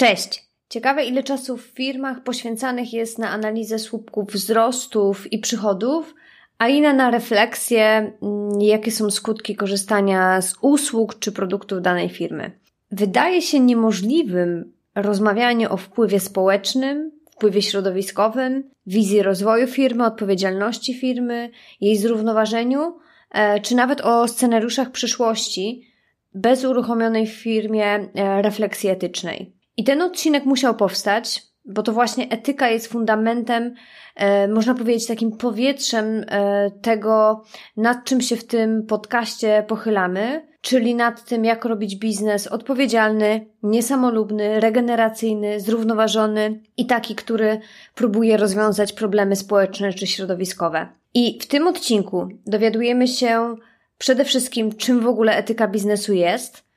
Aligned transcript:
Cześć! 0.00 0.44
Ciekawe, 0.68 1.04
ile 1.04 1.22
czasu 1.22 1.56
w 1.56 1.62
firmach 1.62 2.22
poświęcanych 2.22 2.92
jest 2.92 3.18
na 3.18 3.30
analizę 3.30 3.78
słupków 3.78 4.28
wzrostów 4.32 5.32
i 5.32 5.38
przychodów, 5.38 6.14
a 6.58 6.68
ile 6.68 6.94
na 6.94 7.10
refleksję, 7.10 8.12
mm, 8.22 8.60
jakie 8.60 8.90
są 8.90 9.10
skutki 9.10 9.56
korzystania 9.56 10.42
z 10.42 10.54
usług 10.60 11.18
czy 11.18 11.32
produktów 11.32 11.82
danej 11.82 12.08
firmy. 12.08 12.50
Wydaje 12.90 13.42
się 13.42 13.60
niemożliwym 13.60 14.72
rozmawianie 14.94 15.70
o 15.70 15.76
wpływie 15.76 16.20
społecznym, 16.20 17.12
wpływie 17.30 17.62
środowiskowym, 17.62 18.70
wizji 18.86 19.22
rozwoju 19.22 19.66
firmy, 19.66 20.04
odpowiedzialności 20.06 20.94
firmy, 20.94 21.50
jej 21.80 21.96
zrównoważeniu, 21.96 22.98
e, 23.30 23.60
czy 23.60 23.74
nawet 23.74 24.00
o 24.00 24.28
scenariuszach 24.28 24.90
przyszłości 24.90 25.92
bez 26.34 26.64
uruchomionej 26.64 27.26
w 27.26 27.32
firmie 27.32 27.86
e, 27.86 28.42
refleksji 28.42 28.90
etycznej. 28.90 29.59
I 29.76 29.84
ten 29.84 30.02
odcinek 30.02 30.44
musiał 30.44 30.74
powstać, 30.74 31.42
bo 31.64 31.82
to 31.82 31.92
właśnie 31.92 32.28
etyka 32.28 32.68
jest 32.68 32.86
fundamentem, 32.86 33.74
e, 34.16 34.48
można 34.48 34.74
powiedzieć, 34.74 35.06
takim 35.06 35.36
powietrzem 35.36 36.24
e, 36.28 36.70
tego, 36.70 37.42
nad 37.76 38.04
czym 38.04 38.20
się 38.20 38.36
w 38.36 38.46
tym 38.46 38.86
podcaście 38.86 39.64
pochylamy, 39.68 40.50
czyli 40.60 40.94
nad 40.94 41.24
tym, 41.24 41.44
jak 41.44 41.64
robić 41.64 41.96
biznes 41.96 42.46
odpowiedzialny, 42.46 43.46
niesamolubny, 43.62 44.60
regeneracyjny, 44.60 45.60
zrównoważony 45.60 46.60
i 46.76 46.86
taki, 46.86 47.14
który 47.14 47.60
próbuje 47.94 48.36
rozwiązać 48.36 48.92
problemy 48.92 49.36
społeczne 49.36 49.92
czy 49.92 50.06
środowiskowe. 50.06 50.88
I 51.14 51.38
w 51.42 51.46
tym 51.46 51.66
odcinku 51.66 52.28
dowiadujemy 52.46 53.08
się 53.08 53.56
przede 53.98 54.24
wszystkim, 54.24 54.74
czym 54.76 55.00
w 55.00 55.06
ogóle 55.06 55.36
etyka 55.36 55.68
biznesu 55.68 56.12
jest, 56.12 56.69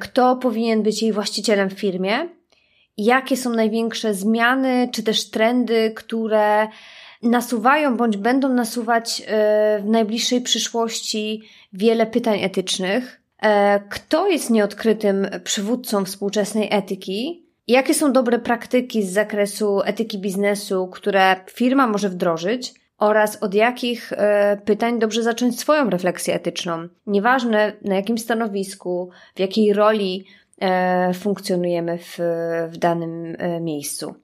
kto 0.00 0.36
powinien 0.36 0.82
być 0.82 1.02
jej 1.02 1.12
właścicielem 1.12 1.70
w 1.70 1.80
firmie, 1.80 2.28
jakie 2.96 3.36
są 3.36 3.50
największe 3.50 4.14
zmiany 4.14 4.88
czy 4.92 5.02
też 5.02 5.30
trendy, 5.30 5.92
które 5.96 6.68
nasuwają 7.22 7.96
bądź 7.96 8.16
będą 8.16 8.48
nasuwać 8.48 9.22
e, 9.26 9.78
w 9.82 9.86
najbliższej 9.86 10.40
przyszłości 10.40 11.42
wiele 11.72 12.06
pytań 12.06 12.42
etycznych. 12.42 13.22
E, 13.42 13.80
kto 13.88 14.28
jest 14.28 14.50
nieodkrytym 14.50 15.26
przywódcą 15.44 16.04
współczesnej 16.04 16.68
etyki? 16.70 17.46
Jakie 17.68 17.94
są 17.94 18.12
dobre 18.12 18.38
praktyki 18.38 19.02
z 19.02 19.12
zakresu 19.12 19.80
etyki 19.84 20.18
biznesu, 20.18 20.88
które 20.92 21.36
firma 21.50 21.86
może 21.86 22.08
wdrożyć? 22.08 22.81
Oraz 23.02 23.42
od 23.42 23.54
jakich 23.54 24.12
e, 24.12 24.56
pytań 24.64 24.98
dobrze 24.98 25.22
zacząć 25.22 25.60
swoją 25.60 25.90
refleksję 25.90 26.34
etyczną. 26.34 26.88
Nieważne 27.06 27.72
na 27.84 27.94
jakim 27.94 28.18
stanowisku, 28.18 29.10
w 29.34 29.40
jakiej 29.40 29.72
roli 29.72 30.24
e, 30.60 31.14
funkcjonujemy 31.14 31.98
w, 31.98 32.18
w 32.68 32.76
danym 32.76 33.36
e, 33.38 33.60
miejscu. 33.60 34.14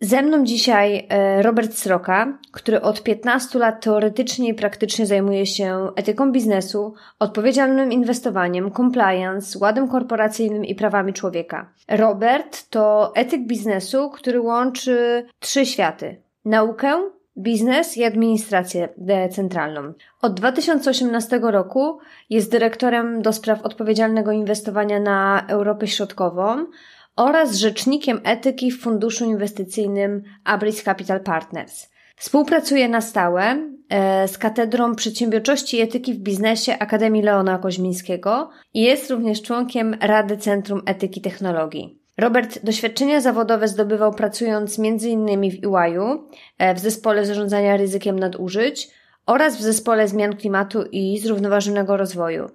Ze 0.00 0.22
mną 0.22 0.44
dzisiaj 0.44 1.08
Robert 1.40 1.74
Sroka, 1.74 2.38
który 2.52 2.80
od 2.80 3.02
15 3.02 3.58
lat 3.58 3.84
teoretycznie 3.84 4.48
i 4.48 4.54
praktycznie 4.54 5.06
zajmuje 5.06 5.46
się 5.46 5.88
etyką 5.96 6.32
biznesu, 6.32 6.94
odpowiedzialnym 7.18 7.92
inwestowaniem, 7.92 8.72
compliance, 8.72 9.58
ładem 9.58 9.88
korporacyjnym 9.88 10.64
i 10.64 10.74
prawami 10.74 11.12
człowieka. 11.12 11.72
Robert 11.88 12.70
to 12.70 13.12
etyk 13.14 13.46
biznesu, 13.46 14.10
który 14.10 14.40
łączy 14.40 15.26
trzy 15.38 15.66
światy: 15.66 16.22
naukę, 16.44 17.10
biznes 17.38 17.96
i 17.96 18.04
administrację 18.04 18.88
centralną. 19.30 19.92
Od 20.22 20.34
2018 20.34 21.40
roku 21.42 21.98
jest 22.30 22.50
dyrektorem 22.50 23.22
do 23.22 23.32
spraw 23.32 23.62
odpowiedzialnego 23.62 24.32
inwestowania 24.32 25.00
na 25.00 25.46
Europę 25.48 25.86
Środkową 25.86 26.66
oraz 27.16 27.56
rzecznikiem 27.56 28.20
etyki 28.24 28.70
w 28.70 28.80
funduszu 28.80 29.24
inwestycyjnym 29.24 30.22
Abris 30.44 30.82
Capital 30.82 31.20
Partners. 31.20 31.88
Współpracuje 32.16 32.88
na 32.88 33.00
stałe 33.00 33.56
e, 33.88 34.28
z 34.28 34.38
Katedrą 34.38 34.94
Przedsiębiorczości 34.94 35.76
i 35.76 35.80
Etyki 35.80 36.14
w 36.14 36.18
Biznesie 36.18 36.78
Akademii 36.78 37.22
Leona 37.22 37.58
Koźmińskiego 37.58 38.50
i 38.74 38.82
jest 38.82 39.10
również 39.10 39.42
członkiem 39.42 39.96
Rady 40.00 40.36
Centrum 40.36 40.82
Etyki 40.86 41.20
Technologii. 41.20 42.05
Robert 42.18 42.64
doświadczenia 42.64 43.20
zawodowe 43.20 43.68
zdobywał 43.68 44.14
pracując 44.14 44.78
m.in. 44.78 45.50
w 45.50 45.76
EY, 45.76 46.18
e, 46.58 46.74
w 46.74 46.78
zespole 46.78 47.26
zarządzania 47.26 47.76
ryzykiem 47.76 48.18
nadużyć 48.18 48.88
oraz 49.26 49.56
w 49.56 49.62
zespole 49.62 50.08
zmian 50.08 50.36
klimatu 50.36 50.82
i 50.92 51.18
zrównoważonego 51.18 51.96
rozwoju. 51.96 52.50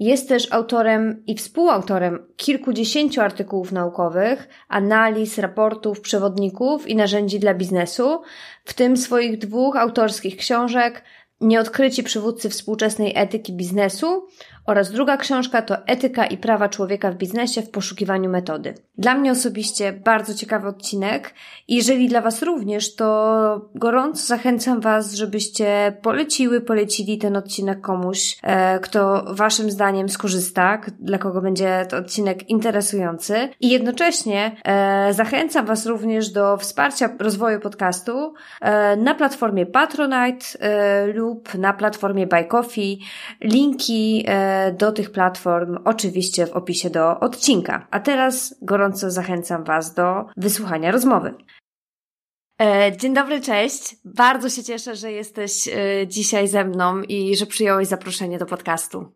Jest 0.00 0.28
też 0.28 0.52
autorem 0.52 1.22
i 1.26 1.34
współautorem 1.34 2.26
kilkudziesięciu 2.36 3.20
artykułów 3.20 3.72
naukowych, 3.72 4.48
analiz, 4.68 5.38
raportów, 5.38 6.00
przewodników 6.00 6.88
i 6.88 6.96
narzędzi 6.96 7.38
dla 7.38 7.54
biznesu, 7.54 8.22
w 8.64 8.74
tym 8.74 8.96
swoich 8.96 9.38
dwóch 9.38 9.76
autorskich 9.76 10.36
książek 10.36 11.02
Nieodkryci 11.40 12.02
przywódcy 12.02 12.50
współczesnej 12.50 13.12
etyki 13.16 13.52
biznesu 13.52 14.26
oraz 14.66 14.90
druga 14.90 15.16
książka 15.16 15.62
to 15.62 15.86
Etyka 15.86 16.26
i 16.26 16.38
prawa 16.38 16.68
człowieka 16.68 17.10
w 17.10 17.14
biznesie 17.14 17.62
w 17.62 17.70
poszukiwaniu 17.70 18.30
metody. 18.30 18.74
Dla 18.98 19.14
mnie 19.14 19.32
osobiście 19.32 19.92
bardzo 19.92 20.34
ciekawy 20.34 20.68
odcinek. 20.68 21.34
Jeżeli 21.68 22.08
dla 22.08 22.20
Was 22.20 22.42
również, 22.42 22.94
to 22.94 23.70
gorąco 23.74 24.26
zachęcam 24.26 24.80
Was, 24.80 25.14
żebyście 25.14 25.96
poleciły, 26.02 26.60
polecili 26.60 27.18
ten 27.18 27.36
odcinek 27.36 27.80
komuś, 27.80 28.38
e, 28.42 28.78
kto 28.78 29.24
Waszym 29.34 29.70
zdaniem 29.70 30.08
skorzysta, 30.08 30.80
dla 31.00 31.18
kogo 31.18 31.40
będzie 31.40 31.86
to 31.88 31.96
odcinek 31.96 32.50
interesujący. 32.50 33.48
I 33.60 33.70
jednocześnie 33.70 34.56
e, 34.64 35.14
zachęcam 35.14 35.66
Was 35.66 35.86
również 35.86 36.30
do 36.30 36.56
wsparcia 36.56 37.08
rozwoju 37.18 37.60
podcastu 37.60 38.34
e, 38.60 38.96
na 38.96 39.14
platformie 39.14 39.66
Patronite 39.66 40.46
lub 41.14 41.54
na 41.54 41.72
platformie 41.72 42.26
Buy 42.26 42.44
Coffee. 42.44 42.98
Linki 43.40 44.24
do 44.78 44.92
tych 44.92 45.10
platform 45.10 45.78
oczywiście 45.84 46.46
w 46.46 46.52
opisie 46.52 46.90
do 46.90 47.20
odcinka. 47.20 47.86
A 47.90 48.00
teraz 48.00 48.54
gorąco 48.62 49.10
zachęcam 49.10 49.64
Was 49.64 49.94
do 49.94 50.24
wysłuchania 50.36 50.92
rozmowy. 50.92 51.34
E, 52.62 52.96
dzień 52.96 53.14
dobry, 53.14 53.40
cześć. 53.40 53.96
Bardzo 54.04 54.48
się 54.48 54.64
cieszę, 54.64 54.96
że 54.96 55.12
jesteś 55.12 55.68
e, 55.68 56.06
dzisiaj 56.06 56.48
ze 56.48 56.64
mną 56.64 57.02
i 57.02 57.36
że 57.36 57.46
przyjąłeś 57.46 57.88
zaproszenie 57.88 58.38
do 58.38 58.46
podcastu. 58.46 59.06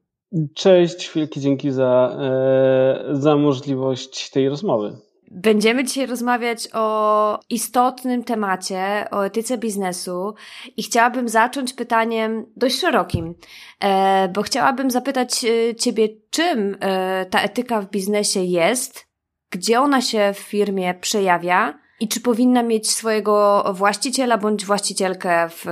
Cześć, 0.54 1.10
wielkie 1.14 1.40
dzięki 1.40 1.70
za, 1.70 2.16
e, 2.20 3.04
za 3.14 3.36
możliwość 3.36 4.30
tej 4.30 4.48
rozmowy. 4.48 4.96
Będziemy 5.30 5.84
dzisiaj 5.84 6.06
rozmawiać 6.06 6.68
o 6.72 7.40
istotnym 7.50 8.24
temacie, 8.24 9.04
o 9.10 9.26
etyce 9.26 9.58
biznesu 9.58 10.34
i 10.76 10.82
chciałabym 10.82 11.28
zacząć 11.28 11.72
pytaniem 11.72 12.46
dość 12.56 12.80
szerokim, 12.80 13.34
e, 13.80 14.28
bo 14.28 14.42
chciałabym 14.42 14.90
zapytać 14.90 15.44
e, 15.44 15.74
Ciebie, 15.74 16.08
czym 16.30 16.76
e, 16.80 17.26
ta 17.26 17.42
etyka 17.42 17.80
w 17.80 17.90
biznesie 17.90 18.40
jest, 18.40 19.06
gdzie 19.50 19.80
ona 19.80 20.00
się 20.00 20.32
w 20.34 20.38
firmie 20.38 20.94
przejawia 20.94 21.78
i 22.00 22.08
czy 22.08 22.20
powinna 22.20 22.62
mieć 22.62 22.90
swojego 22.90 23.64
właściciela 23.74 24.38
bądź 24.38 24.64
właścicielkę 24.64 25.48
w, 25.48 25.64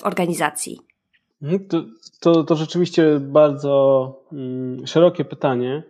w 0.00 0.04
organizacji? 0.04 0.80
Mhm, 1.42 1.68
to, 1.68 1.84
to, 2.20 2.44
to 2.44 2.54
rzeczywiście 2.54 3.20
bardzo 3.20 4.14
mm, 4.32 4.86
szerokie 4.86 5.24
pytanie. 5.24 5.82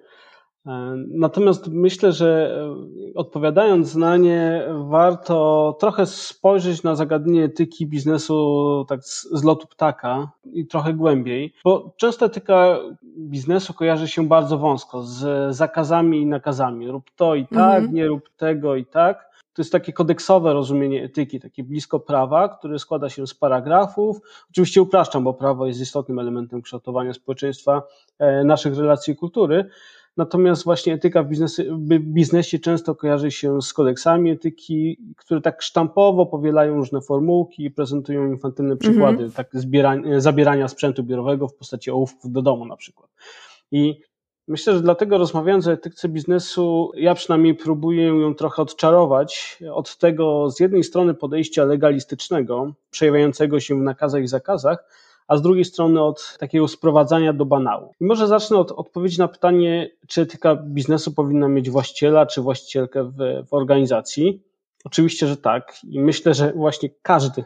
E, 0.67 0.95
natomiast 1.09 1.69
myślę, 1.69 2.13
że 2.13 2.59
e, 2.61 3.15
odpowiadając 3.15 3.95
na 3.95 4.17
nie, 4.17 4.63
warto 4.89 5.77
trochę 5.81 6.07
spojrzeć 6.07 6.83
na 6.83 6.95
zagadnienie 6.95 7.45
etyki 7.45 7.87
biznesu 7.87 8.85
tak 8.89 9.05
z 9.05 9.45
lotu 9.45 9.67
ptaka 9.67 10.31
i 10.53 10.67
trochę 10.67 10.95
głębiej, 10.95 11.55
bo 11.65 11.95
często 11.97 12.27
etyka 12.27 12.79
biznesu 13.19 13.75
kojarzy 13.75 14.09
się 14.09 14.29
bardzo 14.29 14.59
wąsko 14.59 15.03
z 15.03 15.57
zakazami 15.57 16.21
i 16.21 16.27
nakazami. 16.27 16.89
Rób 16.89 17.11
to 17.17 17.35
i 17.35 17.47
tak, 17.47 17.79
mhm. 17.79 17.95
nie 17.95 18.07
rób 18.07 18.31
tego 18.37 18.77
i 18.77 18.85
tak. 18.85 19.27
To 19.57 19.63
jest 19.63 19.73
takie 19.73 19.93
kodeksowe 19.93 20.53
rozumienie 20.53 21.05
etyki, 21.05 21.41
takie 21.41 21.65
blisko 21.65 22.01
prawa, 22.01 22.49
które 22.49 22.79
składa 22.79 23.09
się 23.09 23.27
z 23.27 23.35
paragrafów. 23.35 24.17
Oczywiście 24.51 24.83
upraszczam, 24.83 25.25
bo 25.25 25.35
prawo 25.35 25.67
jest 25.67 25.81
istotnym 25.81 26.19
elementem 26.19 26.63
kształtowania 26.63 27.13
społeczeństwa, 27.15 27.83
e, 28.19 28.45
naszych 28.45 28.79
relacji 28.79 29.13
i 29.13 29.17
kultury 29.17 29.71
Natomiast 30.17 30.65
właśnie 30.65 30.95
etyka 30.95 31.23
w 31.23 31.29
biznesie, 31.29 31.65
biznesie 32.01 32.59
często 32.59 32.95
kojarzy 32.95 33.31
się 33.31 33.63
z 33.63 33.73
kodeksami 33.73 34.31
etyki, 34.31 34.99
które 35.17 35.41
tak 35.41 35.63
sztampowo 35.63 36.27
powielają 36.27 36.75
różne 36.75 37.01
formułki 37.01 37.65
i 37.65 37.71
prezentują 37.71 38.27
infantylne 38.27 38.77
przykłady 38.77 39.25
mhm. 39.25 39.33
tak 39.33 39.49
zbierania, 39.53 40.21
zabierania 40.21 40.69
sprzętu 40.69 41.03
biurowego 41.05 41.49
w 41.49 41.55
postaci 41.55 41.91
ołówków 41.91 42.33
do 42.33 42.43
domu 42.43 42.67
na 42.67 42.77
przykład. 42.77 43.11
I 43.73 44.01
Myślę, 44.49 44.75
że 44.75 44.81
dlatego 44.81 45.19
rozmawiając 45.19 45.67
o 45.67 45.73
etyce 45.73 46.09
biznesu, 46.09 46.93
ja 46.95 47.15
przynajmniej 47.15 47.55
próbuję 47.55 48.07
ją 48.07 48.35
trochę 48.35 48.63
odczarować 48.63 49.59
od 49.73 49.99
tego 49.99 50.51
z 50.51 50.61
jednej 50.61 50.85
strony 50.85 51.15
podejścia 51.15 51.65
legalistycznego, 51.65 52.73
przejawiającego 52.91 53.61
się 53.61 53.75
w 53.75 53.83
nakazach 53.83 54.23
i 54.23 54.27
zakazach, 54.27 54.85
a 55.29 55.37
z 55.37 55.43
drugiej 55.43 55.65
strony 55.65 56.03
od 56.03 56.37
takiego 56.39 56.69
sprowadzania 56.69 57.33
do 57.33 57.45
banału. 57.45 57.93
I 58.01 58.05
może 58.05 58.27
zacznę 58.27 58.57
od 58.57 58.73
odpowiedzi 58.73 59.19
na 59.19 59.29
pytanie, 59.29 59.91
czy 60.07 60.21
etyka 60.21 60.57
biznesu 60.57 61.13
powinna 61.13 61.49
mieć 61.49 61.71
właściciela 61.71 62.27
czy 62.27 62.41
właścicielkę 62.41 63.05
w, 63.05 63.47
w 63.49 63.55
organizacji. 63.55 64.43
Oczywiście, 64.85 65.27
że 65.27 65.37
tak. 65.37 65.75
I 65.89 66.01
myślę, 66.01 66.35
że 66.35 66.53
właśnie 66.53 66.89
każdy 67.03 67.45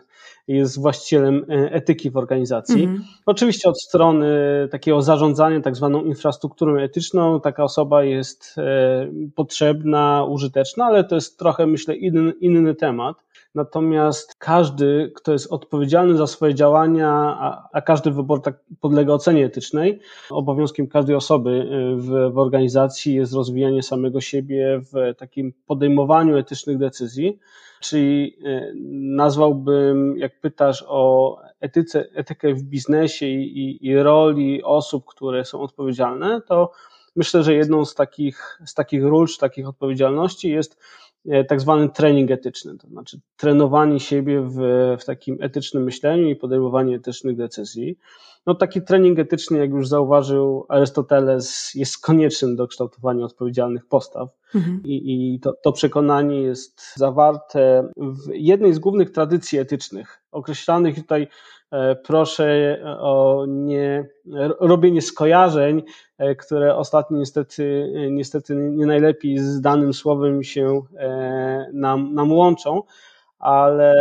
jest 0.49 0.81
właścicielem 0.81 1.47
e, 1.49 1.73
etyki 1.73 2.11
w 2.11 2.17
organizacji. 2.17 2.83
Mhm. 2.83 3.05
Oczywiście 3.27 3.69
od 3.69 3.83
strony 3.83 4.29
takiego 4.71 5.03
zarządzania 5.03 5.61
tak 5.61 5.77
zwaną 5.77 6.05
infrastrukturą 6.05 6.77
etyczną 6.77 7.41
taka 7.41 7.65
osoba 7.65 8.05
jest 8.05 8.55
e, 8.59 9.09
potrzebna, 9.35 10.25
użyteczna, 10.29 10.85
ale 10.85 11.05
to 11.05 11.15
jest 11.15 11.39
trochę 11.39 11.67
myślę 11.67 11.97
inny, 11.97 12.33
inny 12.41 12.75
temat. 12.75 13.17
Natomiast 13.55 14.35
każdy, 14.39 15.13
kto 15.15 15.33
jest 15.33 15.53
odpowiedzialny 15.53 16.17
za 16.17 16.27
swoje 16.27 16.55
działania, 16.55 17.11
a, 17.41 17.69
a 17.73 17.81
każdy 17.81 18.11
wybór 18.11 18.43
tak 18.43 18.55
podlega 18.81 19.13
ocenie 19.13 19.45
etycznej, 19.45 20.01
obowiązkiem 20.31 20.89
każdej 20.89 21.17
osoby 21.17 21.51
e, 21.51 21.97
w, 21.97 22.33
w 22.33 22.39
organizacji 22.39 23.15
jest 23.15 23.33
rozwijanie 23.33 23.83
samego 23.83 24.21
siebie 24.21 24.81
w 24.93 25.15
takim 25.19 25.53
podejmowaniu 25.67 26.37
etycznych 26.37 26.79
decyzji. 26.79 27.39
Czyli 27.81 28.37
e, 28.45 28.73
nazwałbym, 29.17 30.19
jak 30.19 30.41
pytasz 30.41 30.85
o 30.89 31.37
etyce, 31.61 32.07
etykę 32.15 32.55
w 32.55 32.63
biznesie 32.63 33.27
i, 33.27 33.59
i, 33.59 33.87
i 33.87 33.97
roli 33.97 34.63
osób, 34.63 35.05
które 35.07 35.45
są 35.45 35.61
odpowiedzialne, 35.61 36.41
to 36.49 36.73
myślę, 37.17 37.43
że 37.43 37.55
jedną 37.55 37.85
z 37.85 37.95
takich, 37.95 38.61
z 38.67 38.75
takich 38.75 39.05
ról, 39.05 39.27
czy 39.29 39.39
takich 39.39 39.69
odpowiedzialności 39.69 40.51
jest 40.51 40.79
tak 41.49 41.61
zwany 41.61 41.89
trening 41.89 42.31
etyczny, 42.31 42.79
to 42.79 42.89
znaczy 42.89 43.21
trenowanie 43.37 44.01
siebie 44.01 44.41
w, 44.41 44.57
w 45.01 45.05
takim 45.05 45.37
etycznym 45.41 45.85
myśleniu 45.85 46.29
i 46.29 46.37
podejmowanie 46.37 46.97
etycznych 46.97 47.37
decyzji. 47.37 47.99
No 48.47 48.55
taki 48.55 48.83
trening 48.83 49.19
etyczny, 49.19 49.59
jak 49.59 49.71
już 49.71 49.89
zauważył 49.89 50.67
Arystoteles, 50.69 51.75
jest 51.75 52.01
konieczny 52.01 52.57
do 52.57 52.67
kształtowania 52.67 53.25
odpowiedzialnych 53.25 53.87
postaw. 53.87 54.29
Mhm. 54.55 54.83
I, 54.85 55.35
I 55.35 55.41
to, 55.41 55.55
to 55.63 55.73
przekonanie 55.73 56.43
jest 56.43 56.97
zawarte 56.97 57.89
w 57.97 58.31
jednej 58.33 58.75
z 58.75 58.79
głównych 58.79 59.11
tradycji 59.11 59.59
etycznych, 59.59 60.23
określanych 60.33 60.97
tutaj 60.97 61.23
e, 61.23 61.27
proszę 62.05 62.79
o 63.01 63.45
nie 63.49 64.09
robienie 64.61 65.03
skojarzeń, 65.03 65.83
e, 66.19 66.35
które 66.35 66.77
ostatnio 66.77 67.19
niestety, 67.19 67.93
niestety 68.11 68.55
nie 68.55 68.87
najlepiej 68.87 69.39
z 69.39 69.61
danym 69.61 69.95
słowem 69.95 70.43
się 70.43 70.83
e, 70.97 71.71
nam, 71.73 72.15
nam 72.15 72.33
łączą 72.33 72.83
ale 73.41 73.95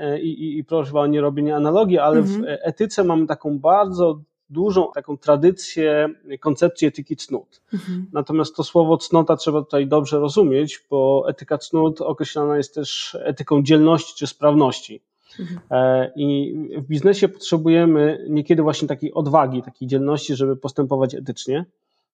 e, 0.00 0.20
i, 0.20 0.58
i 0.58 0.64
proszę 0.64 0.92
o 0.92 1.06
nie 1.06 1.20
robienie 1.20 1.56
analogii, 1.56 1.98
ale 1.98 2.18
mhm. 2.18 2.42
w 2.42 2.46
etyce 2.46 3.04
mamy 3.04 3.26
taką 3.26 3.58
bardzo 3.58 4.20
dużą 4.50 4.92
taką 4.94 5.18
tradycję 5.18 6.08
koncepcji 6.40 6.88
etyki 6.88 7.16
cnót. 7.16 7.62
Mhm. 7.72 8.06
Natomiast 8.12 8.56
to 8.56 8.64
słowo 8.64 8.98
cnota 8.98 9.36
trzeba 9.36 9.62
tutaj 9.62 9.86
dobrze 9.86 10.18
rozumieć, 10.18 10.84
bo 10.90 11.24
etyka 11.28 11.58
cnót 11.58 12.00
określana 12.00 12.56
jest 12.56 12.74
też 12.74 13.16
etyką 13.20 13.62
dzielności 13.62 14.14
czy 14.16 14.26
sprawności. 14.26 15.02
Mhm. 15.40 15.60
E, 15.70 16.12
I 16.16 16.54
w 16.76 16.86
biznesie 16.86 17.28
potrzebujemy 17.28 18.26
niekiedy 18.28 18.62
właśnie 18.62 18.88
takiej 18.88 19.14
odwagi, 19.14 19.62
takiej 19.62 19.88
dzielności, 19.88 20.34
żeby 20.34 20.56
postępować 20.56 21.14
etycznie, 21.14 21.64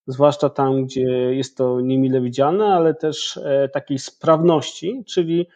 zwłaszcza 0.06 0.48
tam, 0.48 0.84
gdzie 0.84 1.34
jest 1.34 1.56
to 1.56 1.80
niemile 1.80 2.20
widziane, 2.20 2.66
ale 2.66 2.94
też 2.94 3.36
e, 3.36 3.68
takiej 3.68 3.98
sprawności, 3.98 5.04
czyli 5.06 5.46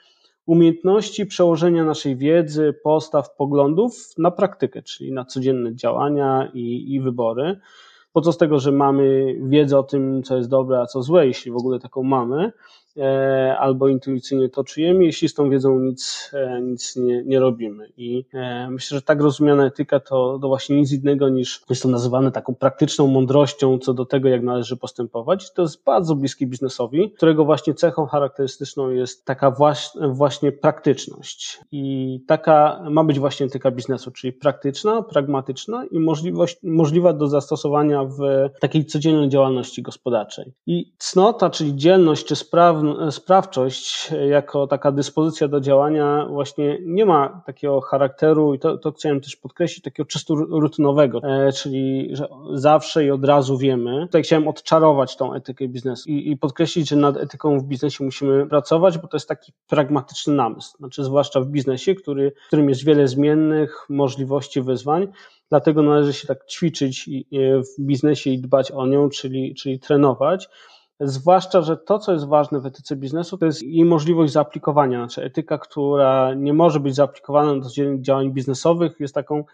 umiejętności 0.47 1.27
przełożenia 1.27 1.85
naszej 1.85 2.17
wiedzy, 2.17 2.75
postaw, 2.85 3.37
poglądów 3.37 4.19
na 4.19 4.31
praktykę, 4.31 4.83
czyli 4.83 5.13
na 5.13 5.25
codzienne 5.25 5.75
działania 5.75 6.51
i, 6.55 6.95
i 6.95 7.01
wybory. 7.01 7.61
Po 8.13 8.21
co 8.21 8.33
z 8.33 8.39
tego, 8.39 8.59
że 8.59 8.73
mamy 8.73 9.37
wiedzę 9.43 9.79
o 9.79 9.83
tym, 9.83 10.23
co 10.23 10.37
jest 10.37 10.49
dobre, 10.49 10.81
a 10.81 10.87
co 10.87 11.03
złe, 11.03 11.27
jeśli 11.27 11.51
w 11.51 11.57
ogóle 11.57 11.79
taką 11.79 12.03
mamy, 12.03 12.53
albo 13.59 13.89
intuicyjnie 13.89 14.49
to 14.49 14.65
czujemy, 14.65 15.05
jeśli 15.05 15.29
z 15.29 15.35
tą 15.35 15.51
wiedzą 15.51 15.79
nic, 15.81 16.31
e, 16.35 16.61
nic 16.63 16.97
nie, 16.97 17.23
nie 17.25 17.41
robimy. 17.41 17.93
I 17.97 18.25
e, 18.35 18.71
myślę, 18.71 18.99
że 18.99 19.03
tak 19.03 19.21
rozumiana 19.21 19.67
etyka 19.67 20.01
to, 20.01 20.39
to 20.43 20.49
właśnie 20.49 20.77
nic 20.77 20.93
innego 20.93 21.29
niż 21.29 21.63
jest 21.71 21.83
to 21.83 21.89
nazywane 21.89 22.33
taką 22.33 22.55
praktyczną 22.55 23.07
mądrością 23.07 23.79
co 23.79 23.95
do 23.95 24.07
tego, 24.07 24.29
jak 24.29 24.43
należy 24.43 24.77
postępować. 24.77 25.53
To 25.53 25.63
jest 25.63 25.85
bardzo 25.85 26.15
bliskie 26.15 26.47
biznesowi, 26.47 27.11
którego 27.11 27.45
właśnie 27.45 27.75
cechą 27.75 28.07
charakterystyczną 28.07 28.91
jest 28.91 29.25
taka 29.25 29.51
właśnie, 29.51 30.09
właśnie 30.09 30.53
praktyczność. 30.53 31.61
I 31.73 32.21
taka 32.27 32.85
ma 32.91 33.05
być 33.05 33.19
właśnie 33.19 33.47
etyka 33.47 33.71
biznesu, 33.71 34.11
czyli 34.11 34.33
praktyczna, 34.33 35.03
pragmatyczna 35.03 35.85
i 35.91 35.99
możliwość, 35.99 36.59
możliwa 36.63 37.13
do 37.13 37.27
zastosowania 37.27 38.05
w 38.05 38.19
takiej 38.61 38.85
codziennej 38.85 39.29
działalności 39.29 39.83
gospodarczej. 39.83 40.53
I 40.67 40.93
cnota, 40.99 41.51
czyli 41.51 41.77
dzielność 41.77 42.25
czy 42.25 42.37
sprawność, 42.37 42.86
sprawczość 43.11 44.11
jako 44.29 44.67
taka 44.67 44.93
dyspozycja 44.93 45.49
do 45.49 45.61
działania 45.61 46.27
właśnie 46.31 46.79
nie 46.83 47.07
ma 47.07 47.43
takiego 47.47 47.81
charakteru 47.81 48.55
i 48.55 48.59
to, 48.59 48.79
to 48.79 48.93
chciałem 48.93 49.21
też 49.21 49.37
podkreślić, 49.37 49.85
takiego 49.85 50.07
czysto 50.07 50.35
rutynowego, 50.35 51.21
e, 51.23 51.53
czyli 51.53 52.09
że 52.13 52.29
zawsze 52.55 53.05
i 53.05 53.11
od 53.11 53.25
razu 53.25 53.59
wiemy. 53.59 54.01
Tutaj 54.03 54.23
chciałem 54.23 54.49
odczarować 54.49 55.17
tą 55.17 55.35
etykę 55.35 55.69
biznesu 55.69 56.11
i, 56.11 56.31
i 56.31 56.37
podkreślić, 56.37 56.89
że 56.89 56.97
nad 56.97 57.17
etyką 57.17 57.59
w 57.59 57.65
biznesie 57.65 58.05
musimy 58.05 58.47
pracować, 58.47 58.99
bo 58.99 59.09
to 59.09 59.17
jest 59.17 59.29
taki 59.29 59.53
pragmatyczny 59.69 60.35
namysł, 60.35 60.77
znaczy 60.79 61.05
zwłaszcza 61.05 61.41
w 61.41 61.47
biznesie, 61.47 61.95
który, 61.95 62.33
w 62.45 62.47
którym 62.47 62.69
jest 62.69 62.85
wiele 62.85 63.09
zmiennych, 63.09 63.87
możliwości, 63.89 64.63
wyzwań, 64.63 65.09
Dlatego 65.49 65.83
należy 65.83 66.13
się 66.13 66.27
tak 66.27 66.47
ćwiczyć 66.47 67.11
w 67.33 67.83
biznesie 67.83 68.31
i 68.31 68.39
dbać 68.39 68.71
o 68.71 68.87
nią, 68.87 69.09
czyli, 69.09 69.55
czyli 69.55 69.81
trenować. 69.81 70.49
Zwłaszcza, 71.01 71.63
że 71.63 71.77
to, 71.77 71.99
co 71.99 72.13
jest 72.13 72.27
ważne 72.27 72.61
w 72.61 72.67
etyce 72.67 72.97
biznesu, 72.97 73.39
to 73.39 73.47
jest 73.47 73.63
jej 73.63 73.85
możliwość 73.85 74.33
zaaplikowania. 74.33 74.99
Znaczy, 74.99 75.23
etyka, 75.23 75.59
która 75.59 76.35
nie 76.35 76.53
może 76.53 76.81
być 76.81 76.95
zaaplikowana 76.95 77.61
do 77.61 77.69
działań 78.01 78.33
biznesowych, 78.33 79.01
jest 79.01 79.15
taką 79.15 79.45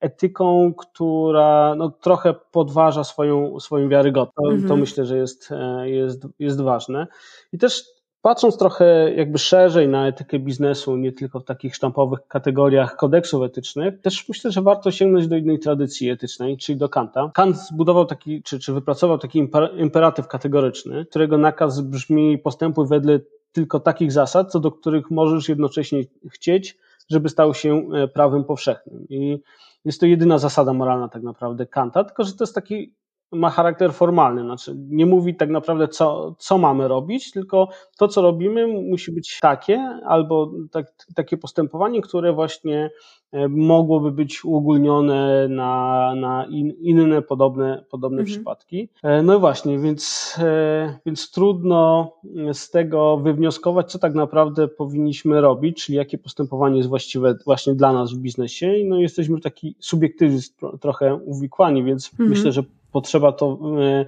etyką, 0.00 0.74
która 0.74 1.74
no, 1.74 1.90
trochę 1.90 2.34
podważa 2.52 3.04
swoją, 3.04 3.60
swoją 3.60 3.88
wiarygodność. 3.88 4.34
To, 4.36 4.50
mhm. 4.50 4.68
to 4.68 4.76
myślę, 4.76 5.06
że 5.06 5.16
jest, 5.16 5.52
e, 5.52 5.90
jest, 5.90 6.26
jest 6.38 6.60
ważne. 6.60 7.06
I 7.52 7.58
też 7.58 7.84
Patrząc 8.22 8.58
trochę 8.58 9.14
jakby 9.14 9.38
szerzej 9.38 9.88
na 9.88 10.08
etykę 10.08 10.38
biznesu, 10.38 10.96
nie 10.96 11.12
tylko 11.12 11.40
w 11.40 11.44
takich 11.44 11.76
sztampowych 11.76 12.20
kategoriach 12.28 12.96
kodeksów 12.96 13.42
etycznych, 13.42 14.00
też 14.00 14.28
myślę, 14.28 14.50
że 14.50 14.62
warto 14.62 14.90
sięgnąć 14.90 15.28
do 15.28 15.36
innej 15.36 15.58
tradycji 15.58 16.10
etycznej, 16.10 16.56
czyli 16.56 16.78
do 16.78 16.88
Kanta. 16.88 17.30
Kant 17.34 17.56
zbudował 17.56 18.04
taki, 18.04 18.42
czy, 18.42 18.58
czy 18.58 18.72
wypracował 18.72 19.18
taki 19.18 19.48
imperatyw 19.76 20.28
kategoryczny, 20.28 21.06
którego 21.06 21.38
nakaz 21.38 21.80
brzmi 21.80 22.38
postępuj 22.38 22.86
wedle 22.86 23.20
tylko 23.52 23.80
takich 23.80 24.12
zasad, 24.12 24.52
co 24.52 24.60
do 24.60 24.72
których 24.72 25.10
możesz 25.10 25.48
jednocześnie 25.48 26.02
chcieć, 26.32 26.78
żeby 27.10 27.28
stał 27.28 27.54
się 27.54 27.88
e, 27.94 28.08
prawem 28.08 28.44
powszechnym. 28.44 29.06
I 29.08 29.42
jest 29.84 30.00
to 30.00 30.06
jedyna 30.06 30.38
zasada 30.38 30.72
moralna 30.72 31.08
tak 31.08 31.22
naprawdę 31.22 31.66
Kanta, 31.66 32.04
tylko 32.04 32.24
że 32.24 32.32
to 32.32 32.44
jest 32.44 32.54
taki 32.54 32.94
ma 33.32 33.50
charakter 33.50 33.92
formalny, 33.92 34.42
znaczy 34.42 34.76
nie 34.78 35.06
mówi 35.06 35.36
tak 35.36 35.50
naprawdę, 35.50 35.88
co, 35.88 36.34
co 36.38 36.58
mamy 36.58 36.88
robić, 36.88 37.32
tylko 37.32 37.68
to, 37.98 38.08
co 38.08 38.22
robimy, 38.22 38.66
musi 38.66 39.12
być 39.12 39.38
takie, 39.40 39.78
albo 40.06 40.52
tak, 40.70 40.86
takie 41.14 41.36
postępowanie, 41.36 42.00
które 42.00 42.32
właśnie 42.32 42.90
e, 43.32 43.48
mogłoby 43.48 44.12
być 44.12 44.44
uogólnione 44.44 45.48
na, 45.48 46.14
na 46.16 46.46
in, 46.46 46.72
inne 46.80 47.22
podobne, 47.22 47.84
podobne 47.90 48.20
mhm. 48.20 48.36
przypadki. 48.36 48.88
E, 49.02 49.22
no 49.22 49.36
i 49.36 49.40
właśnie, 49.40 49.78
więc, 49.78 50.34
e, 50.38 50.98
więc 51.06 51.30
trudno 51.30 52.12
z 52.52 52.70
tego 52.70 53.16
wywnioskować, 53.16 53.92
co 53.92 53.98
tak 53.98 54.14
naprawdę 54.14 54.68
powinniśmy 54.68 55.40
robić, 55.40 55.84
czyli 55.84 55.98
jakie 55.98 56.18
postępowanie 56.18 56.76
jest 56.76 56.88
właściwe 56.88 57.34
właśnie 57.44 57.74
dla 57.74 57.92
nas 57.92 58.12
w 58.12 58.18
biznesie. 58.18 58.72
No 58.84 58.98
jesteśmy 58.98 59.40
taki 59.40 59.76
subiektywizm 59.78 60.54
trochę 60.80 61.14
uwikłani, 61.14 61.84
więc 61.84 62.10
mhm. 62.12 62.30
myślę, 62.30 62.52
że 62.52 62.62
potrzeba 62.92 63.32
to, 63.32 63.58
e, 63.80 64.06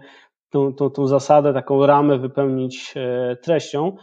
tą, 0.51 0.75
tą, 0.75 0.91
tą 0.91 1.07
zasadę, 1.07 1.55
taką 1.55 1.87
ramę 1.87 2.19
wypełnić 2.19 2.95
e, 2.97 3.37
treścią, 3.37 3.97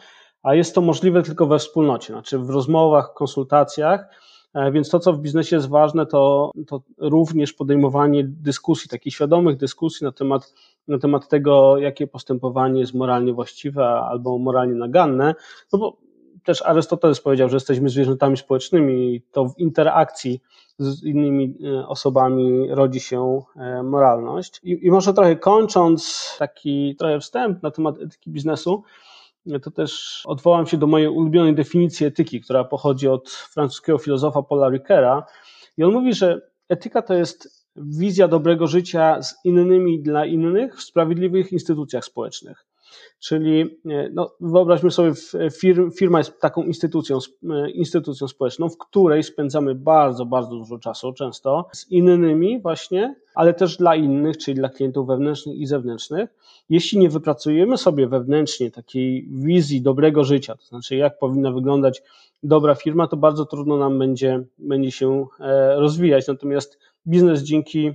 a 0.43 0.55
jest 0.55 0.75
to 0.75 0.81
możliwe 0.81 1.23
tylko 1.23 1.47
we 1.47 1.59
wspólnocie, 1.59 2.13
znaczy 2.13 2.39
w 2.39 2.49
rozmowach, 2.49 3.13
konsultacjach, 3.13 4.07
Więc 4.71 4.89
to, 4.89 4.99
co 4.99 5.13
w 5.13 5.19
biznesie 5.19 5.55
jest 5.55 5.69
ważne, 5.69 6.05
to, 6.05 6.51
to 6.67 6.81
również 6.97 7.53
podejmowanie 7.53 8.23
dyskusji, 8.23 8.89
takich 8.89 9.13
świadomych 9.13 9.57
dyskusji 9.57 10.05
na 10.05 10.11
temat, 10.11 10.53
na 10.87 10.99
temat 10.99 11.27
tego, 11.27 11.77
jakie 11.77 12.07
postępowanie 12.07 12.79
jest 12.79 12.93
moralnie 12.93 13.33
właściwe 13.33 13.87
albo 13.87 14.37
moralnie 14.37 14.75
naganne. 14.75 15.35
No 15.73 15.79
bo 15.79 15.97
też 16.47 16.61
Arystoteles 16.61 17.21
powiedział, 17.21 17.49
że 17.49 17.55
jesteśmy 17.55 17.89
zwierzętami 17.89 18.37
społecznymi 18.37 19.15
i 19.15 19.21
to 19.21 19.45
w 19.45 19.59
interakcji 19.59 20.41
z 20.79 21.03
innymi 21.03 21.57
e, 21.63 21.87
osobami 21.87 22.67
rodzi 22.69 22.99
się 22.99 23.41
e, 23.55 23.83
moralność. 23.83 24.59
I, 24.63 24.85
I, 24.85 24.91
może 24.91 25.13
trochę 25.13 25.35
kończąc 25.35 26.35
taki 26.39 26.95
trochę 26.99 27.19
wstęp 27.19 27.63
na 27.63 27.71
temat 27.71 28.01
etyki 28.01 28.31
biznesu, 28.31 28.83
to 29.61 29.71
też 29.71 30.23
odwołam 30.25 30.67
się 30.67 30.77
do 30.77 30.87
mojej 30.87 31.07
ulubionej 31.07 31.55
definicji 31.55 32.05
etyki, 32.05 32.41
która 32.41 32.63
pochodzi 32.63 33.07
od 33.07 33.29
francuskiego 33.29 33.97
filozofa 33.97 34.43
Paula 34.43 34.69
Ricoeura. 34.69 35.25
I 35.77 35.83
on 35.83 35.93
mówi, 35.93 36.13
że 36.13 36.41
etyka 36.69 37.01
to 37.01 37.13
jest 37.13 37.67
wizja 37.75 38.27
dobrego 38.27 38.67
życia 38.67 39.21
z 39.21 39.45
innymi 39.45 40.01
dla 40.01 40.25
innych 40.25 40.77
w 40.77 40.83
sprawiedliwych 40.83 41.51
instytucjach 41.51 42.05
społecznych. 42.05 42.65
Czyli 43.19 43.61
e, 43.61 44.09
no, 44.13 44.31
wyobraźmy 44.39 44.91
sobie, 44.91 45.11
firm, 45.59 45.91
firma 45.91 46.17
jest 46.17 46.41
taką 46.41 46.63
instytucją, 46.63 47.19
e, 47.49 47.69
instytucją 47.69 48.27
społeczną, 48.27 48.69
w 48.69 48.77
której 48.77 49.23
spędzamy 49.23 49.75
bardzo, 49.75 50.25
bardzo 50.25 50.55
dużo 50.55 50.77
czasu, 50.77 51.13
często 51.13 51.65
z 51.73 51.91
innymi 51.91 52.61
właśnie, 52.61 53.15
ale 53.35 53.53
też 53.53 53.77
dla 53.77 53.95
innych, 53.95 54.37
czyli 54.37 54.55
dla 54.55 54.69
klientów 54.69 55.07
wewnętrznych 55.07 55.57
i 55.57 55.65
zewnętrznych. 55.65 56.29
Jeśli 56.69 56.99
nie 56.99 57.09
wypracujemy 57.09 57.77
sobie 57.77 58.07
wewnętrznie 58.07 58.71
takiej 58.71 59.27
wizji 59.31 59.81
dobrego 59.81 60.23
życia, 60.23 60.55
to 60.55 60.65
znaczy 60.65 60.95
jak 60.95 61.19
powinna 61.19 61.51
wyglądać 61.51 62.01
dobra 62.43 62.75
firma, 62.75 63.07
to 63.07 63.17
bardzo 63.17 63.45
trudno 63.45 63.77
nam 63.77 63.99
będzie, 63.99 64.43
będzie 64.57 64.91
się 64.91 65.25
e, 65.39 65.75
rozwijać. 65.75 66.27
Natomiast 66.27 66.79
biznes 67.07 67.43
dzięki 67.43 67.91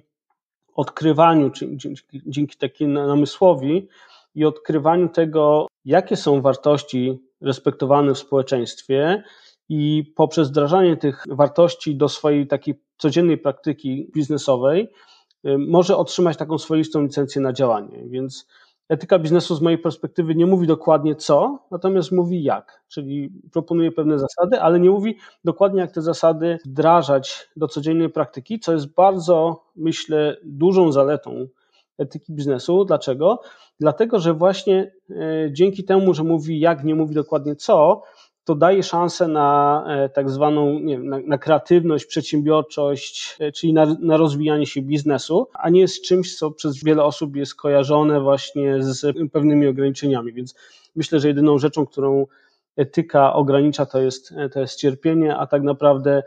odkrywaniu, 0.74 1.50
czy 1.50 1.76
dzięki, 1.76 2.22
dzięki 2.26 2.56
takiemu 2.56 2.92
namysłowi, 2.92 3.88
i 4.34 4.44
odkrywaniu 4.44 5.08
tego, 5.08 5.66
jakie 5.84 6.16
są 6.16 6.40
wartości 6.40 7.18
respektowane 7.40 8.14
w 8.14 8.18
społeczeństwie 8.18 9.22
i 9.68 10.12
poprzez 10.16 10.50
wdrażanie 10.50 10.96
tych 10.96 11.24
wartości 11.30 11.96
do 11.96 12.08
swojej 12.08 12.46
takiej 12.46 12.82
codziennej 12.98 13.38
praktyki 13.38 14.10
biznesowej 14.14 14.88
y, 15.46 15.58
może 15.58 15.96
otrzymać 15.96 16.36
taką 16.36 16.58
swoistą 16.58 17.02
licencję 17.02 17.42
na 17.42 17.52
działanie. 17.52 18.04
Więc 18.06 18.46
etyka 18.88 19.18
biznesu 19.18 19.54
z 19.54 19.60
mojej 19.60 19.78
perspektywy 19.78 20.34
nie 20.34 20.46
mówi 20.46 20.66
dokładnie 20.66 21.14
co, 21.16 21.58
natomiast 21.70 22.12
mówi 22.12 22.42
jak, 22.42 22.82
czyli 22.88 23.30
proponuje 23.52 23.92
pewne 23.92 24.18
zasady, 24.18 24.60
ale 24.60 24.80
nie 24.80 24.90
mówi 24.90 25.16
dokładnie 25.44 25.80
jak 25.80 25.92
te 25.92 26.02
zasady 26.02 26.58
wdrażać 26.64 27.48
do 27.56 27.68
codziennej 27.68 28.10
praktyki, 28.10 28.60
co 28.60 28.72
jest 28.72 28.94
bardzo, 28.94 29.64
myślę, 29.76 30.36
dużą 30.44 30.92
zaletą 30.92 31.48
etyki 31.98 32.32
biznesu. 32.32 32.84
Dlaczego? 32.84 33.40
Dlatego, 33.80 34.20
że 34.20 34.34
właśnie 34.34 34.92
e, 35.10 35.14
dzięki 35.52 35.84
temu, 35.84 36.14
że 36.14 36.24
mówi 36.24 36.60
jak, 36.60 36.84
nie 36.84 36.94
mówi 36.94 37.14
dokładnie 37.14 37.56
co, 37.56 38.02
to 38.44 38.54
daje 38.54 38.82
szansę 38.82 39.28
na 39.28 39.84
e, 39.88 40.08
tak 40.08 40.30
zwaną 40.30 40.78
nie 40.78 40.96
wiem, 40.96 41.08
na, 41.08 41.18
na, 41.26 41.38
kreatywność, 41.38 42.06
przedsiębiorczość, 42.06 43.36
e, 43.40 43.52
czyli 43.52 43.72
na, 43.72 43.96
na, 44.00 44.16
rozwijanie 44.16 44.66
się 44.66 44.82
biznesu, 44.82 45.48
a 45.54 45.70
nie 45.70 45.88
z 45.88 46.00
czymś, 46.00 46.36
co 46.36 46.50
przez 46.50 46.84
wiele 46.84 47.04
osób 47.04 47.36
jest 47.36 47.54
kojarzone 47.54 48.20
właśnie 48.20 48.82
z 48.82 49.16
pewnymi 49.32 49.66
ograniczeniami. 49.66 50.32
Więc 50.32 50.54
myślę, 50.96 51.20
że 51.20 51.28
jedyną 51.28 51.58
rzeczą, 51.58 51.86
którą 51.86 52.26
etyka 52.76 53.34
ogranicza, 53.34 53.86
to 53.86 54.00
jest, 54.00 54.34
to 54.52 54.60
jest 54.60 54.80
cierpienie, 54.80 55.36
a 55.36 55.46
tak 55.46 55.62
naprawdę 55.62 56.22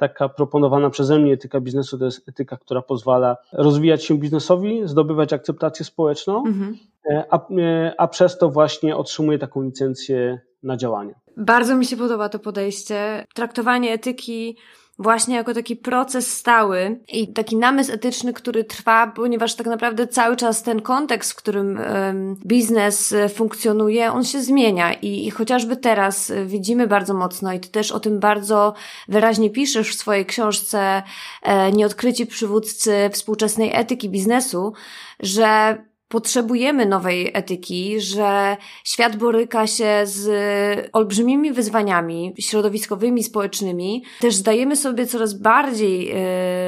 taka 0.00 0.28
proponowana 0.28 0.90
przeze 0.90 1.18
mnie 1.18 1.32
etyka 1.32 1.60
biznesu 1.60 1.98
to 1.98 2.04
jest 2.04 2.28
etyka, 2.28 2.56
która 2.56 2.82
pozwala 2.82 3.36
rozwijać 3.52 4.04
się 4.04 4.18
biznesowi, 4.18 4.80
zdobywać 4.84 5.32
akceptację 5.32 5.84
społeczną, 5.84 6.46
mhm. 6.46 6.76
E, 7.10 7.24
a, 7.30 7.36
e, 7.36 7.94
a 7.98 8.08
przez 8.08 8.38
to 8.38 8.50
właśnie 8.50 8.96
otrzymuje 8.96 9.38
taką 9.38 9.62
licencję 9.62 10.40
na 10.62 10.76
działanie. 10.76 11.14
Bardzo 11.36 11.76
mi 11.76 11.86
się 11.86 11.96
podoba 11.96 12.28
to 12.28 12.38
podejście. 12.38 13.26
Traktowanie 13.34 13.92
etyki 13.92 14.56
właśnie 15.00 15.36
jako 15.36 15.54
taki 15.54 15.76
proces 15.76 16.36
stały 16.36 17.00
i 17.08 17.32
taki 17.32 17.56
namysł 17.56 17.92
etyczny, 17.92 18.32
który 18.32 18.64
trwa, 18.64 19.06
ponieważ 19.06 19.54
tak 19.54 19.66
naprawdę 19.66 20.06
cały 20.06 20.36
czas 20.36 20.62
ten 20.62 20.82
kontekst, 20.82 21.32
w 21.32 21.36
którym 21.36 21.78
um, 21.78 22.36
biznes 22.46 23.12
e, 23.12 23.28
funkcjonuje, 23.28 24.12
on 24.12 24.24
się 24.24 24.42
zmienia. 24.42 24.92
I, 24.92 25.26
i 25.26 25.30
chociażby 25.30 25.76
teraz 25.76 26.30
e, 26.30 26.44
widzimy 26.44 26.86
bardzo 26.86 27.14
mocno 27.14 27.52
i 27.52 27.60
ty 27.60 27.68
też 27.68 27.92
o 27.92 28.00
tym 28.00 28.20
bardzo 28.20 28.74
wyraźnie 29.08 29.50
piszesz 29.50 29.90
w 29.90 29.98
swojej 29.98 30.26
książce 30.26 31.02
e, 31.42 31.72
Nieodkryci 31.72 32.26
przywódcy 32.26 33.10
współczesnej 33.12 33.70
etyki 33.74 34.08
biznesu, 34.08 34.72
że 35.20 35.78
potrzebujemy 36.10 36.86
nowej 36.86 37.30
etyki, 37.34 38.00
że 38.00 38.56
świat 38.84 39.16
boryka 39.16 39.66
się 39.66 40.02
z 40.04 40.88
olbrzymimi 40.92 41.52
wyzwaniami 41.52 42.34
środowiskowymi, 42.38 43.24
społecznymi. 43.24 44.04
Też 44.20 44.34
zdajemy 44.34 44.76
sobie 44.76 45.06
coraz 45.06 45.34
bardziej 45.34 46.06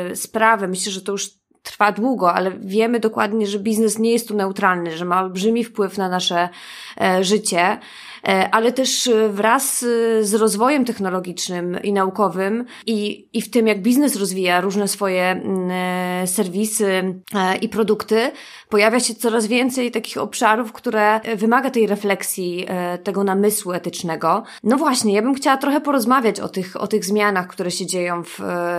yy, 0.08 0.16
sprawę, 0.16 0.68
myślę, 0.68 0.92
że 0.92 1.00
to 1.00 1.12
już 1.12 1.30
trwa 1.62 1.92
długo, 1.92 2.34
ale 2.34 2.50
wiemy 2.50 3.00
dokładnie, 3.00 3.46
że 3.46 3.58
biznes 3.58 3.98
nie 3.98 4.12
jest 4.12 4.28
tu 4.28 4.36
neutralny, 4.36 4.96
że 4.96 5.04
ma 5.04 5.22
olbrzymi 5.22 5.64
wpływ 5.64 5.98
na 5.98 6.08
nasze 6.08 6.48
e, 7.00 7.24
życie. 7.24 7.78
E, 8.28 8.50
ale 8.50 8.72
też 8.72 9.08
e, 9.08 9.28
wraz 9.28 9.82
e, 9.82 10.24
z 10.24 10.34
rozwojem 10.34 10.84
technologicznym 10.84 11.78
i 11.82 11.92
naukowym 11.92 12.64
i, 12.86 13.28
i 13.32 13.42
w 13.42 13.50
tym, 13.50 13.66
jak 13.66 13.82
biznes 13.82 14.16
rozwija 14.16 14.60
różne 14.60 14.88
swoje 14.88 15.22
mm, 15.22 16.26
serwisy 16.26 17.20
i 17.60 17.68
produkty, 17.68 18.30
pojawia 18.68 19.00
się 19.00 19.14
coraz 19.14 19.46
więcej 19.46 19.90
takich 19.90 20.18
obszarów, 20.18 20.72
które 20.72 21.20
wymaga 21.36 21.70
tej 21.70 21.86
refleksji, 21.86 22.66
tego 23.02 23.24
namysłu 23.24 23.72
etycznego. 23.72 24.42
No 24.62 24.76
właśnie, 24.76 25.14
ja 25.14 25.22
bym 25.22 25.34
chciała 25.34 25.56
trochę 25.56 25.80
porozmawiać 25.80 26.40
o 26.40 26.48
tych, 26.48 26.80
o 26.80 26.86
tych 26.86 27.04
zmianach, 27.04 27.46
które 27.46 27.70
się 27.70 27.86
dzieją 27.86 28.22
w, 28.24 28.38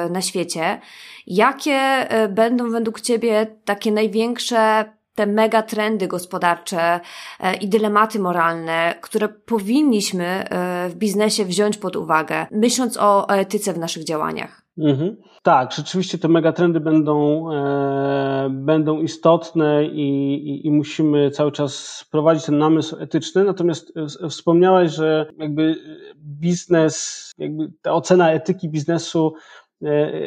na 0.09 0.21
świecie. 0.21 0.79
Jakie 1.27 2.07
będą 2.29 2.69
według 2.69 3.01
Ciebie 3.01 3.47
takie 3.65 3.91
największe 3.91 4.85
te 5.15 5.27
mega 5.27 5.61
trendy 5.61 6.07
gospodarcze 6.07 6.99
e, 7.39 7.55
i 7.55 7.67
dylematy 7.67 8.19
moralne, 8.19 8.95
które 9.01 9.29
powinniśmy 9.29 10.25
e, 10.25 10.89
w 10.89 10.95
biznesie 10.95 11.45
wziąć 11.45 11.77
pod 11.77 11.95
uwagę, 11.95 12.45
myśląc 12.51 12.97
o 12.97 13.29
etyce 13.29 13.73
w 13.73 13.77
naszych 13.77 14.03
działaniach. 14.03 14.63
Mhm. 14.77 15.15
Tak, 15.43 15.71
rzeczywiście 15.71 16.17
te 16.17 16.27
megatrendy 16.27 16.79
będą, 16.79 17.47
e, 17.51 18.49
będą 18.51 19.01
istotne 19.01 19.85
i, 19.85 20.33
i, 20.33 20.67
i, 20.67 20.71
musimy 20.71 21.31
cały 21.31 21.51
czas 21.51 22.05
prowadzić 22.11 22.45
ten 22.45 22.57
namysł 22.57 22.95
etyczny. 22.99 23.43
Natomiast 23.43 23.93
e, 24.23 24.29
wspomniałaś, 24.29 24.91
że 24.91 25.25
jakby 25.37 25.75
biznes, 26.17 27.31
jakby 27.37 27.71
ta 27.81 27.93
ocena 27.93 28.31
etyki 28.31 28.69
biznesu 28.69 29.33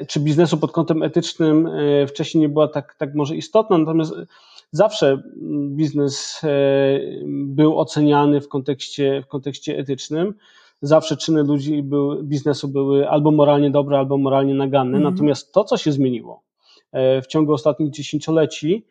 czy 0.09 0.21
biznesu 0.21 0.59
pod 0.59 0.73
kątem 0.73 1.03
etycznym 1.03 1.71
wcześniej 2.09 2.41
nie 2.43 2.49
była 2.49 2.69
tak, 2.69 2.95
tak 2.99 3.15
może 3.15 3.37
istotna, 3.37 3.79
natomiast 3.79 4.15
zawsze 4.73 5.23
biznes 5.69 6.41
e, 6.45 6.49
był 7.27 7.79
oceniany 7.79 8.41
w 8.41 8.49
kontekście, 8.49 9.23
w 9.23 9.27
kontekście 9.27 9.79
etycznym. 9.79 10.35
Zawsze 10.83 11.17
czyny 11.17 11.43
ludzi 11.43 11.83
były, 11.83 12.23
biznesu 12.23 12.69
były 12.69 13.09
albo 13.09 13.31
moralnie 13.31 13.71
dobre, 13.71 13.99
albo 13.99 14.19
moralnie 14.19 14.55
naganne. 14.55 14.99
Mm. 14.99 15.13
Natomiast 15.13 15.53
to, 15.53 15.65
co 15.65 15.77
się 15.77 15.93
zmieniło 15.93 16.43
e, 16.93 17.23
w 17.23 17.27
ciągu 17.27 17.53
ostatnich 17.53 17.91
dziesięcioleci, 17.91 18.87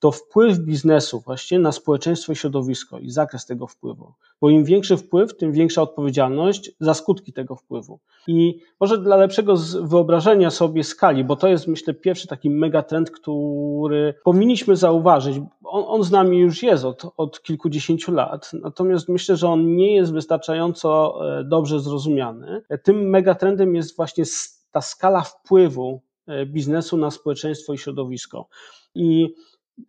to 0.00 0.10
wpływ 0.10 0.58
biznesu 0.58 1.20
właśnie 1.20 1.58
na 1.58 1.72
społeczeństwo 1.72 2.32
i 2.32 2.36
środowisko 2.36 2.98
i 2.98 3.10
zakres 3.10 3.46
tego 3.46 3.66
wpływu. 3.66 4.12
Bo 4.40 4.50
im 4.50 4.64
większy 4.64 4.96
wpływ, 4.96 5.36
tym 5.36 5.52
większa 5.52 5.82
odpowiedzialność 5.82 6.70
za 6.80 6.94
skutki 6.94 7.32
tego 7.32 7.56
wpływu. 7.56 8.00
I 8.26 8.60
może 8.80 8.98
dla 8.98 9.16
lepszego 9.16 9.54
wyobrażenia 9.82 10.50
sobie 10.50 10.84
skali, 10.84 11.24
bo 11.24 11.36
to 11.36 11.48
jest 11.48 11.66
myślę 11.66 11.94
pierwszy 11.94 12.28
taki 12.28 12.50
megatrend, 12.50 13.10
który 13.10 14.14
powinniśmy 14.24 14.76
zauważyć. 14.76 15.36
On, 15.64 15.84
on 15.86 16.04
z 16.04 16.10
nami 16.10 16.38
już 16.38 16.62
jest 16.62 16.84
od, 16.84 17.02
od 17.16 17.42
kilkudziesięciu 17.42 18.12
lat, 18.12 18.50
natomiast 18.52 19.08
myślę, 19.08 19.36
że 19.36 19.48
on 19.48 19.76
nie 19.76 19.94
jest 19.94 20.12
wystarczająco 20.12 21.18
e, 21.38 21.44
dobrze 21.44 21.80
zrozumiany. 21.80 22.62
Tym 22.82 23.10
megatrendem 23.10 23.74
jest 23.74 23.96
właśnie 23.96 24.24
ta 24.70 24.80
skala 24.80 25.20
wpływu 25.20 26.00
e, 26.26 26.46
biznesu 26.46 26.96
na 26.96 27.10
społeczeństwo 27.10 27.72
i 27.72 27.78
środowisko. 27.78 28.48
I 28.94 29.34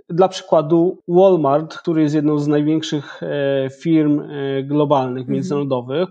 dla 0.10 0.28
przykładu, 0.28 0.98
Walmart, 1.08 1.78
który 1.78 2.02
jest 2.02 2.16
jedną 2.16 2.40
z 2.40 2.48
największych 2.48 3.24
e, 3.24 3.70
firm 3.70 4.20
e, 4.20 4.64
globalnych, 4.64 5.22
mhm. 5.22 5.34
międzynarodowych, 5.34 6.10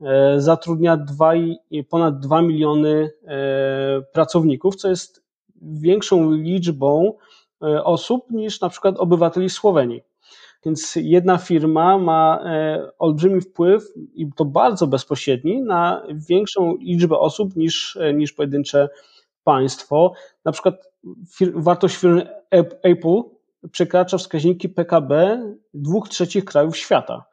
e, 0.00 0.40
zatrudnia 0.40 0.96
dwa, 0.96 1.32
ponad 1.88 2.20
2 2.20 2.42
miliony 2.42 3.10
pracowników, 4.12 4.76
co 4.76 4.88
jest 4.88 5.24
większą 5.62 6.32
liczbą 6.32 7.12
osób 7.84 8.30
niż 8.30 8.60
na 8.60 8.68
przykład 8.68 8.96
obywateli 8.98 9.50
Słowenii. 9.50 10.02
Więc 10.66 10.96
jedna 10.96 11.38
firma 11.38 11.98
ma 11.98 12.44
olbrzymi 12.98 13.40
wpływ 13.40 13.84
i 14.14 14.30
to 14.36 14.44
bardzo 14.44 14.86
bezpośredni 14.86 15.62
na 15.62 16.02
większą 16.28 16.76
liczbę 16.76 17.18
osób 17.18 17.56
niż, 17.56 17.98
niż 18.14 18.32
pojedyncze 18.32 18.88
państwo. 19.44 20.12
Na 20.44 20.52
przykład 20.52 20.74
wartość 21.54 21.96
firmy 21.96 22.28
Apple 22.82 23.22
przekracza 23.70 24.18
wskaźniki 24.18 24.68
PKB 24.68 25.42
dwóch 25.74 26.08
trzecich 26.08 26.44
krajów 26.44 26.76
świata. 26.76 27.24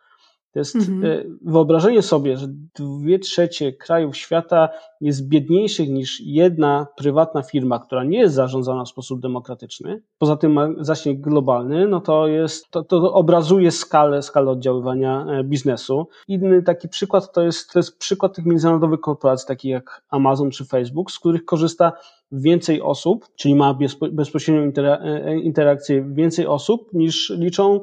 To 0.53 0.59
jest 0.59 0.75
mhm. 0.75 1.05
E, 1.05 1.23
wyobrażenie 1.41 2.01
sobie, 2.01 2.37
że 2.37 2.47
dwie 2.75 3.19
trzecie 3.19 3.73
krajów 3.73 4.17
świata 4.17 4.69
jest 5.01 5.27
biedniejszych 5.27 5.89
niż 5.89 6.21
jedna 6.25 6.87
prywatna 6.97 7.41
firma, 7.41 7.79
która 7.79 8.03
nie 8.03 8.19
jest 8.19 8.35
zarządzana 8.35 8.85
w 8.85 8.89
sposób 8.89 9.21
demokratyczny, 9.21 10.01
poza 10.17 10.37
tym 10.37 10.53
ma 10.53 10.69
zasięg 10.79 11.21
globalny, 11.21 11.87
no 11.87 12.01
to 12.01 12.27
jest, 12.27 12.69
to, 12.69 12.83
to 12.83 13.13
obrazuje 13.13 13.71
skalę, 13.71 14.21
skalę 14.21 14.51
oddziaływania 14.51 15.25
e, 15.25 15.43
biznesu. 15.43 16.07
Inny 16.27 16.63
taki 16.63 16.89
przykład 16.89 17.33
to 17.33 17.41
jest, 17.41 17.73
to 17.73 17.79
jest 17.79 17.97
przykład 17.97 18.35
tych 18.35 18.45
międzynarodowych 18.45 18.99
korporacji, 18.99 19.47
takich 19.47 19.71
jak 19.71 20.01
Amazon 20.09 20.51
czy 20.51 20.65
Facebook, 20.65 21.11
z 21.11 21.19
których 21.19 21.45
korzysta 21.45 21.93
więcej 22.31 22.81
osób, 22.81 23.25
czyli 23.35 23.55
ma 23.55 23.77
bezpośrednią 24.11 24.83
e, 24.83 25.39
interakcję 25.39 26.05
więcej 26.13 26.47
osób 26.47 26.93
niż 26.93 27.29
liczą 27.29 27.79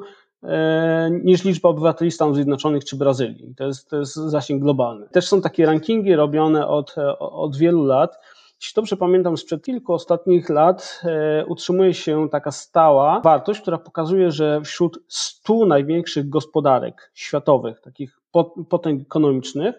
niż 1.10 1.44
liczba 1.44 1.68
obywateli 1.68 2.10
Stanów 2.10 2.34
Zjednoczonych 2.34 2.84
czy 2.84 2.96
Brazylii. 2.96 3.54
To 3.56 3.66
jest, 3.66 3.90
to 3.90 3.96
jest 3.96 4.14
zasięg 4.14 4.62
globalny. 4.62 5.08
Też 5.08 5.28
są 5.28 5.40
takie 5.40 5.66
rankingi 5.66 6.14
robione 6.14 6.66
od, 6.66 6.94
od 7.18 7.56
wielu 7.56 7.84
lat. 7.84 8.18
Jeśli 8.60 8.74
dobrze 8.74 8.96
pamiętam, 8.96 9.36
sprzed 9.36 9.64
kilku 9.64 9.92
ostatnich 9.92 10.48
lat 10.48 11.00
e, 11.04 11.46
utrzymuje 11.46 11.94
się 11.94 12.28
taka 12.28 12.50
stała 12.50 13.20
wartość, 13.20 13.60
która 13.60 13.78
pokazuje, 13.78 14.30
że 14.30 14.60
wśród 14.60 15.04
100 15.08 15.66
największych 15.66 16.28
gospodarek 16.28 17.10
światowych, 17.14 17.80
takich 17.80 18.20
potęg 18.68 19.02
ekonomicznych, 19.02 19.74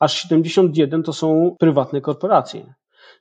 aż 0.00 0.12
71 0.14 1.02
to 1.02 1.12
są 1.12 1.56
prywatne 1.58 2.00
korporacje. 2.00 2.74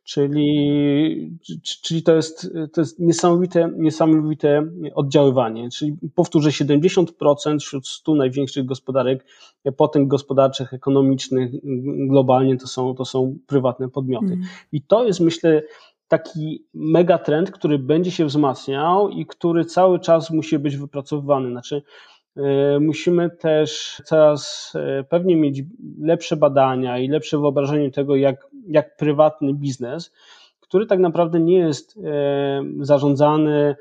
Czyli, 0.04 1.38
czyli 1.84 2.04
to 2.04 2.16
jest, 2.16 2.54
to 2.74 2.82
jest 2.82 3.00
niesamowite, 3.00 3.70
niesamowite 3.78 4.68
oddziaływanie. 4.96 5.70
Czyli 5.70 5.98
powtórzę, 6.16 6.50
70% 6.50 7.60
wśród 7.60 7.88
100 7.88 8.16
największych 8.16 8.66
gospodarek, 8.66 9.26
potęg 9.78 10.08
gospodarczych, 10.08 10.74
ekonomicznych 10.74 11.52
globalnie 12.08 12.58
to 12.58 12.68
są, 12.68 12.96
to 12.96 13.06
są 13.06 13.38
prywatne 13.48 13.90
podmioty. 13.90 14.26
Mm. 14.26 14.42
I 14.72 14.82
to 14.82 15.06
jest, 15.06 15.20
myślę, 15.20 15.62
taki 16.08 16.66
megatrend, 16.74 17.52
który 17.52 17.80
będzie 17.80 18.12
się 18.12 18.26
wzmacniał 18.26 19.10
i 19.10 19.26
który 19.26 19.66
cały 19.66 20.00
czas 20.00 20.32
musi 20.32 20.60
być 20.60 20.78
wypracowywany. 20.78 21.50
Znaczy, 21.50 21.82
E, 22.38 22.80
musimy 22.80 23.30
też 23.30 24.02
coraz 24.06 24.74
e, 24.76 25.04
pewnie 25.04 25.36
mieć 25.36 25.64
lepsze 26.00 26.38
badania 26.38 27.00
i 27.00 27.08
lepsze 27.08 27.38
wyobrażenie 27.38 27.92
tego, 27.92 28.16
jak, 28.16 28.48
jak 28.68 28.98
prywatny 28.98 29.54
biznes, 29.54 30.12
który 30.60 30.86
tak 30.86 31.00
naprawdę 31.00 31.40
nie 31.40 31.58
jest 31.58 31.98
e, 31.98 32.64
zarządzany 32.80 33.76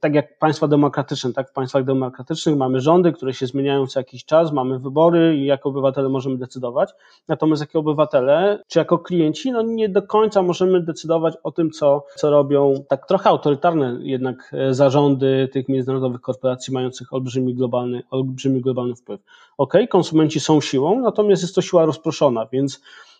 tak 0.00 0.14
jak 0.14 0.38
państwa 0.38 0.68
demokratyczne, 0.68 1.32
tak 1.32 1.50
w 1.50 1.52
państwach 1.52 1.84
demokratycznych 1.84 2.56
mamy 2.56 2.80
rządy, 2.80 3.12
które 3.12 3.34
się 3.34 3.46
zmieniają 3.46 3.86
co 3.86 4.00
jakiś 4.00 4.24
czas, 4.24 4.52
mamy 4.52 4.78
wybory 4.78 5.36
i 5.36 5.44
jako 5.44 5.68
obywatele 5.68 6.08
możemy 6.08 6.38
decydować. 6.38 6.90
Natomiast 7.28 7.62
jako 7.62 7.78
obywatele, 7.78 8.62
czy 8.68 8.78
jako 8.78 8.98
klienci, 8.98 9.52
no 9.52 9.62
nie 9.62 9.88
do 9.88 10.02
końca 10.02 10.42
możemy 10.42 10.80
decydować 10.80 11.34
o 11.42 11.52
tym, 11.52 11.70
co, 11.70 12.04
co 12.16 12.30
robią 12.30 12.74
tak 12.88 13.06
trochę 13.06 13.30
autorytarne 13.30 13.98
jednak 14.00 14.50
e, 14.52 14.74
zarządy 14.74 15.48
tych 15.52 15.68
międzynarodowych 15.68 16.20
korporacji 16.20 16.74
mających 16.74 17.12
olbrzymi 17.12 17.54
globalny, 17.54 18.02
olbrzymi 18.10 18.60
globalny 18.60 18.96
wpływ. 18.96 19.20
Ok, 19.58 19.74
konsumenci 19.90 20.40
są 20.40 20.60
siłą, 20.60 21.00
natomiast 21.00 21.42
jest 21.42 21.54
to 21.54 21.62
siła 21.62 21.84
rozproszona, 21.84 22.46
więc 22.52 22.80
E, 22.80 23.13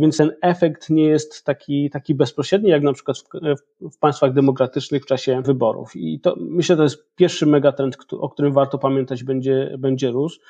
więc 0.00 0.16
ten 0.16 0.32
efekt 0.42 0.90
nie 0.90 1.04
jest 1.04 1.44
taki, 1.44 1.90
taki 1.90 2.14
bezpośredni, 2.14 2.70
jak 2.70 2.82
na 2.82 2.92
przykład 2.92 3.18
w, 3.18 3.90
w, 3.90 3.98
państwach 3.98 4.32
demokratycznych 4.32 5.02
w 5.02 5.06
czasie 5.06 5.42
wyborów. 5.42 5.96
I 5.96 6.20
to 6.20 6.34
myślę, 6.38 6.76
to 6.76 6.82
jest 6.82 7.14
pierwszy 7.16 7.46
megatrend, 7.46 7.96
o 8.12 8.28
którym 8.28 8.52
warto 8.52 8.78
pamiętać, 8.78 9.24
będzie, 9.24 9.74
będzie 9.78 10.10
rósł. 10.10 10.40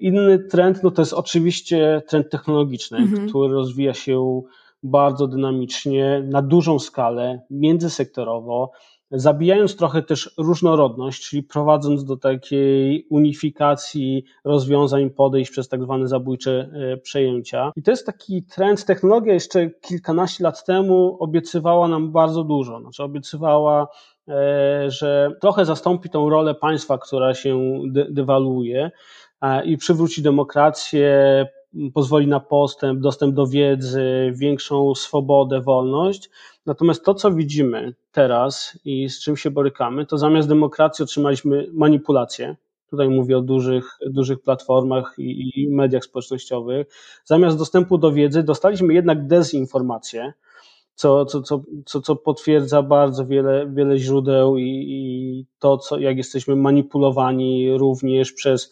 Inny 0.00 0.38
trend, 0.38 0.82
no 0.82 0.90
to 0.90 1.02
jest 1.02 1.12
oczywiście 1.12 2.02
trend 2.08 2.30
technologiczny, 2.30 2.98
mhm. 2.98 3.28
który 3.28 3.54
rozwija 3.54 3.94
się 3.94 4.42
bardzo 4.82 5.26
dynamicznie, 5.26 6.22
na 6.30 6.42
dużą 6.42 6.78
skalę, 6.78 7.40
międzysektorowo 7.50 8.70
zabijając 9.14 9.76
trochę 9.76 10.02
też 10.02 10.34
różnorodność, 10.38 11.28
czyli 11.28 11.42
prowadząc 11.42 12.04
do 12.04 12.16
takiej 12.16 13.06
unifikacji 13.10 14.24
rozwiązań 14.44 15.10
podejść 15.10 15.50
przez 15.50 15.68
tak 15.68 15.82
zwane 15.82 16.08
zabójcze 16.08 16.70
e, 16.92 16.96
przejęcia. 16.96 17.72
I 17.76 17.82
to 17.82 17.90
jest 17.90 18.06
taki 18.06 18.42
trend. 18.42 18.84
Technologia 18.84 19.34
jeszcze 19.34 19.70
kilkanaście 19.70 20.44
lat 20.44 20.64
temu 20.64 21.16
obiecywała 21.20 21.88
nam 21.88 22.12
bardzo 22.12 22.44
dużo. 22.44 22.80
Znaczy 22.80 23.02
obiecywała 23.02 23.88
e, 24.28 24.90
że 24.90 25.30
trochę 25.40 25.64
zastąpi 25.64 26.10
tą 26.10 26.30
rolę 26.30 26.54
państwa, 26.54 26.98
która 26.98 27.34
się 27.34 27.80
dewaluuje 28.10 28.90
i 29.64 29.76
przywróci 29.76 30.22
demokrację, 30.22 31.46
pozwoli 31.94 32.26
na 32.26 32.40
postęp, 32.40 33.00
dostęp 33.00 33.34
do 33.34 33.46
wiedzy, 33.46 34.32
większą 34.34 34.94
swobodę, 34.94 35.60
wolność. 35.60 36.30
Natomiast 36.66 37.04
to, 37.04 37.14
co 37.14 37.32
widzimy 37.32 37.94
teraz 38.12 38.78
i 38.84 39.08
z 39.08 39.20
czym 39.20 39.36
się 39.36 39.50
borykamy, 39.50 40.06
to 40.06 40.18
zamiast 40.18 40.48
demokracji 40.48 41.02
otrzymaliśmy 41.02 41.66
manipulację. 41.72 42.56
Tutaj 42.90 43.08
mówię 43.08 43.38
o 43.38 43.40
dużych, 43.40 43.98
dużych 44.06 44.42
platformach 44.42 45.14
i, 45.18 45.52
i 45.56 45.70
mediach 45.70 46.04
społecznościowych. 46.04 46.86
Zamiast 47.24 47.58
dostępu 47.58 47.98
do 47.98 48.12
wiedzy, 48.12 48.42
dostaliśmy 48.42 48.94
jednak 48.94 49.26
dezinformację, 49.26 50.32
co, 50.94 51.24
co, 51.24 51.42
co, 51.42 51.62
co, 51.86 52.00
co 52.00 52.16
potwierdza 52.16 52.82
bardzo 52.82 53.26
wiele, 53.26 53.66
wiele 53.74 53.98
źródeł 53.98 54.58
i, 54.58 54.86
i 54.88 55.46
to, 55.58 55.78
co, 55.78 55.98
jak 55.98 56.16
jesteśmy 56.16 56.56
manipulowani 56.56 57.78
również 57.78 58.32
przez 58.32 58.70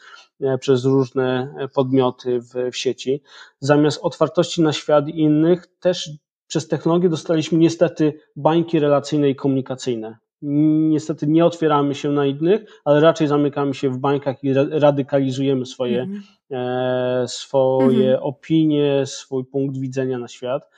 przez 0.61 0.85
różne 0.85 1.55
podmioty 1.75 2.41
w, 2.41 2.71
w 2.73 2.77
sieci. 2.77 3.23
Zamiast 3.61 4.01
otwartości 4.03 4.63
na 4.63 4.73
świat 4.73 5.09
innych, 5.09 5.67
też 5.81 6.11
przez 6.53 6.69
technologię 6.69 7.09
dostaliśmy 7.09 7.59
niestety 7.59 8.13
bańki 8.37 8.79
relacyjne 8.79 9.31
i 9.31 9.35
komunikacyjne. 9.35 10.19
Niestety 10.43 11.27
nie 11.27 11.45
otwieramy 11.45 11.95
się 11.95 12.11
na 12.11 12.27
innych, 12.27 12.81
ale 12.85 13.01
raczej 13.01 13.27
zamykamy 13.29 13.75
się 13.75 13.91
w 13.91 13.99
bańkach 13.99 14.45
i 14.45 14.53
radykalizujemy 14.55 15.67
swoje, 15.67 16.03
mm 16.03 16.21
-hmm. 16.21 17.25
e, 17.25 17.29
swoje 17.29 18.09
mm 18.09 18.21
-hmm. 18.21 18.23
opinie, 18.23 19.07
swój 19.07 19.45
punkt 19.45 19.79
widzenia 19.79 20.19
na 20.19 20.29
świat. 20.29 20.69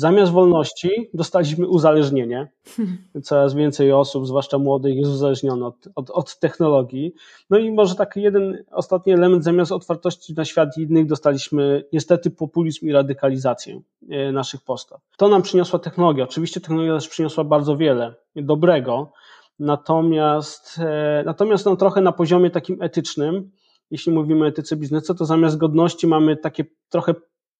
Zamiast 0.00 0.32
wolności 0.32 1.10
dostaliśmy 1.14 1.68
uzależnienie. 1.68 2.48
Coraz 3.22 3.54
więcej 3.54 3.92
osób, 3.92 4.26
zwłaszcza 4.26 4.58
młodych, 4.58 4.96
jest 4.96 5.10
uzależnione 5.10 5.66
od, 5.66 5.88
od, 5.94 6.10
od, 6.10 6.38
technologii. 6.38 7.14
No 7.50 7.58
i 7.58 7.70
może 7.70 7.94
taki 7.94 8.22
jeden 8.22 8.64
ostatni 8.70 9.12
element, 9.12 9.44
zamiast 9.44 9.72
otwartości 9.72 10.34
na 10.34 10.44
świat 10.44 10.78
innych, 10.78 11.06
dostaliśmy 11.06 11.84
niestety 11.92 12.30
populizm 12.30 12.86
i 12.86 12.92
radykalizację 12.92 13.80
e, 14.10 14.32
naszych 14.32 14.60
postaw. 14.62 15.00
To 15.16 15.28
nam 15.28 15.42
przyniosła 15.42 15.78
technologia. 15.78 16.24
Oczywiście 16.24 16.60
technologia 16.60 16.94
też 16.94 17.08
przyniosła 17.08 17.44
bardzo 17.44 17.76
wiele 17.76 18.14
dobrego, 18.36 19.12
natomiast, 19.58 20.78
e, 20.78 21.22
natomiast 21.26 21.66
no, 21.66 21.76
trochę 21.76 22.00
na 22.00 22.12
poziomie 22.12 22.50
takim 22.50 22.82
etycznym, 22.82 23.50
jeśli 23.90 24.12
mówimy 24.12 24.44
o 24.44 24.48
etyce 24.48 24.76
biznesu, 24.76 25.14
to 25.14 25.24
zamiast 25.24 25.56
godności 25.56 26.06
mamy 26.06 26.36
takie 26.36 26.64
trochę 26.88 27.14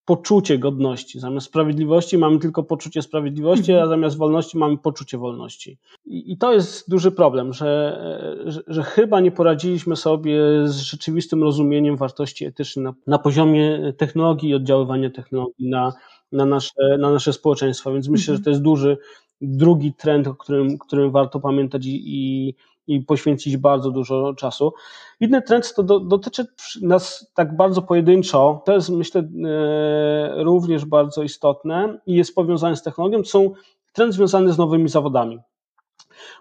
poczucie 0.05 0.59
godności. 0.59 1.21
Zamiast 1.21 1.47
sprawiedliwości 1.47 2.19
mamy 2.19 2.39
tylko 2.39 2.63
poczucie 2.63 3.03
sprawiedliwości, 3.03 3.73
a 3.73 3.87
zamiast 3.87 4.17
wolności 4.17 4.59
mamy 4.59 4.79
poczucie 4.79 5.19
wolności. 5.19 5.79
I, 6.07 6.39
to 6.39 6.53
jest 6.53 6.91
duży 6.91 7.13
problem, 7.13 7.53
że, 7.53 8.01
że, 8.47 8.61
że, 8.67 8.83
chyba 8.83 9.21
nie 9.21 9.31
poradziliśmy 9.31 9.97
sobie 9.97 10.41
z 10.65 10.81
rzeczywistym 10.81 11.43
rozumieniem 11.43 11.97
wartości 11.97 12.45
etycznych 12.45 12.85
na, 12.85 12.95
na 13.07 13.19
poziomie 13.19 13.93
technologii 13.97 14.51
i 14.51 14.55
oddziaływania 14.55 15.11
technologii 15.11 15.69
na, 15.69 15.93
na, 16.33 16.47
nasze, 16.47 16.99
na 16.99 17.11
nasze 17.11 17.33
społeczeństwa. 17.33 17.93
Więc 17.93 18.09
myślę, 18.09 18.37
że 18.37 18.43
to 18.43 18.51
jest 18.51 18.63
duży 18.63 18.99
drugi 19.41 19.95
trend, 19.95 20.27
o 20.27 20.35
którym, 20.35 20.79
którym 20.79 21.11
warto 21.11 21.41
pamiętać 21.41 21.87
i, 21.87 22.03
i 22.05 22.55
i 22.91 23.01
poświęcić 23.01 23.57
bardzo 23.57 23.91
dużo 23.91 24.35
czasu. 24.35 24.73
Inny 25.21 25.43
trend 25.43 25.75
to 25.75 25.83
do, 25.83 26.01
dotyczy 26.01 26.47
nas 26.83 27.31
tak 27.35 27.57
bardzo 27.57 27.83
pojedynczo. 27.83 28.63
To 28.65 28.73
jest 28.73 28.91
myślę 28.91 29.21
e, 29.21 30.45
również 30.45 30.85
bardzo 30.85 31.23
istotne 31.23 31.99
i 32.07 32.15
jest 32.15 32.35
powiązane 32.35 32.77
z 32.77 32.83
technologią. 32.83 33.19
To 33.19 33.29
są 33.29 33.53
trend 33.93 34.15
związany 34.15 34.53
z 34.53 34.59
nowymi 34.59 34.89
zawodami. 34.89 35.39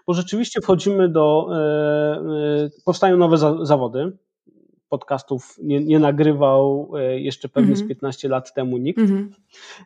Bo 0.06 0.14
rzeczywiście 0.14 0.60
wchodzimy 0.60 1.08
do, 1.08 1.48
e, 1.52 1.56
e, 1.56 2.70
powstają 2.84 3.16
nowe 3.16 3.38
za, 3.38 3.64
zawody. 3.64 4.16
Podcastów 4.88 5.56
nie, 5.62 5.80
nie, 5.80 5.98
nagrywał 5.98 6.92
jeszcze 7.16 7.48
pewnie 7.48 7.72
mm 7.72 7.80
-hmm. 7.80 7.84
z 7.84 7.88
15 7.88 8.28
mhm. 8.28 8.38
lat 8.38 8.54
temu 8.54 8.76
nikt 8.76 8.98
mm 8.98 9.32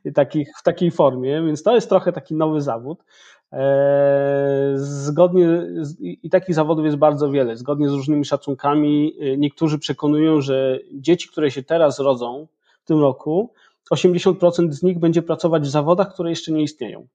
-hmm. 0.04 0.12
takich, 0.12 0.48
w 0.58 0.62
takiej 0.62 0.90
formie, 0.90 1.42
więc 1.42 1.62
to 1.62 1.74
jest 1.74 1.88
trochę 1.88 2.12
taki 2.12 2.34
nowy 2.34 2.60
zawód. 2.60 3.04
Zgodnie, 4.74 5.46
i 6.00 6.30
takich 6.30 6.54
zawodów 6.54 6.84
jest 6.84 6.96
bardzo 6.96 7.30
wiele. 7.30 7.56
Zgodnie 7.56 7.88
z 7.88 7.92
różnymi 7.92 8.24
szacunkami, 8.24 9.16
niektórzy 9.38 9.78
przekonują, 9.78 10.40
że 10.40 10.78
dzieci, 10.92 11.28
które 11.28 11.50
się 11.50 11.62
teraz 11.62 11.98
rodzą 11.98 12.46
w 12.84 12.86
tym 12.86 13.00
roku, 13.00 13.52
80% 13.90 14.72
z 14.72 14.82
nich 14.82 14.98
będzie 14.98 15.22
pracować 15.22 15.62
w 15.62 15.70
zawodach, 15.70 16.14
które 16.14 16.30
jeszcze 16.30 16.52
nie 16.52 16.62
istnieją. 16.62 17.06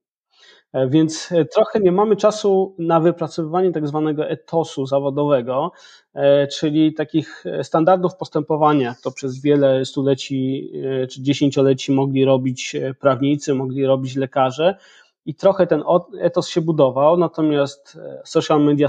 E, 0.72 0.88
więc 0.88 1.32
e, 1.32 1.44
trochę 1.44 1.80
nie 1.80 1.92
mamy 1.92 2.16
czasu 2.16 2.74
na 2.78 3.00
wypracowywanie 3.00 3.72
tak 3.72 3.88
zwanego 3.88 4.28
etosu 4.28 4.86
zawodowego, 4.86 5.72
e, 6.14 6.46
czyli 6.46 6.94
takich 6.94 7.44
standardów 7.62 8.16
postępowania, 8.16 8.94
to 9.02 9.10
przez 9.10 9.42
wiele 9.42 9.84
stuleci 9.84 10.72
czy 11.10 11.22
dziesięcioleci 11.22 11.92
mogli 11.92 12.24
robić 12.24 12.76
prawnicy, 13.00 13.54
mogli 13.54 13.86
robić 13.86 14.16
lekarze, 14.16 14.76
i 15.26 15.34
trochę 15.34 15.66
ten 15.66 15.82
etos 16.18 16.48
się 16.48 16.60
budował, 16.60 17.16
natomiast 17.16 17.98
e, 18.02 18.22
social 18.24 18.64
media 18.64 18.88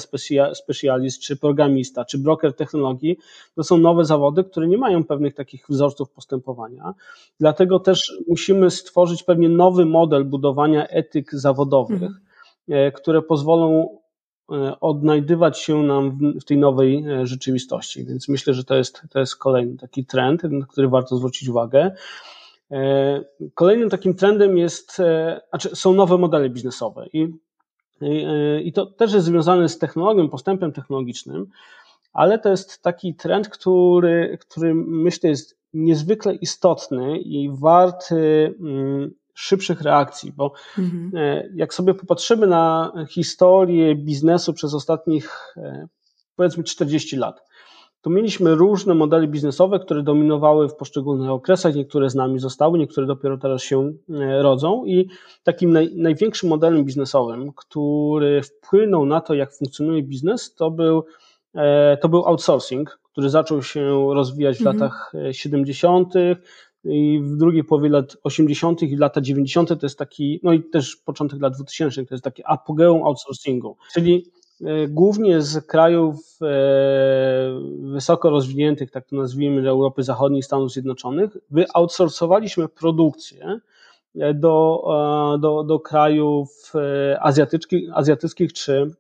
specialist, 0.54 1.22
czy 1.22 1.38
programista, 1.38 2.06
czy 2.06 2.18
broker 2.18 2.56
technologii 2.56 3.18
to 3.56 3.64
są 3.64 3.78
nowe 3.78 4.06
zawody, 4.06 4.44
które 4.44 4.68
nie 4.68 4.78
mają 4.78 5.04
pewnych 5.04 5.36
takich 5.36 5.66
wzorców 5.70 6.12
postępowania. 6.12 6.94
Dlatego 7.40 7.80
też 7.80 8.14
musimy 8.28 8.72
stworzyć 8.72 9.24
pewnie 9.24 9.50
nowy 9.50 9.86
model 9.86 10.26
budowania 10.26 10.88
etyk 10.88 11.36
zawodowych, 11.36 12.02
mhm. 12.02 12.92
które 12.92 13.22
pozwolą 13.22 13.98
e, 14.52 14.80
odnajdywać 14.80 15.60
się 15.60 15.84
nam 15.84 16.20
w, 16.40 16.44
tej 16.44 16.58
nowej 16.58 17.06
rzeczywistości. 17.24 18.06
Więc 18.06 18.30
myślę, 18.30 18.54
że 18.54 18.64
to 18.64 18.76
jest, 18.76 19.02
to 19.10 19.20
jest 19.20 19.36
kolejny 19.36 19.78
taki 19.78 20.06
trend, 20.06 20.44
na 20.44 20.66
który 20.66 20.90
warto 20.90 21.16
zwrócić 21.16 21.50
uwagę. 21.50 21.92
E, 22.72 23.24
kolejnym 23.54 23.90
takim 23.90 24.16
trendem 24.16 24.58
jest, 24.58 25.00
e, 25.00 25.42
znaczy 25.50 25.76
są 25.76 25.94
nowe 25.94 26.18
modele 26.18 26.50
biznesowe 26.50 27.08
i, 27.14 27.20
i, 28.02 28.26
e, 28.28 28.62
i 28.62 28.74
to 28.74 28.86
też 28.86 29.14
jest 29.14 29.26
związane 29.26 29.70
z 29.70 29.78
technologią, 29.78 30.30
postępem 30.30 30.72
technologicznym, 30.72 31.48
ale 32.14 32.40
to 32.40 32.50
jest 32.50 32.82
taki 32.82 33.16
trend, 33.16 33.50
który, 33.50 34.38
który 34.42 34.76
myślę 34.76 35.30
jest 35.30 35.58
niezwykle 35.74 36.36
istotny 36.36 37.20
i 37.20 37.50
warty 37.54 38.54
mm, 38.60 39.12
szybszych 39.34 39.82
reakcji, 39.82 40.32
bo 40.32 40.54
mhm. 40.78 41.12
jak 41.56 41.74
sobie 41.74 41.94
popatrzymy 41.94 42.48
na 42.48 42.92
historię 43.10 43.96
biznesu 43.96 44.54
przez 44.54 44.74
ostatnich 44.74 45.56
powiedzmy 46.36 46.64
40 46.64 47.16
lat, 47.16 47.44
to 48.02 48.10
mieliśmy 48.10 48.56
różne 48.56 48.96
modele 48.96 49.28
biznesowe, 49.28 49.80
które 49.80 50.04
dominowały 50.04 50.70
w 50.70 50.76
poszczególnych 50.76 51.30
okresach. 51.30 51.76
Niektóre 51.76 52.10
z 52.10 52.16
nami 52.16 52.40
zostały, 52.40 52.80
niektóre 52.80 53.08
dopiero 53.08 53.38
teraz 53.38 53.64
się 53.64 53.94
e, 54.10 54.42
rodzą. 54.42 54.86
I 54.86 55.10
takim 55.44 55.74
naj, 55.74 55.96
największym 55.96 56.50
modelem 56.50 56.86
biznesowym, 56.86 57.52
który 57.56 58.42
wpłynął 58.44 59.06
na 59.06 59.22
to, 59.22 59.34
jak 59.34 59.54
funkcjonuje 59.54 60.04
biznes, 60.04 60.56
to 60.56 60.72
był, 60.72 61.04
e, 61.56 61.98
to 61.98 62.10
był 62.10 62.26
outsourcing, 62.26 63.00
który 63.12 63.30
zaczął 63.30 63.64
się 63.64 64.14
rozwijać 64.14 64.58
w 64.58 64.62
mhm. 64.62 64.78
latach 64.78 65.14
70. 65.32 66.16
E, 66.16 66.36
i 66.84 67.20
w 67.24 67.38
drugiej 67.38 67.64
połowie 67.64 67.90
lat 67.90 68.18
80. 68.24 68.82
i 68.82 68.96
lata 68.96 69.22
90. 69.22 69.70
to 69.70 69.86
jest 69.86 70.00
taki, 70.00 70.40
no 70.44 70.54
i 70.54 70.64
też 70.64 70.96
początek 70.96 71.42
lat 71.42 71.54
2000 71.54 72.06
to 72.06 72.14
jest 72.14 72.24
takie 72.24 72.48
apogeum 72.48 73.04
outsourcingu, 73.04 73.78
czyli 73.94 74.32
głównie 74.90 75.42
z 75.42 75.66
krajów 75.66 76.16
e, 76.42 76.46
wysoko 77.80 78.30
rozwiniętych, 78.30 78.92
tak 78.92 79.08
to 79.08 79.16
nazwijmy, 79.16 79.70
Europy 79.70 80.04
Zachodniej, 80.04 80.44
Stanów 80.44 80.72
Zjednoczonych, 80.72 81.38
wyoutsourcowaliśmy 81.50 82.70
produkcję 82.70 83.60
e, 84.16 84.34
do, 84.34 84.84
do, 85.40 85.64
do 85.64 85.80
krajów 85.80 86.74
azjatyckich, 87.20 87.90
azjatyckich 87.94 88.54
czy 88.54 88.92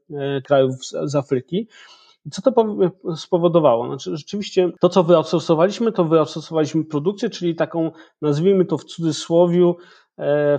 krajów 0.45 0.75
z 1.03 1.15
Afryki. 1.15 1.67
Co 2.31 2.41
to 2.41 2.77
spowodowało? 3.15 3.87
Znaczy, 3.87 4.17
rzeczywiście 4.17 4.71
to, 4.79 4.89
co 4.89 5.03
wyoutsourcowaliśmy, 5.03 5.91
to 5.91 6.05
wyoutsourcowaliśmy 6.05 6.85
produkcję, 6.85 7.29
czyli 7.29 7.55
taką, 7.55 7.91
nazwijmy 8.21 8.65
to 8.65 8.77
w 8.77 8.85
cudzysłowie, 8.85 9.73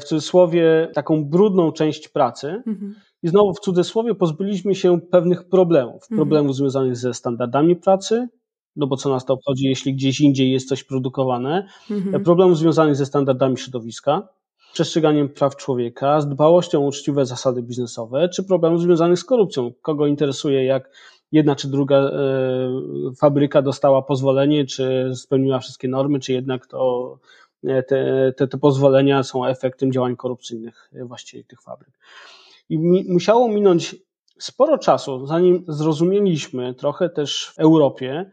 w 0.01 0.05
cudzysłowie 0.05 0.89
taką 0.95 1.25
brudną 1.25 1.73
część 1.73 2.09
pracy. 2.09 2.63
Mhm 2.67 2.95
i 3.23 3.29
znowu 3.29 3.55
w 3.55 3.61
cudzysłowie 3.61 4.15
pozbyliśmy 4.15 4.75
się 4.75 5.01
pewnych 5.01 5.49
problemów. 5.49 6.03
Mhm. 6.03 6.17
Problemów 6.17 6.57
związanych 6.57 6.97
ze 6.97 7.15
standardami 7.15 7.77
pracy, 7.77 8.29
no 8.77 8.87
bo 8.87 8.97
co 8.97 9.11
nas 9.11 9.25
to 9.25 9.35
obchodzi, 9.35 9.67
jeśli 9.67 9.95
gdzieś 9.95 10.21
indziej 10.21 10.53
jest 10.53 10.69
coś 10.69 10.85
produkowane, 10.85 11.67
mhm. 11.91 12.25
problemów 12.25 12.59
związanych 12.59 12.97
ze 12.97 13.07
standardami 13.07 13.59
środowiska, 13.59 14.29
przestrzeganiem 14.73 15.29
praw 15.29 15.57
człowieka, 15.57 16.21
z 16.21 16.29
dbałością 16.29 16.85
o 16.85 16.87
uczciwe 16.87 17.27
zasady 17.27 17.63
biznesowe, 17.63 18.29
czy 18.29 18.45
problemów 18.45 18.81
związanych 18.81 19.19
z 19.19 19.25
korupcją. 19.25 19.73
Kogo 19.83 20.07
interesuje, 20.07 20.65
jak 20.65 20.91
jedna 21.33 21.57
czy 21.57 21.69
druga 21.69 21.97
e, 21.97 22.11
fabryka 23.21 23.63
dostała 23.63 24.03
pozwolenie, 24.03 24.67
czy 24.67 25.11
spełniła 25.15 25.59
wszystkie 25.59 25.89
normy, 25.89 26.21
czy 26.21 26.33
jednak 26.33 26.67
to 26.67 27.19
e, 27.65 27.83
te, 27.83 28.33
te, 28.37 28.49
te 28.49 28.59
pozwolenia 28.59 29.23
są 29.23 29.47
efektem 29.47 29.93
działań 29.93 30.17
korupcyjnych 30.17 30.91
właścicieli 31.07 31.45
tych 31.45 31.63
fabryk. 31.63 31.99
I 32.69 32.79
mi, 32.79 33.05
musiało 33.09 33.49
minąć 33.49 33.97
sporo 34.39 34.79
czasu, 34.79 35.27
zanim 35.27 35.65
zrozumieliśmy 35.69 36.75
trochę 36.75 37.11
też 37.11 37.53
w 37.55 37.59
Europie, 37.59 38.31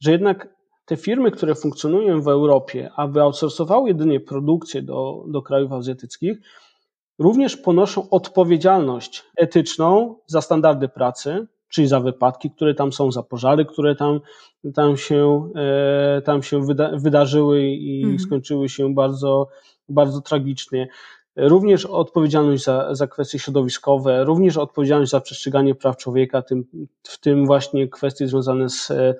że 0.00 0.12
jednak 0.12 0.48
te 0.84 0.96
firmy, 0.96 1.30
które 1.30 1.54
funkcjonują 1.54 2.22
w 2.22 2.28
Europie, 2.28 2.90
a 2.96 3.06
wyoutsourcowały 3.06 3.88
jedynie 3.88 4.20
produkcję 4.20 4.82
do, 4.82 5.24
do 5.28 5.42
krajów 5.42 5.72
azjatyckich, 5.72 6.38
również 7.18 7.56
ponoszą 7.56 8.10
odpowiedzialność 8.10 9.24
etyczną 9.36 10.16
za 10.26 10.40
standardy 10.40 10.88
pracy, 10.88 11.46
czyli 11.68 11.86
za 11.88 12.00
wypadki, 12.00 12.50
które 12.50 12.74
tam 12.74 12.92
są, 12.92 13.12
za 13.12 13.22
pożary, 13.22 13.64
które 13.64 13.96
tam, 13.96 14.20
tam 14.74 14.96
się, 14.96 15.50
e, 15.56 16.22
tam 16.22 16.42
się 16.42 16.66
wyda, 16.66 16.90
wydarzyły 16.98 17.62
i 17.62 18.02
mhm. 18.02 18.18
skończyły 18.18 18.68
się 18.68 18.94
bardzo, 18.94 19.48
bardzo 19.88 20.20
tragicznie 20.20 20.88
również 21.36 21.86
odpowiedzialność 21.86 22.64
za, 22.64 22.94
za 22.94 23.06
kwestie 23.06 23.38
środowiskowe, 23.38 24.24
również 24.24 24.56
odpowiedzialność 24.56 25.10
za 25.10 25.20
przestrzeganie 25.20 25.74
praw 25.74 25.96
człowieka, 25.96 26.42
tym, 26.42 26.64
w 27.02 27.20
tym 27.20 27.46
właśnie 27.46 27.88
kwestie 27.88 28.28
związane 28.28 28.68
z 28.68 28.90
e, 28.90 29.14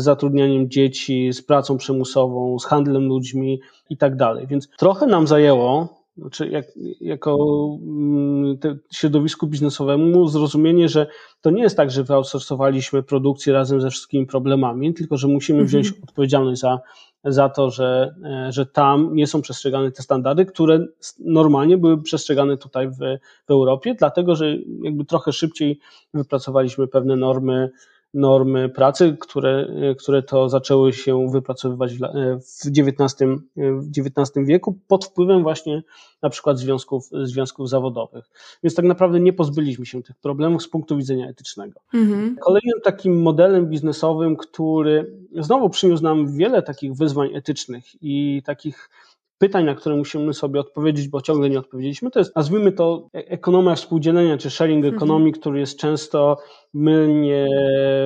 zatrudnianiem 0.00 0.70
dzieci, 0.70 1.32
z 1.32 1.42
pracą 1.42 1.76
przymusową, 1.76 2.58
z 2.58 2.64
handlem 2.64 3.04
ludźmi 3.04 3.60
i 3.90 3.96
tak 3.96 4.16
dalej. 4.16 4.46
Więc 4.46 4.68
trochę 4.78 5.06
nam 5.06 5.26
zajęło, 5.26 6.00
znaczy 6.16 6.48
jak, 6.48 6.66
jako 7.00 7.38
mm, 7.82 8.58
środowisku 8.92 9.46
biznesowemu 9.46 10.28
zrozumienie, 10.28 10.88
że 10.88 11.06
to 11.40 11.50
nie 11.50 11.62
jest 11.62 11.76
tak, 11.76 11.90
że 11.90 12.04
wyoutsourcowaliśmy 12.04 13.02
produkcję 13.02 13.52
razem 13.52 13.80
ze 13.80 13.90
wszystkimi 13.90 14.26
problemami, 14.26 14.94
tylko 14.94 15.16
że 15.16 15.28
musimy 15.28 15.64
wziąć 15.64 15.86
mhm. 15.86 16.04
odpowiedzialność 16.04 16.60
za 16.60 16.80
za 17.24 17.48
to, 17.48 17.70
że, 17.70 18.14
e, 18.24 18.52
że 18.52 18.66
tam 18.66 19.14
nie 19.14 19.26
są 19.26 19.42
przestrzegane 19.42 19.92
te 19.92 20.02
standardy, 20.02 20.46
które 20.46 20.86
normalnie 21.18 21.78
były 21.78 22.02
przestrzegane 22.02 22.56
tutaj 22.56 22.88
w, 22.88 22.96
w 23.46 23.50
Europie, 23.50 23.94
dlatego 23.94 24.36
że 24.36 24.56
jakby 24.82 25.04
trochę 25.04 25.32
szybciej 25.32 25.78
wypracowaliśmy 26.14 26.88
pewne 26.88 27.16
normy 27.16 27.70
normy 28.14 28.68
pracy, 28.68 29.16
które, 29.20 29.68
które 29.98 30.22
to 30.22 30.48
zaczęły 30.48 30.92
się 30.92 31.30
wypracowywać 31.30 31.94
w 31.94 32.66
XIX, 32.78 33.14
w 33.56 33.88
XIX 33.98 34.46
wieku 34.46 34.78
pod 34.88 35.04
wpływem 35.04 35.42
właśnie 35.42 35.82
na 36.22 36.30
przykład 36.30 36.58
związków, 36.58 37.08
związków 37.22 37.68
zawodowych. 37.68 38.30
Więc 38.62 38.74
tak 38.74 38.84
naprawdę 38.84 39.20
nie 39.20 39.32
pozbyliśmy 39.32 39.86
się 39.86 40.02
tych 40.02 40.16
problemów 40.16 40.62
z 40.62 40.68
punktu 40.68 40.96
widzenia 40.96 41.28
etycznego. 41.28 41.80
Mhm. 41.94 42.36
Kolejnym 42.40 42.80
takim 42.84 43.22
modelem 43.22 43.66
biznesowym, 43.66 44.36
który 44.36 45.16
znowu 45.38 45.70
przyniósł 45.70 46.02
nam 46.02 46.36
wiele 46.36 46.62
takich 46.62 46.94
wyzwań 46.94 47.34
etycznych 47.34 47.84
i 48.02 48.42
takich 48.44 48.90
pytań, 49.40 49.64
na 49.64 49.74
które 49.74 49.96
musimy 49.96 50.34
sobie 50.34 50.60
odpowiedzieć, 50.60 51.08
bo 51.08 51.20
ciągle 51.20 51.50
nie 51.50 51.58
odpowiedzieliśmy, 51.58 52.10
to 52.10 52.18
jest, 52.18 52.36
nazwijmy 52.36 52.72
to 52.72 53.08
e, 53.14 53.18
ekonomia 53.28 53.74
współdzielenia, 53.74 54.38
czy 54.38 54.50
sharing 54.50 54.84
mhm. 54.84 54.94
economy, 54.94 55.32
który 55.32 55.60
jest 55.60 55.78
często 55.78 56.36
mylnie 56.74 57.46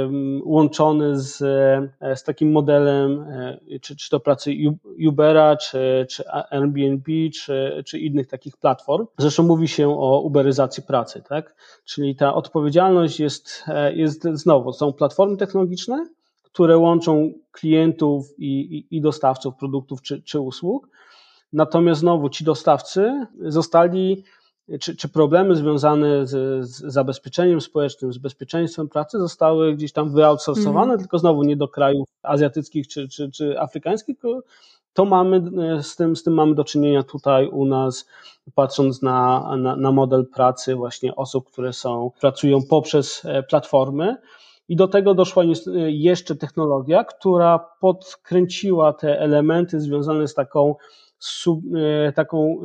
mm, 0.03 0.43
łączony 0.45 1.21
z, 1.21 1.43
e, 2.01 2.17
z 2.17 2.23
takim 2.23 2.53
modelem, 2.53 3.21
e, 3.21 3.79
czy, 3.81 3.97
czy 3.97 4.11
to 4.11 4.21
pracy 4.21 4.55
Ubera, 5.09 5.57
czy, 5.57 6.07
czy 6.11 6.25
Airbnb, 6.51 7.13
czy, 7.35 7.83
czy 7.87 7.99
innych 7.99 8.27
takich 8.27 8.57
platform. 8.57 9.07
Zresztą 9.19 9.43
mówi 9.43 9.69
się 9.69 9.89
o 10.01 10.21
uberyzacji 10.21 10.83
pracy, 10.83 11.23
tak? 11.29 11.55
Czyli 11.85 12.17
ta 12.17 12.35
odpowiedzialność 12.35 13.21
jest, 13.21 13.65
jest 13.95 14.23
znowu, 14.23 14.73
są 14.73 14.93
platformy 14.93 15.37
technologiczne, 15.37 16.07
które 16.43 16.79
łączą 16.79 17.33
klientów 17.53 18.27
i, 18.39 18.61
i, 18.61 18.97
i 18.97 19.01
dostawców 19.01 19.55
produktów 19.55 20.03
czy, 20.03 20.23
czy 20.23 20.41
usług, 20.41 20.89
Natomiast 21.55 22.01
znowu 22.01 22.29
ci 22.29 22.45
dostawcy 22.45 23.27
zostali, 23.41 24.25
czy, 24.81 24.97
czy 24.97 25.09
problemy 25.09 25.57
związane 25.57 26.27
z, 26.27 26.31
z, 26.69 26.81
zabezpieczeniem 26.81 27.61
społecznym, 27.61 28.13
z 28.13 28.19
bezpieczeństwem 28.19 28.89
pracy 28.89 29.19
zostały 29.19 29.75
gdzieś 29.75 29.93
tam 29.93 30.11
wyoutsourcowane, 30.11 30.93
mm. 30.93 30.99
tylko 30.99 31.19
znowu 31.19 31.43
nie 31.43 31.57
do 31.57 31.69
krajów 31.69 32.09
azjatyckich 32.23 32.89
czy, 32.89 33.09
czy, 33.09 33.31
czy 33.31 33.61
afrykańskich, 33.61 34.17
to 34.93 35.05
mamy, 35.05 35.43
z 35.83 35.97
tym, 35.97 36.17
z 36.17 36.23
tym 36.23 36.35
mamy 36.35 36.55
do 36.55 36.65
czynienia 36.65 37.03
tutaj 37.03 37.49
u 37.49 37.65
nas, 37.65 38.07
patrząc 38.55 39.03
na, 39.03 39.57
na, 39.57 39.77
na 39.77 39.93
model 39.93 40.27
pracy 40.35 40.75
właśnie 40.75 41.17
osób, 41.17 41.51
które 41.51 41.73
są, 41.73 42.11
pracują 42.21 42.59
poprzez 42.71 43.23
platformy. 43.49 44.17
I 44.69 44.77
do 44.77 44.89
tego 44.89 45.15
doszła 45.15 45.45
jeszcze 45.87 46.37
technologia, 46.37 47.05
która 47.05 47.59
podkręciła 47.81 48.93
te 48.93 49.21
elementy 49.21 49.81
związane 49.81 50.29
z 50.29 50.35
taką, 50.35 50.75
sub, 51.27 51.61
taką 52.15 52.63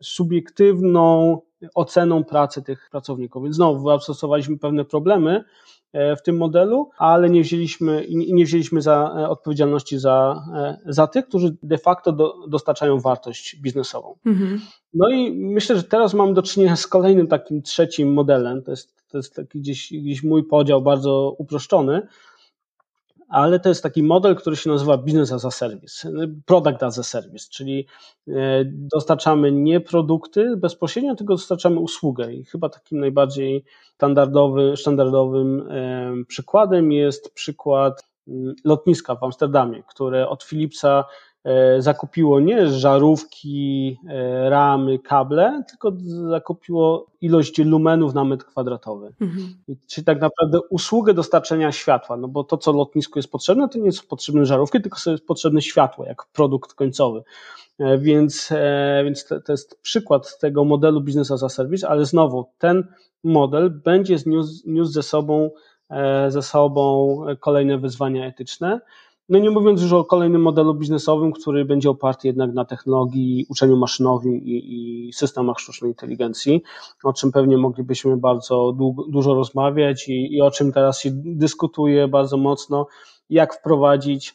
subiektywną 0.00 1.38
oceną 1.74 2.24
pracy 2.24 2.62
tych 2.62 2.88
pracowników. 2.90 3.42
Więc 3.42 3.56
znowu 3.56 3.88
zastosowaliśmy 3.88 4.58
pewne 4.58 4.84
problemy 4.84 5.44
e, 5.92 6.16
w 6.16 6.22
tym 6.22 6.36
modelu, 6.36 6.90
ale 6.98 7.30
nie 7.30 7.42
wzięliśmy, 7.42 8.06
nie 8.10 8.44
wzięliśmy 8.44 8.82
za 8.82 9.14
e, 9.16 9.28
odpowiedzialności 9.28 9.98
za, 9.98 10.44
e, 10.54 10.78
za 10.86 11.06
tych, 11.06 11.28
którzy 11.28 11.56
de 11.62 11.78
facto 11.78 12.12
do, 12.12 12.34
dostarczają 12.48 13.00
wartość 13.00 13.56
biznesową. 13.56 14.14
Mhm. 14.26 14.60
No 14.94 15.08
i 15.08 15.32
myślę, 15.32 15.76
że 15.76 15.82
teraz 15.82 16.14
mamy 16.14 16.34
do 16.34 16.42
czynienia 16.42 16.76
z 16.76 16.86
kolejnym 16.86 17.26
takim 17.26 17.62
trzecim 17.62 18.12
modelem. 18.12 18.62
To 18.62 18.70
jest, 18.70 18.94
to 19.08 19.18
jest 19.18 19.34
taki 19.36 19.60
gdzieś, 19.60 19.92
gdzieś 19.92 20.22
mój 20.22 20.44
podział 20.44 20.82
bardzo 20.82 21.34
uproszczony, 21.38 22.06
ale 23.28 23.60
to 23.60 23.68
jest 23.68 23.82
taki 23.82 24.02
model, 24.02 24.36
który 24.36 24.56
się 24.56 24.70
nazywa 24.70 24.98
Business 24.98 25.32
as 25.32 25.44
a 25.44 25.50
Service, 25.50 26.10
Product 26.46 26.82
as 26.82 26.98
a 26.98 27.02
Service, 27.02 27.46
czyli 27.50 27.86
e, 28.28 28.32
dostarczamy 28.64 29.52
nie 29.52 29.80
produkty 29.80 30.56
bezpośrednio, 30.56 31.14
tylko 31.14 31.34
dostarczamy 31.34 31.80
usługę. 31.80 32.32
I 32.32 32.44
chyba 32.44 32.68
takim 32.68 33.00
najbardziej 33.00 33.64
standardowy, 33.94 34.76
standardowym 34.76 35.68
przykładem 36.28 36.92
jest 36.92 37.34
przykład 37.34 38.08
mm, 38.28 38.54
lotniska 38.64 39.14
w 39.14 39.24
Amsterdamie, 39.24 39.82
które 39.88 40.28
od 40.28 40.44
Philipsa 40.44 41.04
zakupiło 41.78 42.40
nie 42.40 42.66
żarówki, 42.66 43.98
e, 44.08 44.50
ramy, 44.50 44.98
kable, 44.98 45.62
tylko 45.68 45.92
zakupiło 46.30 47.06
ilość 47.20 47.58
lumenów 47.58 48.14
na 48.14 48.24
metr 48.24 48.44
kwadratowy. 48.44 49.14
Mhm. 49.20 49.54
Czyli 49.86 50.04
tak 50.04 50.20
naprawdę 50.20 50.58
usługę 50.70 51.14
dostarczenia 51.14 51.72
światła, 51.72 52.16
no 52.16 52.28
bo 52.28 52.44
to, 52.44 52.56
co 52.56 52.72
lotnisku 52.72 53.18
jest 53.18 53.30
potrzebne, 53.30 53.68
to 53.68 53.78
nie 53.78 53.92
są 53.92 54.02
potrzebne 54.08 54.46
żarówki, 54.46 54.82
tylko 54.82 55.10
jest 55.10 55.26
potrzebne 55.26 55.62
światło, 55.62 56.04
jak 56.04 56.26
produkt 56.32 56.74
końcowy. 56.74 57.22
E, 57.78 57.98
więc, 57.98 58.52
więc 59.04 59.26
to, 59.26 59.40
to 59.40 59.52
jest 59.52 59.80
przykład 59.82 60.38
tego 60.38 60.64
modelu 60.64 61.00
business 61.00 61.30
as 61.30 61.42
a 61.42 61.48
service, 61.48 61.88
ale 61.88 62.04
znowu 62.04 62.46
ten 62.58 62.86
model 63.24 63.70
będzie 63.70 64.18
zniósł, 64.18 64.62
niósł 64.66 64.92
ze 64.92 65.02
sobą, 65.02 65.50
ze 66.28 66.42
sobą 66.42 67.16
kolejne 67.40 67.78
wyzwania 67.78 68.26
etyczne. 68.26 68.80
No 69.28 69.38
nie 69.38 69.50
mówiąc 69.50 69.82
już 69.82 69.92
o 69.92 70.04
kolejnym 70.04 70.42
modelu 70.42 70.74
biznesowym, 70.74 71.32
który 71.32 71.64
będzie 71.64 71.90
oparty 71.90 72.28
jednak 72.28 72.52
na 72.52 72.64
technologii, 72.64 73.46
uczeniu 73.48 73.76
maszynowym 73.76 74.34
i, 74.34 75.08
i 75.08 75.12
systemach 75.12 75.58
sztucznej 75.58 75.90
inteligencji, 75.90 76.62
o 77.04 77.12
czym 77.12 77.32
pewnie 77.32 77.58
moglibyśmy 77.58 78.16
bardzo 78.16 78.72
długo, 78.72 79.04
dużo 79.08 79.34
rozmawiać 79.34 80.08
i, 80.08 80.34
i 80.34 80.40
o 80.40 80.50
czym 80.50 80.72
teraz 80.72 81.00
się 81.00 81.10
dyskutuje 81.12 82.08
bardzo 82.08 82.36
mocno, 82.36 82.86
jak 83.30 83.54
wprowadzić 83.54 84.34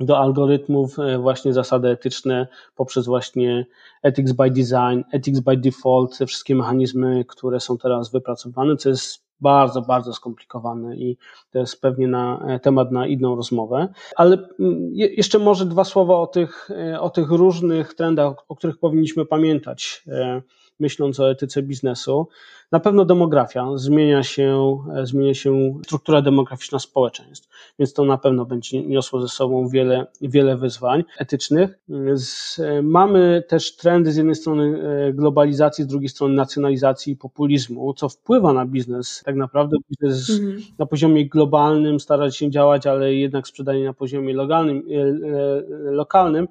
do 0.00 0.18
algorytmów 0.18 0.98
e, 0.98 1.18
właśnie 1.18 1.52
zasady 1.52 1.88
etyczne 1.88 2.48
poprzez 2.74 3.06
właśnie 3.06 3.66
ethics 4.02 4.32
by 4.32 4.50
design, 4.50 5.02
ethics 5.12 5.40
by 5.40 5.56
default, 5.56 6.18
te 6.18 6.26
wszystkie 6.26 6.54
mechanizmy, 6.54 7.24
które 7.24 7.60
są 7.60 7.78
teraz 7.78 8.10
wypracowane, 8.10 8.76
co 8.76 8.88
jest 8.88 9.25
bardzo, 9.40 9.82
bardzo 9.82 10.12
skomplikowane 10.12 10.96
i 10.96 11.16
to 11.50 11.58
jest 11.58 11.80
pewnie 11.80 12.08
na, 12.08 12.46
e, 12.48 12.60
temat 12.60 12.92
na 12.92 13.06
inną 13.06 13.36
rozmowę. 13.36 13.88
Ale 14.16 14.48
mm, 14.60 14.90
jeszcze 14.92 15.38
może 15.38 15.66
dwa 15.66 15.84
słowa 15.84 16.14
o 16.14 16.26
tych, 16.26 16.70
e, 16.70 17.00
o 17.00 17.10
tych 17.10 17.30
różnych 17.30 17.94
trendach, 17.94 18.34
o 18.48 18.56
których 18.56 18.78
powinniśmy 18.78 19.26
pamiętać, 19.26 20.02
e, 20.08 20.42
myśląc 20.80 21.20
o 21.20 21.30
etyce 21.30 21.62
biznesu. 21.62 22.28
Na 22.72 22.80
pewno 22.80 23.04
demografia, 23.04 23.66
zmienia 23.74 24.22
się, 24.22 24.78
zmienia 25.02 25.34
się 25.34 25.74
struktura 25.84 26.22
demograficzna 26.22 26.78
społeczeństw, 26.78 27.48
więc 27.78 27.92
to 27.92 28.04
na 28.04 28.18
pewno 28.18 28.44
będzie 28.44 28.82
niosło 28.82 29.20
ze 29.20 29.28
sobą 29.28 29.68
wiele, 29.68 30.06
wiele 30.20 30.56
wyzwań 30.56 31.04
etycznych. 31.18 31.78
Z, 32.14 32.60
mamy 32.82 33.42
też 33.48 33.76
trendy 33.76 34.12
z 34.12 34.16
jednej 34.16 34.34
strony 34.34 34.82
globalizacji, 35.14 35.84
z 35.84 35.86
drugiej 35.86 36.08
strony 36.08 36.34
nacjonalizacji 36.34 37.12
i 37.12 37.16
populizmu, 37.16 37.94
co 37.94 38.08
wpływa 38.08 38.52
na 38.52 38.66
biznes. 38.66 39.22
Tak 39.24 39.36
naprawdę 39.36 39.76
biznes 39.90 40.30
mhm. 40.30 40.62
na 40.78 40.86
poziomie 40.86 41.28
globalnym 41.28 42.00
stara 42.00 42.30
się 42.30 42.50
działać, 42.50 42.86
ale 42.86 43.14
jednak 43.14 43.48
sprzedaje 43.48 43.84
na 43.84 43.92
poziomie 43.92 44.34
lokalnym, 44.34 44.82
e, 44.90 45.88
e, 45.88 45.90
lokalnym 45.90 46.48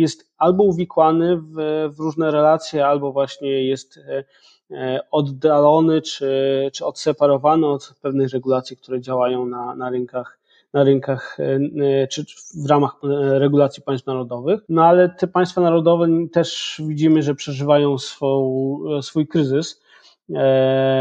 jest 0.00 0.30
albo 0.38 0.64
uwikłany 0.64 1.36
w, 1.36 1.54
w 1.96 1.98
różne 1.98 2.30
relacje, 2.30 2.86
albo 2.86 3.12
właśnie 3.12 3.64
jest 3.64 3.98
e, 3.98 4.24
E, 4.70 5.00
oddalony 5.10 6.02
czy, 6.02 6.30
czy 6.72 6.86
odseparowany 6.86 7.66
od 7.66 7.94
pewnych 8.02 8.30
regulacji, 8.30 8.76
które 8.76 9.00
działają 9.00 9.46
na, 9.46 9.74
na 9.74 9.90
rynkach 9.90 10.38
na 10.72 10.84
rynkach 10.84 11.36
e, 11.40 12.08
czy 12.08 12.24
w 12.64 12.66
ramach 12.70 12.96
regulacji 13.38 13.82
państw 13.82 14.06
narodowych. 14.06 14.60
No 14.68 14.84
ale 14.84 15.08
te 15.08 15.26
państwa 15.26 15.60
narodowe 15.60 16.06
też 16.32 16.80
widzimy, 16.86 17.22
że 17.22 17.34
przeżywają 17.34 17.98
swą, 17.98 18.80
swój 19.02 19.26
kryzys 19.26 19.82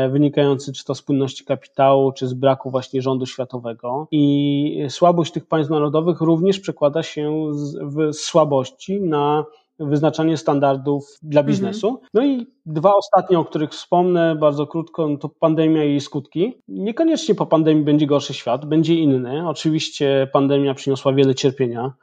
wynikający 0.09 0.73
czy 0.73 0.85
to 0.85 0.95
z 0.95 1.01
płynności 1.01 1.45
kapitału, 1.45 2.11
czy 2.11 2.27
z 2.27 2.33
braku 2.33 2.71
właśnie 2.71 3.01
rządu 3.01 3.25
światowego. 3.25 4.07
I 4.11 4.85
słabość 4.89 5.31
tych 5.31 5.47
państw 5.47 5.71
narodowych 5.71 6.21
również 6.21 6.59
przekłada 6.59 7.03
się 7.03 7.51
w 7.81 8.13
słabości 8.13 9.01
na 9.01 9.45
wyznaczanie 9.79 10.37
standardów 10.37 11.07
dla 11.23 11.41
mhm. 11.41 11.47
biznesu. 11.47 12.01
No 12.13 12.25
i 12.25 12.47
dwa 12.65 12.93
ostatnie, 12.95 13.39
o 13.39 13.45
których 13.45 13.69
wspomnę 13.69 14.35
bardzo 14.35 14.67
krótko, 14.67 15.07
no 15.07 15.17
to 15.17 15.29
pandemia 15.29 15.83
i 15.83 15.89
jej 15.89 16.01
skutki. 16.01 16.53
Niekoniecznie 16.67 17.35
po 17.35 17.45
pandemii 17.45 17.83
będzie 17.83 18.07
gorszy 18.07 18.33
świat, 18.33 18.65
będzie 18.65 18.95
inny. 18.95 19.49
Oczywiście 19.49 20.27
pandemia 20.33 20.73
przyniosła 20.73 21.13
wiele 21.13 21.35
cierpienia. 21.35 21.93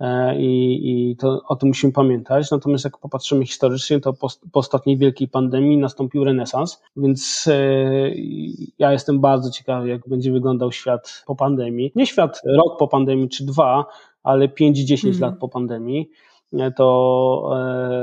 E, 0.00 0.36
I, 0.40 1.10
I 1.10 1.16
to 1.16 1.42
o 1.48 1.56
tym 1.56 1.68
musimy 1.68 1.92
pamiętać. 1.92 2.50
Natomiast 2.50 2.84
jak 2.84 2.98
popatrzymy 2.98 3.46
historycznie, 3.46 4.00
to 4.00 4.12
po, 4.12 4.28
po 4.52 4.60
ostatniej 4.60 4.98
wielkiej 4.98 5.28
pandemii 5.28 5.78
nastąpił 5.78 6.24
renesans, 6.24 6.82
więc 6.96 7.48
e, 7.52 8.10
ja 8.78 8.92
jestem 8.92 9.20
bardzo 9.20 9.50
ciekawy, 9.50 9.88
jak 9.88 10.08
będzie 10.08 10.32
wyglądał 10.32 10.72
świat 10.72 11.22
po 11.26 11.36
pandemii. 11.36 11.92
Nie 11.94 12.06
świat 12.06 12.40
rok 12.56 12.78
po 12.78 12.88
pandemii 12.88 13.28
czy 13.28 13.46
dwa, 13.46 13.86
ale 14.22 14.48
5-10 14.48 15.08
mm. 15.08 15.20
lat 15.20 15.38
po 15.38 15.48
pandemii 15.48 16.10
to, 16.76 17.50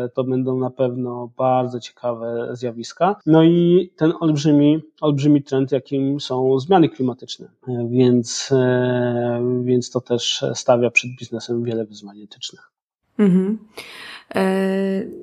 e, 0.05 0.09
to 0.09 0.23
będą 0.23 0.59
na 0.59 0.69
pewno 0.69 1.31
bardzo 1.37 1.79
ciekawe 1.79 2.49
zjawiska. 2.53 3.15
No 3.25 3.43
i 3.43 3.89
ten 3.97 4.13
olbrzymi, 4.19 4.81
olbrzymi 5.01 5.43
trend, 5.43 5.71
jakim 5.71 6.19
są 6.19 6.59
zmiany 6.59 6.89
klimatyczne, 6.89 7.47
e, 7.67 7.87
więc, 7.89 8.49
e, 8.51 9.61
więc 9.63 9.91
to 9.91 10.01
też 10.01 10.45
stawia 10.53 10.91
przed 10.91 11.11
biznesem 11.19 11.63
wiele 11.63 11.85
wyzwań 11.85 12.21
etycznych. 12.21 12.71
Mhm. 13.19 13.57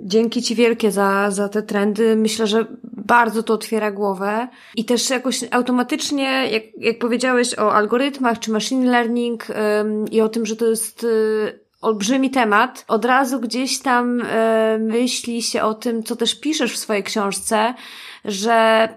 Dzięki 0.02 0.42
Ci 0.42 0.54
wielkie 0.54 0.90
za, 0.90 1.30
za 1.30 1.48
te 1.48 1.62
trendy. 1.62 2.16
Myślę, 2.16 2.46
że 2.46 2.66
bardzo 2.82 3.42
to 3.42 3.54
otwiera 3.54 3.90
głowę 3.90 4.48
i 4.76 4.84
też 4.84 5.10
jakoś 5.10 5.44
automatycznie, 5.50 6.24
jak, 6.50 6.62
jak 6.78 6.98
powiedziałeś 6.98 7.58
o 7.58 7.72
algorytmach 7.72 8.38
czy 8.38 8.50
machine 8.50 8.90
learning 8.90 9.46
i 10.10 10.20
o 10.20 10.28
tym, 10.28 10.46
że 10.46 10.56
to 10.56 10.66
jest 10.66 11.06
olbrzymi 11.82 12.30
temat, 12.30 12.84
od 12.88 13.04
razu 13.04 13.40
gdzieś 13.40 13.78
tam 13.78 14.20
e, 14.20 14.78
myśli 14.78 15.42
się 15.42 15.62
o 15.62 15.74
tym, 15.74 16.02
co 16.02 16.16
też 16.16 16.40
piszesz 16.40 16.72
w 16.72 16.78
swojej 16.78 17.02
książce, 17.02 17.74
że 18.24 18.88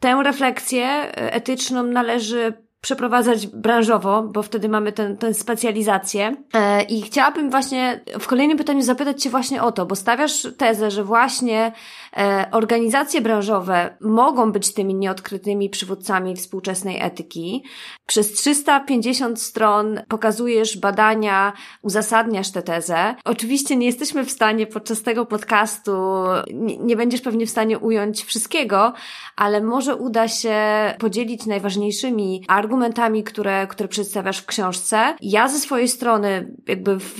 tę 0.00 0.22
refleksję 0.24 0.86
etyczną 1.14 1.82
należy 1.82 2.52
przeprowadzać 2.82 3.46
branżowo, 3.46 4.22
bo 4.22 4.42
wtedy 4.42 4.68
mamy 4.68 4.92
tę 4.92 5.16
ten 5.16 5.34
specjalizację. 5.34 6.36
E, 6.54 6.82
I 6.82 7.02
chciałabym 7.02 7.50
właśnie 7.50 8.00
w 8.20 8.26
kolejnym 8.26 8.58
pytaniu 8.58 8.82
zapytać 8.82 9.22
Cię 9.22 9.30
właśnie 9.30 9.62
o 9.62 9.72
to, 9.72 9.86
bo 9.86 9.96
stawiasz 9.96 10.46
tezę, 10.56 10.90
że 10.90 11.04
właśnie 11.04 11.72
e, 12.16 12.46
organizacje 12.52 13.20
branżowe 13.20 13.96
mogą 14.00 14.52
być 14.52 14.74
tymi 14.74 14.94
nieodkrytymi 14.94 15.70
przywódcami 15.70 16.36
współczesnej 16.36 17.00
etyki. 17.00 17.64
Przez 18.06 18.32
350 18.32 19.42
stron 19.42 20.00
pokazujesz 20.08 20.78
badania, 20.78 21.52
uzasadniasz 21.82 22.50
tę 22.50 22.62
tezę. 22.62 23.14
Oczywiście 23.24 23.76
nie 23.76 23.86
jesteśmy 23.86 24.24
w 24.24 24.30
stanie 24.30 24.66
podczas 24.66 25.02
tego 25.02 25.26
podcastu, 25.26 25.92
nie, 26.52 26.76
nie 26.76 26.96
będziesz 26.96 27.20
pewnie 27.20 27.46
w 27.46 27.50
stanie 27.50 27.78
ująć 27.78 28.24
wszystkiego, 28.24 28.92
ale 29.36 29.60
może 29.60 29.96
uda 29.96 30.28
się 30.28 30.54
podzielić 30.98 31.46
najważniejszymi 31.46 32.44
argumentami, 32.48 32.71
argumentami, 32.72 33.24
które, 33.24 33.66
które 33.66 33.88
przedstawiasz 33.88 34.38
w 34.38 34.46
książce. 34.46 35.16
Ja 35.20 35.48
ze 35.48 35.58
swojej 35.58 35.88
strony, 35.88 36.54
jakby 36.66 36.98
w, 36.98 37.14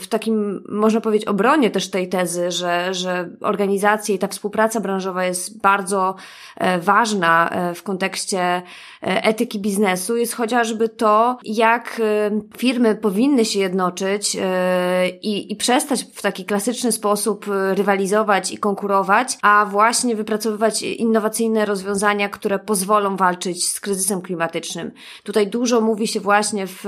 w 0.00 0.06
takim, 0.08 0.64
można 0.68 1.00
powiedzieć, 1.00 1.28
obronie 1.28 1.70
też 1.70 1.90
tej 1.90 2.08
tezy, 2.08 2.50
że, 2.50 2.94
że 2.94 3.28
organizacje 3.40 4.14
i 4.14 4.18
ta 4.18 4.28
współpraca 4.28 4.80
branżowa 4.80 5.24
jest 5.24 5.60
bardzo 5.60 6.14
e, 6.56 6.78
ważna 6.78 7.50
e, 7.50 7.74
w 7.74 7.82
kontekście 7.82 8.62
etyki 9.06 9.60
biznesu 9.60 10.16
jest 10.16 10.34
chociażby 10.34 10.88
to, 10.88 11.38
jak 11.44 12.00
firmy 12.56 12.94
powinny 12.94 13.44
się 13.44 13.58
jednoczyć 13.58 14.36
i, 15.22 15.52
i 15.52 15.56
przestać 15.56 16.04
w 16.14 16.22
taki 16.22 16.44
klasyczny 16.44 16.92
sposób 16.92 17.46
rywalizować 17.74 18.52
i 18.52 18.58
konkurować, 18.58 19.38
a 19.42 19.66
właśnie 19.70 20.16
wypracowywać 20.16 20.82
innowacyjne 20.82 21.64
rozwiązania, 21.64 22.28
które 22.28 22.58
pozwolą 22.58 23.16
walczyć 23.16 23.68
z 23.68 23.80
kryzysem 23.80 24.22
klimatycznym. 24.22 24.90
Tutaj 25.22 25.46
dużo 25.46 25.80
mówi 25.80 26.06
się 26.06 26.20
właśnie 26.20 26.66
w, 26.66 26.80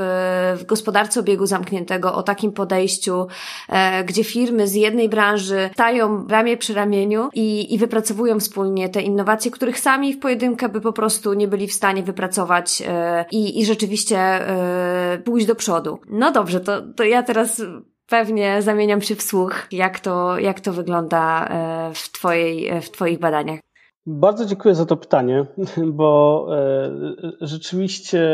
w 0.59 0.65
gospodarce 0.67 1.21
obiegu 1.21 1.47
zamkniętego 1.47 2.15
o 2.15 2.23
takim 2.23 2.53
podejściu, 2.53 3.27
e, 3.69 4.05
gdzie 4.05 4.25
firmy 4.25 4.69
z 4.69 4.75
jednej 4.75 5.09
branży 5.09 5.71
stają 5.73 6.27
ramię 6.29 6.57
przy 6.57 6.75
ramieniu 6.75 7.29
i, 7.35 7.75
i 7.75 7.79
wypracowują 7.79 8.41
wspólnie 8.41 8.89
te 8.89 9.03
innowacje, 9.03 9.51
których 9.51 9.81
sami 9.81 10.15
w 10.15 10.19
pojedynkę 10.19 10.69
by 10.69 10.81
po 10.81 10.93
prostu 10.93 11.35
nie 11.35 11.49
byli 11.49 11.67
w 11.69 11.73
stanie 11.73 12.03
wypracować 12.09 12.83
e, 12.87 13.25
i, 13.31 13.61
i 13.61 13.67
rzeczywiście 13.67 14.19
e, 14.19 15.19
pójść 15.25 15.47
do 15.47 15.55
przodu. 15.55 16.01
No 16.09 16.33
dobrze, 16.33 16.61
to, 16.61 16.83
to 16.83 17.05
ja 17.05 17.23
teraz 17.23 17.63
pewnie 18.07 18.63
zamieniam 18.63 19.03
się 19.03 19.17
w 19.17 19.23
słuch, 19.23 19.67
jak 19.73 20.01
to, 20.01 20.39
jak 20.39 20.61
to 20.61 20.73
wygląda 20.73 21.47
e, 21.47 21.95
w, 21.95 22.13
twojej, 22.13 22.83
w 22.83 22.91
Twoich 22.91 23.19
badaniach. 23.19 23.61
Bardzo 24.11 24.47
dziękuję 24.47 24.75
za 24.75 24.87
to 24.87 24.97
pytanie, 24.97 25.47
bo 25.99 26.47
e, 26.57 26.91
rzeczywiście 27.41 28.29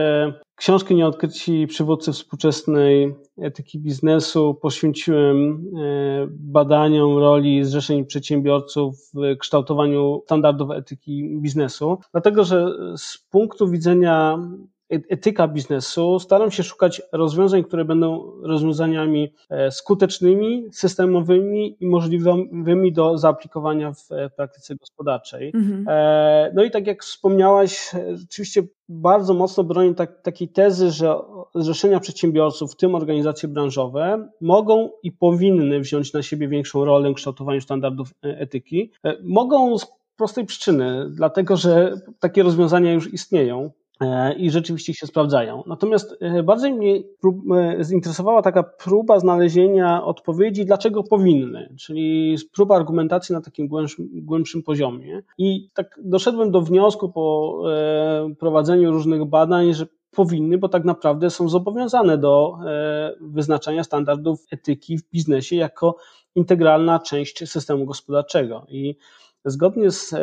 książkę 0.56 0.94
Nieodkryci 0.94 1.66
przywódcy 1.66 2.12
współczesnej 2.12 3.14
etyki 3.38 3.78
biznesu 3.78 4.54
poświęciłem 4.62 5.52
e, 5.76 6.26
badaniom 6.30 7.18
roli 7.18 7.64
zrzeszeń 7.64 8.04
przedsiębiorców 8.04 9.10
w 9.14 9.38
kształtowaniu 9.38 10.22
standardów 10.24 10.70
etyki 10.70 11.38
biznesu, 11.40 11.98
dlatego 12.12 12.44
że 12.44 12.66
z 12.96 13.18
punktu 13.30 13.68
widzenia 13.68 14.38
etyka 14.90 15.48
biznesu, 15.48 16.18
staram 16.18 16.50
się 16.50 16.62
szukać 16.62 17.02
rozwiązań, 17.12 17.64
które 17.64 17.84
będą 17.84 18.32
rozwiązaniami 18.42 19.32
e, 19.50 19.70
skutecznymi, 19.70 20.64
systemowymi 20.72 21.76
i 21.80 21.86
możliwymi 21.86 22.92
do 22.92 23.18
zaaplikowania 23.18 23.92
w 23.92 24.12
e, 24.12 24.30
praktyce 24.30 24.76
gospodarczej. 24.76 25.52
Mhm. 25.54 25.84
No 26.54 26.64
i 26.64 26.70
tak 26.70 26.86
jak 26.86 27.02
wspomniałaś, 27.02 27.90
rzeczywiście 28.12 28.62
bardzo 28.88 29.34
mocno 29.34 29.64
bronię 29.64 29.94
tak, 29.94 30.22
takiej 30.22 30.48
tezy, 30.48 30.90
że 30.90 31.14
zrzeszenia 31.54 32.00
przedsiębiorców, 32.00 32.72
w 32.72 32.76
tym 32.76 32.94
organizacje 32.94 33.48
branżowe, 33.48 34.28
mogą 34.40 34.90
i 35.02 35.12
powinny 35.12 35.80
wziąć 35.80 36.12
na 36.12 36.22
siebie 36.22 36.48
większą 36.48 36.84
rolę 36.84 37.10
w 37.10 37.14
kształtowaniu 37.14 37.60
standardów 37.60 38.10
etyki. 38.22 38.92
Mogą 39.22 39.78
z 39.78 39.86
prostej 40.16 40.44
przyczyny, 40.44 41.06
dlatego 41.10 41.56
że 41.56 41.94
takie 42.20 42.42
rozwiązania 42.42 42.92
już 42.92 43.12
istnieją. 43.12 43.70
E, 44.00 44.34
i 44.34 44.50
rzeczywiście 44.50 44.94
się 44.94 45.06
sprawdzają. 45.06 45.62
Natomiast 45.66 46.16
e, 46.20 46.42
bardziej 46.42 46.72
mnie 46.72 47.02
e, 47.56 47.84
zinteresowała 47.84 48.42
taka 48.42 48.62
próba 48.62 49.20
znalezienia 49.20 50.04
odpowiedzi, 50.04 50.64
dlaczego 50.64 51.02
powinny, 51.02 51.74
czyli 51.78 52.36
próba 52.52 52.76
argumentacji 52.76 53.32
na 53.32 53.40
takim 53.40 53.68
głębszym, 54.12 54.62
poziomie. 54.62 55.22
I 55.38 55.68
tak 55.74 56.00
doszedłem 56.04 56.50
do 56.50 56.60
wniosku 56.60 57.12
po 57.12 57.58
prowadzeniu 58.38 58.90
różnych 58.90 59.24
badań, 59.24 59.74
że 59.74 59.86
powinny, 60.10 60.58
bo 60.58 60.68
tak 60.68 60.84
naprawdę 60.84 61.30
są 61.30 61.48
zobowiązane 61.48 62.18
do 62.18 62.58
wyznaczania 63.20 63.84
standardów 63.84 64.46
etyki 64.50 64.98
w 64.98 65.10
biznesie 65.10 65.56
jako 65.56 65.96
integralna 66.34 66.98
część 66.98 67.48
systemu 67.50 67.84
gospodarczego. 67.84 68.66
I 68.68 68.96
zgodnie 69.44 69.90
z 69.90 70.14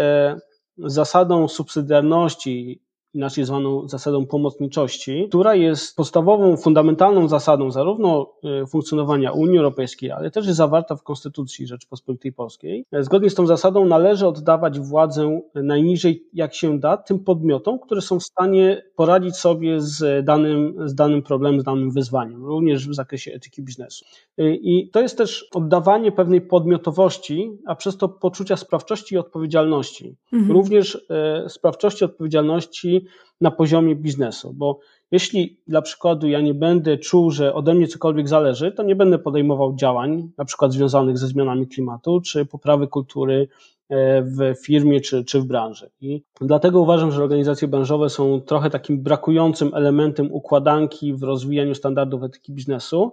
zasadą 0.77 1.47
subsydiarności 1.47 2.81
inaczej 3.13 3.45
zwaną 3.45 3.87
zasadą 3.87 4.25
pomocniczości, 4.25 5.25
która 5.29 5.55
jest 5.55 5.95
podstawową, 5.95 6.57
fundamentalną 6.57 7.27
zasadą 7.27 7.71
zarówno 7.71 8.33
e, 8.43 8.65
funkcjonowania 8.65 9.31
Unii 9.31 9.57
Europejskiej, 9.57 10.11
ale 10.11 10.31
też 10.31 10.45
jest 10.45 10.57
zawarta 10.57 10.95
w 10.95 11.03
Konstytucji 11.03 11.67
Rzeczypospolitej 11.67 12.33
Polskiej. 12.33 12.85
E, 12.91 13.03
zgodnie 13.03 13.29
z 13.29 13.35
tą 13.35 13.47
zasadą 13.47 13.85
należy 13.85 14.27
oddawać 14.27 14.79
władzę 14.79 15.41
najniżej 15.55 16.27
jak 16.33 16.53
się 16.55 16.79
da 16.79 16.97
tym 16.97 17.19
podmiotom, 17.19 17.79
które 17.79 18.01
są 18.01 18.19
w 18.19 18.23
stanie 18.23 18.83
poradzić 18.95 19.35
sobie 19.35 19.81
z 19.81 20.25
danym, 20.25 20.75
z 20.85 20.95
danym 20.95 21.21
problemem, 21.21 21.61
z 21.61 21.63
danym 21.63 21.91
wyzwaniem, 21.91 22.45
również 22.45 22.89
w 22.89 22.95
zakresie 22.95 23.31
etyki 23.33 23.63
biznesu. 23.63 24.05
E, 24.37 24.55
I 24.55 24.89
to 24.89 25.01
jest 25.01 25.17
też 25.17 25.45
oddawanie 25.53 26.11
pewnej 26.11 26.41
podmiotowości, 26.41 27.51
a 27.65 27.75
przez 27.75 27.97
to 27.97 28.09
poczucia 28.09 28.57
sprawczości 28.57 29.15
i 29.15 29.17
odpowiedzialności. 29.17 30.15
Mhm. 30.33 30.51
Również 30.51 31.07
sprawczości, 31.47 32.05
odpowiedzialności 32.05 33.00
na 33.41 33.51
poziomie 33.51 33.95
biznesu, 33.95 34.53
bo 34.53 34.79
jeśli 35.11 35.57
dla 35.67 35.81
przykładu 35.81 36.27
ja 36.27 36.41
nie 36.41 36.53
będę 36.53 36.97
czuł, 36.97 37.31
że 37.31 37.53
ode 37.53 37.73
mnie 37.73 37.87
cokolwiek 37.87 38.29
zależy, 38.29 38.71
to 38.71 38.83
nie 38.83 38.95
będę 38.95 39.19
podejmował 39.19 39.75
działań, 39.75 40.31
na 40.37 40.45
przykład 40.45 40.73
związanych 40.73 41.17
ze 41.17 41.27
zmianami 41.27 41.67
klimatu, 41.67 42.21
czy 42.21 42.45
poprawy 42.45 42.87
kultury 42.87 43.47
e, 43.89 44.21
w 44.21 44.55
firmie 44.65 45.01
czy, 45.01 45.23
czy 45.23 45.41
w 45.41 45.45
branży. 45.45 45.89
I 46.01 46.23
dlatego 46.41 46.81
uważam, 46.81 47.11
że 47.11 47.23
organizacje 47.23 47.67
branżowe 47.67 48.09
są 48.09 48.41
trochę 48.41 48.69
takim 48.69 49.03
brakującym 49.03 49.71
elementem 49.73 50.31
układanki 50.31 51.13
w 51.13 51.23
rozwijaniu 51.23 51.75
standardów 51.75 52.23
etyki 52.23 52.53
biznesu, 52.53 53.11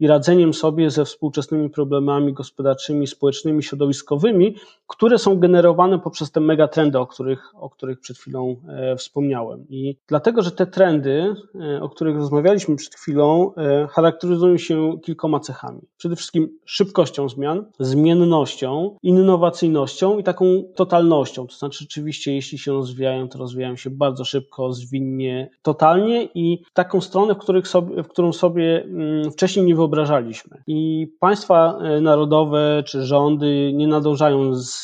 i 0.00 0.06
radzeniem 0.06 0.54
sobie 0.54 0.90
ze 0.90 1.04
współczesnymi 1.04 1.70
problemami 1.70 2.32
gospodarczymi, 2.32 3.06
społecznymi, 3.06 3.62
środowiskowymi, 3.62 4.56
które 4.86 5.18
są 5.18 5.38
generowane 5.38 5.98
poprzez 5.98 6.30
te 6.30 6.40
megatrendy, 6.40 6.98
o 6.98 7.06
których, 7.06 7.52
o 7.54 7.70
których 7.70 8.00
przed 8.00 8.18
chwilą 8.18 8.56
e, 8.68 8.96
wspomniałem. 8.96 9.66
I 9.68 9.96
dlatego, 10.08 10.42
że 10.42 10.50
te 10.50 10.66
trendy, 10.66 11.34
e, 11.60 11.82
o 11.82 11.88
których 11.88 12.16
rozmawialiśmy 12.16 12.76
przed 12.76 12.94
chwilą, 12.94 13.54
e, 13.54 13.86
charakteryzują 13.86 14.58
się 14.58 14.98
kilkoma 15.02 15.40
cechami. 15.40 15.80
Przede 15.96 16.16
wszystkim 16.16 16.58
szybkością 16.64 17.28
zmian, 17.28 17.64
zmiennością, 17.78 18.96
innowacyjnością 19.02 20.18
i 20.18 20.22
taką 20.22 20.44
totalnością. 20.74 21.46
To 21.46 21.56
znaczy, 21.56 21.78
rzeczywiście, 21.80 22.34
jeśli 22.34 22.58
się 22.58 22.72
rozwijają, 22.72 23.28
to 23.28 23.38
rozwijają 23.38 23.76
się 23.76 23.90
bardzo 23.90 24.24
szybko, 24.24 24.72
zwinnie, 24.72 25.50
totalnie 25.62 26.28
i 26.34 26.62
taką 26.72 27.00
stronę, 27.00 27.34
w, 27.34 27.68
sobie, 27.68 28.02
w 28.02 28.08
którą 28.08 28.32
sobie 28.32 28.84
mm, 28.84 29.32
wcześniej 29.32 29.66
nie 29.66 29.74
wyobrażaliśmy. 29.84 30.62
I 30.66 31.06
państwa 31.20 31.78
e, 31.78 32.00
narodowe 32.00 32.82
czy 32.86 33.02
rządy 33.02 33.72
nie 33.74 33.88
nadążają 33.88 34.54
z, 34.54 34.82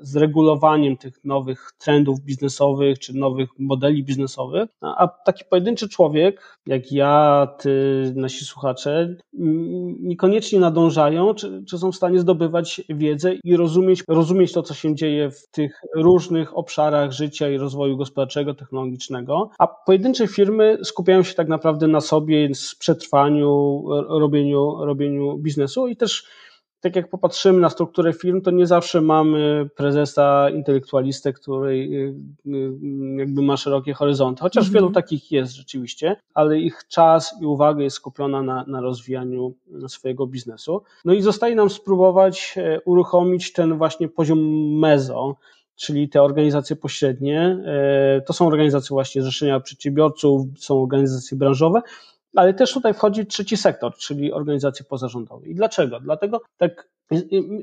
z, 0.00 0.16
regulowaniem 0.16 0.96
tych 0.96 1.24
nowych 1.24 1.72
trendów 1.78 2.20
biznesowych 2.20 2.98
czy 2.98 3.16
nowych 3.16 3.48
modeli 3.58 4.04
biznesowych, 4.04 4.68
a 4.80 5.08
taki 5.08 5.44
pojedynczy 5.50 5.88
człowiek, 5.88 6.58
jak 6.66 6.92
ja, 6.92 7.46
ty, 7.58 7.72
nasi 8.16 8.44
słuchacze, 8.44 9.16
niekoniecznie 10.00 10.60
nadążają, 10.60 11.34
czy, 11.34 11.64
czy 11.64 11.78
są 11.78 11.92
w 11.92 11.96
stanie 11.96 12.18
zdobywać 12.18 12.82
wiedzę 12.88 13.34
i 13.44 13.56
rozumieć, 13.56 14.04
rozumieć 14.08 14.52
to, 14.52 14.62
co 14.62 14.74
się 14.74 14.94
dzieje 14.94 15.30
w 15.30 15.50
tych 15.50 15.80
różnych 15.96 16.58
obszarach 16.58 17.12
życia 17.12 17.50
i 17.50 17.58
rozwoju 17.58 17.96
gospodarczego, 17.96 18.54
technologicznego, 18.54 19.50
a 19.58 19.66
pojedyncze 19.66 20.26
firmy 20.26 20.78
skupiają 20.82 21.22
się 21.22 21.34
tak 21.34 21.48
naprawdę 21.48 21.86
na 21.86 22.00
sobie, 22.00 22.48
przetrwaniu, 22.78 23.84
robieniu, 24.28 24.84
robieniu 24.84 25.38
biznesu 25.38 25.88
i 25.88 25.96
też 25.96 26.24
tak 26.80 26.96
jak 26.96 27.10
popatrzymy 27.10 27.60
na 27.60 27.70
strukturę 27.70 28.12
firm, 28.12 28.40
to 28.40 28.50
nie 28.50 28.66
zawsze 28.66 29.00
mamy 29.00 29.68
prezesa 29.76 30.50
intelektualistę, 30.50 31.32
który 31.32 31.72
y, 31.72 32.14
y, 32.46 32.72
jakby 33.16 33.42
ma 33.42 33.56
szerokie 33.56 33.94
horyzonty, 33.94 34.40
chociaż 34.40 34.66
mhm. 34.66 34.74
wielu 34.74 34.92
takich 34.92 35.32
jest 35.32 35.52
rzeczywiście, 35.52 36.16
ale 36.34 36.58
ich 36.58 36.80
czas 36.88 37.34
i 37.42 37.46
uwaga 37.46 37.82
jest 37.82 37.96
skupiona 37.96 38.42
na, 38.42 38.64
na 38.66 38.80
rozwijaniu 38.80 39.54
swojego 39.88 40.26
biznesu. 40.26 40.82
No 41.04 41.12
i 41.12 41.22
zostaje 41.22 41.54
nam 41.54 41.70
spróbować 41.70 42.54
e, 42.56 42.80
uruchomić 42.80 43.52
ten 43.52 43.78
właśnie 43.78 44.08
poziom 44.08 44.38
mezo, 44.78 45.36
czyli 45.76 46.08
te 46.08 46.22
organizacje 46.22 46.76
pośrednie. 46.76 47.58
E, 47.66 48.20
to 48.26 48.32
są 48.32 48.46
organizacje 48.46 48.94
właśnie 48.94 49.22
zrzeszenia 49.22 49.60
przedsiębiorców, 49.60 50.46
są 50.58 50.82
organizacje 50.82 51.38
branżowe, 51.38 51.82
ale 52.36 52.54
też 52.54 52.72
tutaj 52.72 52.94
wchodzi 52.94 53.26
trzeci 53.26 53.56
sektor, 53.56 53.94
czyli 53.94 54.32
organizacje 54.32 54.84
pozarządowe. 54.84 55.48
I 55.48 55.54
dlaczego? 55.54 56.00
Dlatego 56.00 56.40
tak 56.56 56.88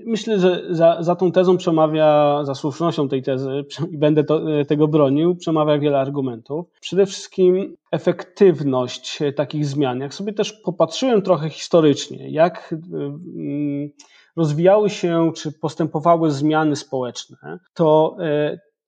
myślę, 0.05 0.39
że 0.39 0.63
za, 0.69 0.97
za 1.03 1.15
tą 1.15 1.31
tezą 1.31 1.57
przemawia, 1.57 2.39
za 2.43 2.55
słusznością 2.55 3.09
tej 3.09 3.23
tezy 3.23 3.49
i 3.93 3.97
będę 3.97 4.23
to, 4.23 4.59
e, 4.59 4.65
tego 4.65 4.87
bronił, 4.87 5.35
przemawia 5.35 5.77
wiele 5.77 5.99
argumentów. 5.99 6.65
Przede 6.79 7.05
wszystkim 7.05 7.75
efektywność 7.91 9.19
takich 9.35 9.65
zmian. 9.65 9.99
Jak 9.99 10.13
sobie 10.13 10.33
też 10.33 10.53
popatrzyłem 10.53 11.21
trochę 11.21 11.49
historycznie, 11.49 12.29
jak 12.29 12.75
rozwijały 14.35 14.89
się 14.89 15.31
czy 15.35 15.51
postępowały 15.51 16.31
zmiany 16.31 16.75
społeczne, 16.75 17.59
to 17.73 18.17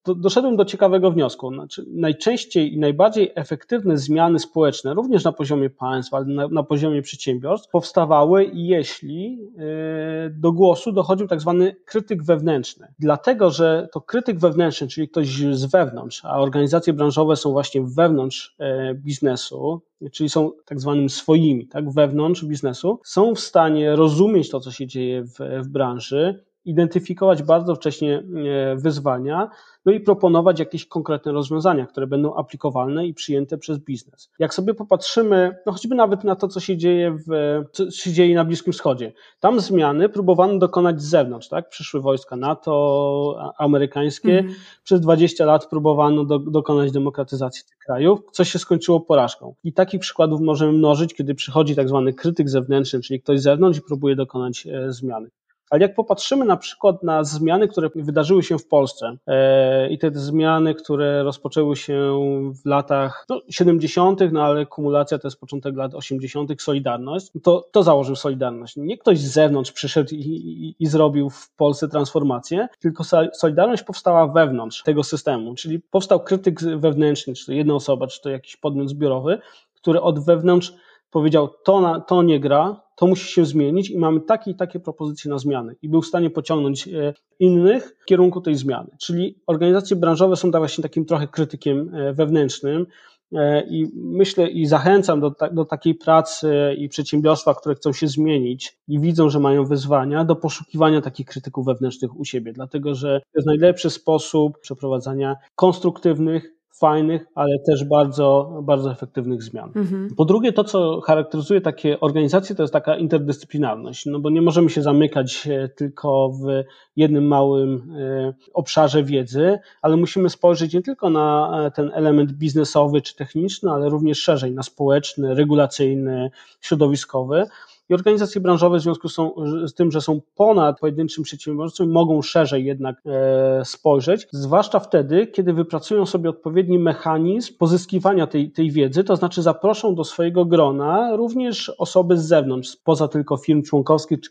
do, 0.07 0.15
doszedłem 0.15 0.55
do 0.55 0.65
ciekawego 0.65 1.11
wniosku. 1.11 1.53
Znaczy, 1.53 1.85
najczęściej 1.87 2.73
i 2.73 2.79
najbardziej 2.79 3.31
efektywne 3.35 3.97
zmiany 3.97 4.39
społeczne, 4.39 4.93
również 4.93 5.23
na 5.23 5.31
poziomie 5.31 5.69
państw, 5.69 6.13
ale 6.13 6.25
na, 6.25 6.47
na 6.47 6.63
poziomie 6.63 7.01
przedsiębiorstw, 7.01 7.69
powstawały, 7.71 8.49
jeśli 8.53 9.37
yy, 9.37 10.29
do 10.29 10.51
głosu 10.51 10.91
dochodził 10.91 11.27
tak 11.27 11.41
zwany 11.41 11.75
krytyk 11.85 12.23
wewnętrzny. 12.23 12.87
Dlatego, 12.99 13.51
że 13.51 13.87
to 13.91 14.01
krytyk 14.01 14.39
wewnętrzny, 14.39 14.87
czyli 14.87 15.09
ktoś 15.09 15.27
z 15.51 15.65
wewnątrz, 15.65 16.25
a 16.25 16.39
organizacje 16.39 16.93
branżowe 16.93 17.35
są 17.35 17.51
właśnie 17.51 17.81
wewnątrz 17.81 18.55
yy, 18.59 18.95
biznesu, 18.95 19.81
czyli 20.11 20.29
są 20.29 20.51
tak 20.65 20.79
zwanymi 20.79 21.09
swoimi, 21.09 21.67
tak, 21.67 21.91
wewnątrz 21.91 22.45
biznesu, 22.45 22.99
są 23.03 23.35
w 23.35 23.39
stanie 23.39 23.95
rozumieć 23.95 24.49
to, 24.49 24.59
co 24.59 24.71
się 24.71 24.87
dzieje 24.87 25.23
w, 25.23 25.63
w 25.63 25.67
branży, 25.67 26.47
identyfikować 26.67 27.43
bardzo 27.43 27.75
wcześnie 27.75 28.15
e, 28.15 28.75
wyzwania, 28.75 29.49
no 29.85 29.93
i 29.93 29.99
proponować 29.99 30.59
jakieś 30.59 30.85
konkretne 30.85 31.31
rozwiązania, 31.31 31.85
które 31.85 32.07
będą 32.07 32.35
aplikowalne 32.35 33.07
i 33.07 33.13
przyjęte 33.13 33.57
przez 33.57 33.77
biznes. 33.77 34.29
Jak 34.39 34.53
sobie 34.53 34.73
popatrzymy, 34.73 35.57
no 35.65 35.71
choćby 35.71 35.95
nawet 35.95 36.23
na 36.23 36.35
to, 36.35 36.47
co 36.47 36.59
się 36.59 36.77
dzieje, 36.77 37.17
w, 37.27 37.61
co 37.71 37.91
się 37.91 38.13
dzieje 38.13 38.35
na 38.35 38.45
Bliskim 38.45 38.73
Wschodzie, 38.73 39.13
tam 39.39 39.59
zmiany 39.59 40.09
próbowano 40.09 40.59
dokonać 40.59 41.01
z 41.01 41.05
zewnątrz, 41.05 41.47
tak? 41.49 41.69
Przyszły 41.69 42.01
wojska 42.01 42.35
NATO, 42.35 43.53
amerykańskie, 43.57 44.37
mhm. 44.37 44.55
przez 44.83 45.01
20 45.01 45.45
lat 45.45 45.65
próbowano 45.65 46.25
do, 46.25 46.39
dokonać 46.39 46.91
demokratyzacji 46.91 47.63
tych 47.69 47.77
krajów, 47.77 48.19
co 48.31 48.43
się 48.43 48.59
skończyło 48.59 48.99
porażką. 48.99 49.55
I 49.63 49.73
takich 49.73 49.99
przykładów 50.01 50.41
możemy 50.41 50.71
mnożyć, 50.71 51.13
kiedy 51.13 51.35
przychodzi 51.35 51.75
tak 51.75 51.89
zwany 51.89 52.13
krytyk 52.13 52.49
zewnętrzny, 52.49 53.01
czyli 53.01 53.21
ktoś 53.21 53.39
z 53.39 53.43
zewnątrz 53.43 53.79
i 53.79 53.81
próbuje 53.81 54.15
dokonać 54.15 54.67
e, 54.67 54.91
zmiany. 54.91 55.29
Ale 55.69 55.81
jak 55.81 55.95
popatrzymy 55.95 56.45
na 56.45 56.57
przykład 56.57 57.03
na 57.03 57.23
zmiany, 57.23 57.67
które 57.67 57.89
wydarzyły 57.95 58.43
się 58.43 58.57
w 58.57 58.67
Polsce 58.67 59.17
e, 59.27 59.89
i 59.89 59.97
te 59.97 60.11
zmiany, 60.13 60.75
które 60.75 61.23
rozpoczęły 61.23 61.75
się 61.75 62.19
w 62.63 62.65
latach 62.65 63.25
no, 63.29 63.41
70., 63.49 64.19
no 64.31 64.43
ale 64.43 64.65
kumulacja 64.65 65.19
to 65.19 65.27
jest 65.27 65.39
początek 65.39 65.75
lat 65.75 65.95
80., 65.95 66.61
Solidarność, 66.61 67.31
to, 67.43 67.67
to 67.71 67.83
założył 67.83 68.15
Solidarność. 68.15 68.75
Nie 68.77 68.97
ktoś 68.97 69.19
z 69.19 69.33
zewnątrz 69.33 69.71
przyszedł 69.71 70.15
i, 70.15 70.19
i, 70.19 70.75
i 70.79 70.87
zrobił 70.87 71.29
w 71.29 71.55
Polsce 71.55 71.87
transformację, 71.87 72.67
tylko 72.79 73.03
Solidarność 73.33 73.83
powstała 73.83 74.27
wewnątrz 74.27 74.83
tego 74.83 75.03
systemu, 75.03 75.55
czyli 75.55 75.79
powstał 75.79 76.19
krytyk 76.19 76.61
wewnętrzny, 76.61 77.33
czy 77.33 77.45
to 77.45 77.51
jedna 77.51 77.73
osoba, 77.73 78.07
czy 78.07 78.21
to 78.21 78.29
jakiś 78.29 78.57
podmiot 78.57 78.89
zbiorowy, 78.89 79.39
który 79.75 80.01
od 80.01 80.25
wewnątrz 80.25 80.73
powiedział, 81.17 81.49
to, 81.63 81.81
na, 81.81 81.99
to 81.99 82.23
nie 82.23 82.39
gra, 82.39 82.81
to 82.95 83.07
musi 83.07 83.33
się 83.33 83.45
zmienić 83.45 83.89
i 83.89 83.97
mamy 83.97 84.21
takie 84.21 84.51
i 84.51 84.55
takie 84.55 84.79
propozycje 84.79 85.31
na 85.31 85.37
zmiany 85.37 85.75
i 85.81 85.89
był 85.89 86.01
w 86.01 86.07
stanie 86.07 86.29
pociągnąć 86.29 86.87
e, 86.87 87.13
innych 87.39 87.97
w 88.01 88.05
kierunku 88.05 88.41
tej 88.41 88.55
zmiany. 88.55 88.89
Czyli 89.01 89.39
organizacje 89.47 89.95
branżowe 89.95 90.35
są 90.35 90.51
właśnie 90.51 90.81
takim 90.81 91.05
trochę 91.05 91.27
krytykiem 91.27 91.95
e, 91.95 92.13
wewnętrznym 92.13 92.85
e, 93.33 93.63
i 93.67 93.91
myślę 93.95 94.49
i 94.49 94.65
zachęcam 94.65 95.19
do, 95.19 95.35
do 95.51 95.65
takiej 95.65 95.95
pracy 95.95 96.75
i 96.77 96.89
przedsiębiorstwa, 96.89 97.55
które 97.55 97.75
chcą 97.75 97.93
się 97.93 98.07
zmienić 98.07 98.77
i 98.87 98.99
widzą, 98.99 99.29
że 99.29 99.39
mają 99.39 99.65
wyzwania, 99.65 100.25
do 100.25 100.35
poszukiwania 100.35 101.01
takich 101.01 101.27
krytyków 101.27 101.65
wewnętrznych 101.65 102.19
u 102.19 102.25
siebie, 102.25 102.53
dlatego 102.53 102.95
że 102.95 103.19
to 103.19 103.39
jest 103.39 103.47
najlepszy 103.47 103.89
sposób 103.89 104.59
przeprowadzania 104.59 105.35
konstruktywnych, 105.55 106.56
fajnych, 106.79 107.25
ale 107.35 107.55
też 107.69 107.85
bardzo, 107.85 108.59
bardzo 108.63 108.91
efektywnych 108.91 109.43
zmian. 109.43 109.71
Mhm. 109.75 110.09
Po 110.17 110.25
drugie, 110.25 110.53
to, 110.53 110.63
co 110.63 111.01
charakteryzuje 111.01 111.61
takie 111.61 111.99
organizacje, 111.99 112.55
to 112.55 112.63
jest 112.63 112.73
taka 112.73 112.97
interdyscyplinarność, 112.97 114.05
no 114.05 114.19
bo 114.19 114.29
nie 114.29 114.41
możemy 114.41 114.69
się 114.69 114.81
zamykać 114.81 115.47
e, 115.47 115.69
tylko 115.69 116.29
w 116.29 116.63
jednym 116.95 117.27
małym 117.27 117.93
e, 117.97 118.33
obszarze 118.53 119.03
wiedzy, 119.03 119.59
ale 119.81 119.97
musimy 119.97 120.29
spojrzeć 120.29 120.73
nie 120.73 120.81
tylko 120.81 121.09
na 121.09 121.51
e, 121.65 121.71
ten 121.71 121.91
element 121.93 122.31
biznesowy 122.31 123.01
czy 123.01 123.15
techniczny, 123.15 123.71
ale 123.71 123.89
również 123.89 124.21
szerzej 124.21 124.51
na 124.51 124.63
społeczny, 124.63 125.35
regulacyjny, 125.35 126.31
środowiskowy. 126.61 127.43
I 127.89 127.93
organizacje 127.93 128.41
branżowe 128.41 128.77
w 128.77 128.81
związku 128.81 129.09
są, 129.09 129.31
z 129.65 129.73
tym, 129.73 129.91
że 129.91 130.01
są 130.01 130.21
ponad 130.35 130.79
pojedynczym 130.79 131.23
przedsiębiorstwem, 131.23 131.91
mogą 131.91 132.21
szerzej 132.21 132.65
jednak 132.65 133.01
e, 133.05 133.65
spojrzeć, 133.65 134.27
zwłaszcza 134.31 134.79
wtedy, 134.79 135.27
kiedy 135.27 135.53
wypracują 135.53 136.05
sobie 136.05 136.29
odpowiedni 136.29 136.79
mechanizm 136.79 137.53
pozyskiwania 137.57 138.27
tej, 138.27 138.51
tej 138.51 138.71
wiedzy, 138.71 139.03
to 139.03 139.15
znaczy 139.15 139.41
zaproszą 139.41 139.95
do 139.95 140.03
swojego 140.03 140.45
grona 140.45 141.15
również 141.15 141.69
osoby 141.69 142.17
z 142.17 142.25
zewnątrz, 142.25 142.69
spoza 142.69 143.07
tylko 143.07 143.37
firm 143.37 143.63
członkowskich, 143.63 144.19
czy, 144.21 144.29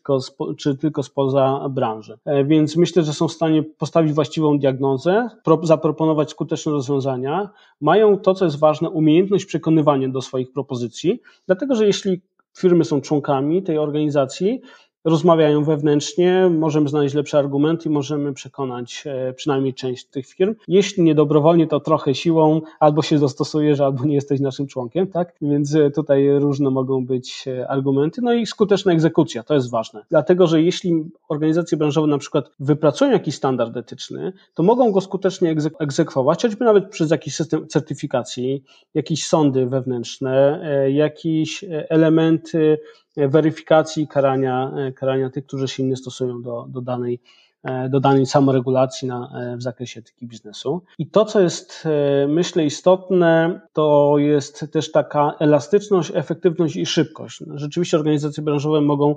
czy 0.58 0.76
tylko 0.76 1.02
spoza 1.02 1.68
branży. 1.70 2.18
E, 2.24 2.44
więc 2.44 2.76
myślę, 2.76 3.02
że 3.02 3.12
są 3.12 3.28
w 3.28 3.32
stanie 3.32 3.62
postawić 3.62 4.12
właściwą 4.12 4.58
diagnozę, 4.58 5.28
pro, 5.44 5.60
zaproponować 5.62 6.30
skuteczne 6.30 6.72
rozwiązania, 6.72 7.50
mają 7.80 8.18
to, 8.18 8.34
co 8.34 8.44
jest 8.44 8.58
ważne, 8.58 8.90
umiejętność 8.90 9.44
przekonywania 9.44 10.08
do 10.08 10.22
swoich 10.22 10.52
propozycji, 10.52 11.20
dlatego 11.46 11.74
że 11.74 11.86
jeśli 11.86 12.20
firmy 12.56 12.84
są 12.84 13.00
członkami 13.00 13.62
tej 13.62 13.78
organizacji, 13.78 14.60
rozmawiają 15.06 15.64
wewnętrznie, 15.64 16.50
możemy 16.50 16.88
znaleźć 16.88 17.14
lepsze 17.14 17.38
argumenty 17.38 17.88
i 17.88 17.92
możemy 17.92 18.32
przekonać 18.32 19.04
e, 19.06 19.32
przynajmniej 19.32 19.74
część 19.74 20.04
tych 20.04 20.26
firm. 20.26 20.54
Jeśli 20.68 21.02
nie 21.02 21.14
dobrowolnie, 21.14 21.66
to 21.66 21.80
trochę 21.80 22.14
siłą, 22.14 22.60
albo 22.80 23.02
się 23.02 23.18
dostosujesz, 23.18 23.80
albo 23.80 24.04
nie 24.04 24.14
jesteś 24.14 24.40
naszym 24.40 24.66
członkiem, 24.66 25.06
tak? 25.06 25.34
Więc 25.42 25.74
e, 25.74 25.90
tutaj 25.90 26.38
różne 26.38 26.70
mogą 26.70 27.06
być 27.06 27.44
e, 27.48 27.68
argumenty. 27.68 28.20
No 28.22 28.34
i 28.34 28.46
skuteczna 28.46 28.92
egzekucja, 28.92 29.42
to 29.42 29.54
jest 29.54 29.70
ważne. 29.70 30.04
Dlatego, 30.10 30.46
że 30.46 30.62
jeśli 30.62 31.04
organizacje 31.28 31.78
branżowe 31.78 32.06
na 32.06 32.18
przykład 32.18 32.50
wypracują 32.60 33.10
jakiś 33.10 33.34
standard 33.34 33.76
etyczny, 33.76 34.32
to 34.54 34.62
mogą 34.62 34.92
go 34.92 35.00
skutecznie 35.00 35.54
egzekwować, 35.78 36.42
choćby 36.42 36.64
nawet 36.64 36.88
przez 36.88 37.10
jakiś 37.10 37.34
system 37.34 37.68
certyfikacji, 37.68 38.62
jakieś 38.94 39.26
sądy 39.26 39.66
wewnętrzne, 39.66 40.60
jakieś 40.92 41.64
elementy 41.70 42.78
weryfikacji 43.16 44.08
karania, 44.08 44.72
e, 44.76 44.92
karania 44.92 45.30
tych, 45.30 45.46
którzy 45.46 45.68
się 45.68 45.82
nie 45.82 45.96
stosują 45.96 46.42
do, 46.42 46.66
do 46.68 46.80
danej 46.80 47.20
e, 47.64 47.88
do 47.88 48.00
danej 48.00 48.26
samoregulacji 48.26 49.08
na, 49.08 49.30
e, 49.34 49.56
w 49.56 49.62
zakresie 49.62 50.00
etyki 50.00 50.26
biznesu. 50.26 50.82
I 50.98 51.10
to, 51.10 51.24
co 51.24 51.40
jest, 51.40 51.88
myślę, 52.28 52.64
istotne, 52.64 53.60
to 53.72 54.14
jest 54.18 54.66
też 54.72 54.92
taka 54.92 55.34
elastyczność, 55.38 56.12
efektywność 56.14 56.76
i 56.76 56.86
szybkość. 56.86 57.44
Rzeczywiście 57.54 57.96
organizacje 57.96 58.42
branżowe 58.42 58.80
mogą 58.80 59.16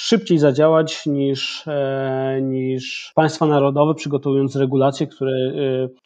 szybciej 0.00 0.38
zadziałać 0.38 1.06
niż, 1.06 1.64
e, 1.66 2.38
niż 2.42 3.12
państwa 3.14 3.46
narodowe, 3.46 3.94
przygotowując 3.94 4.56
regulacje, 4.56 5.06
które 5.06 5.32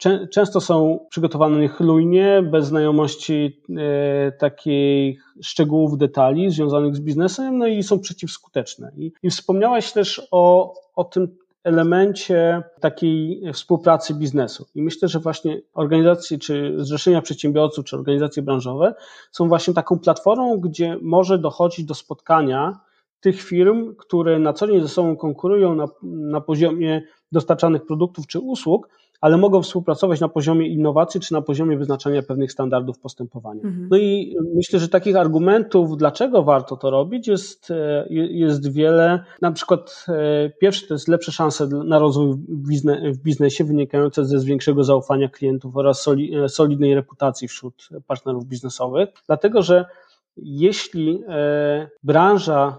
e, 0.05 0.27
często 0.27 0.61
są 0.61 0.99
przygotowane 1.09 1.59
niechlujnie, 1.59 2.43
bez 2.51 2.65
znajomości 2.65 3.61
e, 3.77 4.31
takich 4.31 5.35
szczegółów, 5.41 5.97
detali 5.97 6.51
związanych 6.51 6.95
z 6.95 6.99
biznesem, 6.99 7.57
no 7.57 7.67
i 7.67 7.83
są 7.83 7.99
przeciwskuteczne. 7.99 8.91
I, 8.97 9.11
i 9.23 9.29
wspomniałaś 9.29 9.91
też 9.91 10.27
o, 10.31 10.73
o 10.95 11.03
tym 11.03 11.37
elemencie 11.63 12.63
takiej 12.79 13.41
współpracy 13.53 14.13
biznesu. 14.13 14.65
I 14.75 14.81
myślę, 14.81 15.07
że 15.07 15.19
właśnie 15.19 15.61
organizacje, 15.73 16.37
czy 16.37 16.73
zrzeszenia 16.77 17.21
przedsiębiorców, 17.21 17.85
czy 17.85 17.95
organizacje 17.95 18.43
branżowe 18.43 18.93
są 19.31 19.47
właśnie 19.47 19.73
taką 19.73 19.99
platformą, 19.99 20.57
gdzie 20.57 20.97
może 21.01 21.39
dochodzić 21.39 21.85
do 21.85 21.93
spotkania 21.93 22.79
tych 23.23 23.41
firm, 23.41 23.95
które 23.95 24.39
na 24.39 24.53
co 24.53 24.67
dzień 24.67 24.81
ze 24.81 24.87
sobą 24.87 25.15
konkurują 25.17 25.75
na, 25.75 25.85
na 26.03 26.41
poziomie 26.41 27.01
dostarczanych 27.31 27.85
produktów 27.85 28.27
czy 28.27 28.39
usług, 28.39 28.89
ale 29.21 29.37
mogą 29.37 29.61
współpracować 29.61 30.19
na 30.19 30.29
poziomie 30.29 30.67
innowacji 30.67 31.19
czy 31.19 31.33
na 31.33 31.41
poziomie 31.41 31.77
wyznaczania 31.77 32.23
pewnych 32.23 32.51
standardów 32.51 32.99
postępowania. 32.99 33.61
Mhm. 33.63 33.87
No 33.91 33.97
i 33.97 34.35
myślę, 34.55 34.79
że 34.79 34.89
takich 34.89 35.15
argumentów, 35.15 35.97
dlaczego 35.97 36.43
warto 36.43 36.77
to 36.77 36.89
robić, 36.89 37.27
jest, 37.27 37.71
e, 37.71 38.05
jest 38.09 38.73
wiele. 38.73 39.23
Na 39.41 39.51
przykład 39.51 40.05
e, 40.07 40.49
pierwszy 40.49 40.87
to 40.87 40.93
jest 40.93 41.07
lepsze 41.07 41.31
szanse 41.31 41.67
na 41.67 41.99
rozwój 41.99 42.35
w 43.13 43.17
biznesie 43.23 43.63
wynikające 43.63 44.25
ze 44.25 44.39
większego 44.39 44.83
zaufania 44.83 45.29
klientów 45.29 45.77
oraz 45.77 46.07
e, 46.07 46.49
solidnej 46.49 46.95
reputacji 46.95 47.47
wśród 47.47 47.89
partnerów 48.07 48.45
biznesowych, 48.45 49.09
dlatego 49.27 49.61
że 49.61 49.85
jeśli 50.37 51.23
branża 52.03 52.77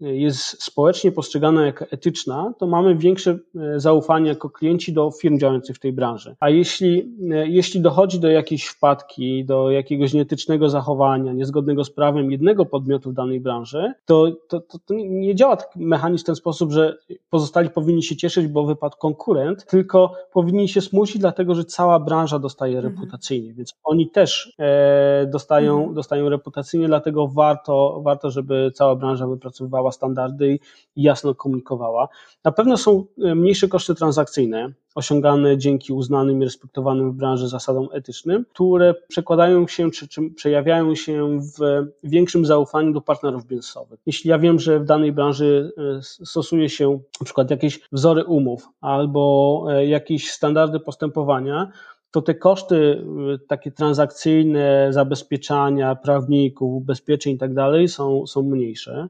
jest 0.00 0.62
społecznie 0.62 1.12
postrzegana 1.12 1.66
jako 1.66 1.84
etyczna, 1.90 2.52
to 2.58 2.66
mamy 2.66 2.94
większe 2.96 3.38
e, 3.56 3.80
zaufanie 3.80 4.28
jako 4.28 4.50
klienci 4.50 4.92
do 4.92 5.10
firm 5.10 5.38
działających 5.38 5.76
w 5.76 5.80
tej 5.80 5.92
branży. 5.92 6.36
A 6.40 6.50
jeśli, 6.50 7.16
e, 7.30 7.48
jeśli 7.48 7.80
dochodzi 7.80 8.20
do 8.20 8.28
jakiejś 8.28 8.66
wpadki, 8.66 9.44
do 9.44 9.70
jakiegoś 9.70 10.12
nieetycznego 10.12 10.70
zachowania, 10.70 11.32
niezgodnego 11.32 11.84
z 11.84 11.90
prawem 11.90 12.30
jednego 12.30 12.66
podmiotu 12.66 13.10
w 13.10 13.14
danej 13.14 13.40
branży, 13.40 13.92
to, 14.04 14.32
to, 14.48 14.60
to, 14.60 14.78
to 14.78 14.94
nie 14.94 15.34
działa 15.34 15.56
taki 15.56 15.86
mechanizm 15.86 16.24
w 16.24 16.26
ten 16.26 16.36
sposób, 16.36 16.72
że 16.72 16.96
pozostali 17.30 17.70
powinni 17.70 18.02
się 18.02 18.16
cieszyć, 18.16 18.46
bo 18.46 18.64
wypadł 18.64 18.96
konkurent, 18.96 19.66
tylko 19.66 20.14
powinni 20.32 20.68
się 20.68 20.80
smucić, 20.80 21.18
dlatego 21.18 21.54
że 21.54 21.64
cała 21.64 22.00
branża 22.00 22.38
dostaje 22.38 22.76
mhm. 22.76 22.94
reputacyjnie, 22.94 23.54
więc 23.54 23.74
oni 23.84 24.10
też 24.10 24.54
e, 24.58 25.26
dostają, 25.26 25.76
mhm. 25.76 25.94
dostają 25.94 26.28
reputacyjnie, 26.28 26.86
dlatego 26.86 27.28
warto, 27.28 28.00
warto, 28.04 28.30
żeby 28.30 28.70
cała 28.74 28.96
branża 28.96 29.26
wypracowywała 29.26 29.87
standardy 29.92 30.58
i 30.96 31.02
jasno 31.02 31.34
komunikowała. 31.34 32.08
Na 32.44 32.52
pewno 32.52 32.76
są 32.76 33.04
mniejsze 33.16 33.68
koszty 33.68 33.94
transakcyjne, 33.94 34.72
osiągane 34.94 35.58
dzięki 35.58 35.92
uznanym 35.92 36.42
i 36.42 36.44
respektowanym 36.44 37.12
w 37.12 37.14
branży 37.14 37.48
zasadom 37.48 37.88
etycznym, 37.92 38.44
które 38.50 38.94
przekładają 39.08 39.66
się 39.66 39.90
czy, 39.90 40.08
czy 40.08 40.30
przejawiają 40.30 40.94
się 40.94 41.40
w 41.40 41.86
większym 42.02 42.46
zaufaniu 42.46 42.92
do 42.92 43.00
partnerów 43.00 43.46
biznesowych. 43.46 44.00
Jeśli 44.06 44.30
ja 44.30 44.38
wiem, 44.38 44.58
że 44.58 44.80
w 44.80 44.84
danej 44.84 45.12
branży 45.12 45.72
e, 45.98 46.02
stosuje 46.02 46.68
się 46.68 47.00
na 47.20 47.24
przykład 47.24 47.50
jakieś 47.50 47.80
wzory 47.92 48.24
umów 48.24 48.68
albo 48.80 49.64
e, 49.70 49.86
jakieś 49.86 50.30
standardy 50.30 50.80
postępowania, 50.80 51.72
to 52.10 52.22
te 52.22 52.34
koszty 52.34 53.04
e, 53.34 53.38
takie 53.48 53.70
transakcyjne, 53.70 54.88
zabezpieczania 54.90 55.94
prawników, 55.94 56.74
ubezpieczeń 56.74 57.34
i 57.34 57.38
tak 57.38 57.54
dalej 57.54 57.88
są 57.88 58.24
mniejsze. 58.42 59.08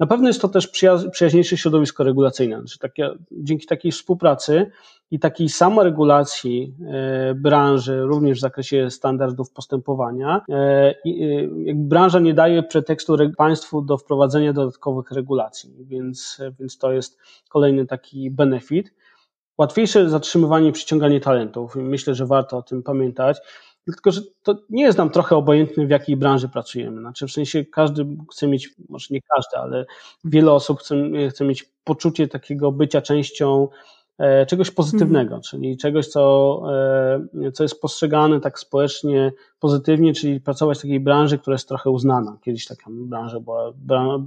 Na 0.00 0.06
pewno 0.06 0.28
jest 0.28 0.40
to 0.40 0.48
też 0.48 0.68
przyjaźniejsze 1.12 1.56
środowisko 1.56 2.04
regulacyjne. 2.04 2.58
Znaczy 2.58 2.78
takie, 2.78 3.10
dzięki 3.32 3.66
takiej 3.66 3.92
współpracy 3.92 4.70
i 5.10 5.18
takiej 5.18 5.48
samoregulacji 5.48 6.74
e, 6.86 7.34
branży, 7.34 8.00
również 8.02 8.38
w 8.38 8.40
zakresie 8.40 8.90
standardów 8.90 9.50
postępowania, 9.50 10.40
e, 10.48 10.54
e, 10.54 10.94
branża 11.74 12.18
nie 12.18 12.34
daje 12.34 12.62
pretekstu 12.62 13.16
państwu 13.36 13.82
do 13.82 13.98
wprowadzenia 13.98 14.52
dodatkowych 14.52 15.10
regulacji, 15.10 15.74
więc, 15.80 16.40
więc 16.60 16.78
to 16.78 16.92
jest 16.92 17.18
kolejny 17.48 17.86
taki 17.86 18.30
benefit. 18.30 18.94
Łatwiejsze 19.58 20.10
zatrzymywanie 20.10 20.68
i 20.68 20.72
przyciąganie 20.72 21.20
talentów. 21.20 21.76
Myślę, 21.76 22.14
że 22.14 22.26
warto 22.26 22.56
o 22.56 22.62
tym 22.62 22.82
pamiętać. 22.82 23.38
Tylko, 23.84 24.12
że 24.12 24.20
to 24.42 24.54
nie 24.70 24.82
jest 24.82 24.98
nam 24.98 25.10
trochę 25.10 25.36
obojętne, 25.36 25.86
w 25.86 25.90
jakiej 25.90 26.16
branży 26.16 26.48
pracujemy. 26.48 27.00
Znaczy, 27.00 27.26
w 27.26 27.32
sensie 27.32 27.64
każdy 27.64 28.06
chce 28.32 28.48
mieć, 28.48 28.70
może 28.88 29.06
nie 29.10 29.20
każdy, 29.34 29.56
ale 29.56 29.86
wiele 30.24 30.52
osób 30.52 30.80
chce, 30.80 30.96
chce 31.30 31.44
mieć 31.44 31.70
poczucie 31.84 32.28
takiego 32.28 32.72
bycia 32.72 33.02
częścią 33.02 33.68
e, 34.18 34.46
czegoś 34.46 34.70
pozytywnego, 34.70 35.34
mhm. 35.34 35.42
czyli 35.42 35.76
czegoś, 35.76 36.06
co, 36.06 36.62
e, 37.46 37.52
co 37.52 37.62
jest 37.62 37.80
postrzegane 37.80 38.40
tak 38.40 38.58
społecznie 38.58 39.32
pozytywnie, 39.60 40.14
czyli 40.14 40.40
pracować 40.40 40.78
w 40.78 40.82
takiej 40.82 41.00
branży, 41.00 41.38
która 41.38 41.54
jest 41.54 41.68
trochę 41.68 41.90
uznana. 41.90 42.36
Kiedyś 42.44 42.66
taka 42.66 42.84
branża 42.88 43.40
była, 43.40 43.72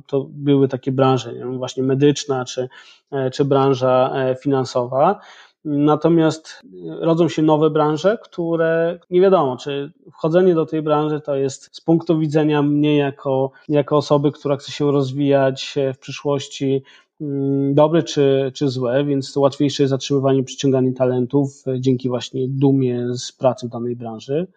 to 0.08 0.28
były 0.30 0.68
takie 0.68 0.92
branże, 0.92 1.34
nie 1.34 1.40
wiem, 1.40 1.58
właśnie 1.58 1.84
medyczna, 1.84 2.46
czy, 2.46 2.70
e, 3.12 3.32
czy 3.32 3.46
branża 3.46 4.14
finansowa. 4.42 5.20
Natomiast 5.66 6.62
rodzą 7.00 7.30
się 7.30 7.42
nowe 7.42 7.70
branże, 7.70 8.18
które 8.24 9.00
nie 9.10 9.22
wiadomo, 9.22 9.58
czy 9.58 9.94
wchodzenie 10.12 10.56
do 10.56 10.66
tej 10.66 10.82
branży 10.82 11.22
to 11.22 11.36
jest 11.36 11.76
z 11.76 11.82
punktu 11.82 12.20
widzenia 12.20 12.62
mnie 12.62 12.98
jako, 12.98 13.52
jako 13.70 13.98
osoby, 13.98 14.32
która 14.32 14.56
chce 14.58 14.72
się 14.72 14.92
rozwijać 14.92 15.76
w 15.94 15.98
przyszłości 15.98 16.84
mm, 17.22 17.74
dobre 17.74 18.04
czy, 18.04 18.52
czy 18.56 18.70
złe, 18.70 19.06
więc 19.06 19.34
to 19.34 19.42
łatwiejsze 19.42 19.84
jest 19.84 19.90
zatrzymywanie, 19.90 20.44
przyciąganie 20.44 20.94
talentów 20.94 21.64
dzięki 21.80 22.10
właśnie 22.10 22.48
dumie 22.48 23.08
z 23.14 23.32
pracy 23.32 23.68
w 23.68 23.70
danej 23.70 23.96
branży. 23.96 24.48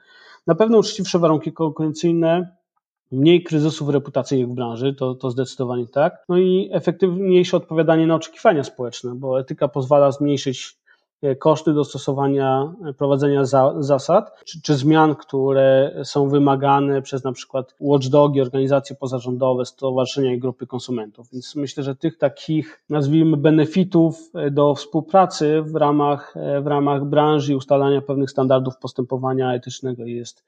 Na 0.46 0.54
pewno 0.54 0.78
uczciwsze 0.78 1.18
warunki 1.18 1.52
konkurencyjne, 1.52 2.56
mniej 3.12 3.42
kryzysów 3.42 3.88
reputacyjnych 3.88 4.48
w 4.48 4.54
branży, 4.54 4.94
to, 4.94 5.14
to 5.14 5.30
zdecydowanie 5.30 5.86
tak. 5.86 6.24
No 6.28 6.38
i 6.38 6.68
efektywniejsze 6.72 7.56
odpowiadanie 7.56 8.06
na 8.06 8.14
oczekiwania 8.14 8.64
społeczne, 8.64 9.14
bo 9.14 9.40
etyka 9.40 9.68
pozwala 9.68 10.12
zmniejszyć 10.12 10.78
E, 10.85 10.85
koszty 11.38 11.72
dostosowania, 11.72 12.74
e, 12.86 12.92
prowadzenia 12.92 13.44
za, 13.44 13.74
zasad, 13.78 14.44
czy, 14.44 14.62
czy, 14.62 14.74
zmian, 14.74 15.14
które 15.14 16.00
są 16.04 16.28
wymagane 16.28 17.02
przez 17.02 17.24
na 17.24 17.32
przykład 17.32 17.74
watchdogi, 17.80 18.40
organizacje 18.40 18.96
pozarządowe, 18.96 19.64
stowarzyszenia 19.64 20.34
i 20.34 20.38
grupy 20.38 20.66
konsumentów. 20.66 21.30
Więc 21.32 21.56
myślę, 21.56 21.82
że 21.82 21.96
tych 21.96 22.18
takich, 22.18 22.82
nazwijmy, 22.88 23.36
benefitów 23.36 24.30
e, 24.34 24.50
do 24.50 24.74
współpracy 24.74 25.62
w 25.62 25.74
ramach, 25.74 26.34
w 26.62 26.66
ramach 26.66 27.04
branży 27.04 27.52
i 27.52 27.56
ustalania 27.56 28.00
pewnych 28.00 28.30
standardów 28.30 28.78
postępowania 28.78 29.54
etycznego 29.54 30.04
jest, 30.04 30.44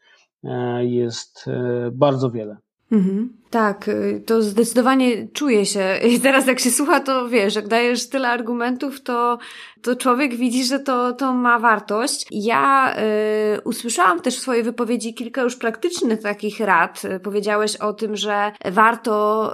jest 0.81 1.51
bardzo 1.93 2.31
wiele. 2.31 2.57
Mhm. 2.93 3.39
Tak, 3.51 3.89
y, 3.89 4.23
to 4.27 4.43
zdecydowanie 4.43 5.29
czuje 5.29 5.67
się. 5.67 5.99
I 6.09 6.21
teraz 6.21 6.47
jak 6.47 6.61
się 6.61 6.71
słucha, 6.71 7.01
to 7.01 7.29
wiesz, 7.29 7.55
jak 7.55 7.69
dajesz 7.69 8.09
tyle 8.09 8.29
argumentów, 8.29 9.01
to, 9.01 9.39
to 9.83 9.97
człowiek 9.97 10.37
widzi, 10.37 10.65
że 10.65 10.79
to, 10.79 11.13
to 11.13 11.33
ma 11.33 11.59
wartość. 11.59 12.27
Ja 12.31 12.95
y, 13.57 13.61
usłyszałam 13.61 14.21
też 14.21 14.37
w 14.37 14.41
swojej 14.41 14.63
wypowiedzi 14.63 15.15
kilka 15.15 15.43
już 15.43 15.57
praktycznych 15.57 16.23
takich 16.23 16.61
rad. 16.61 17.03
Powiedziałeś 17.23 17.77
o 17.77 17.93
tym, 17.93 18.17
że 18.17 18.53
warto 18.65 19.53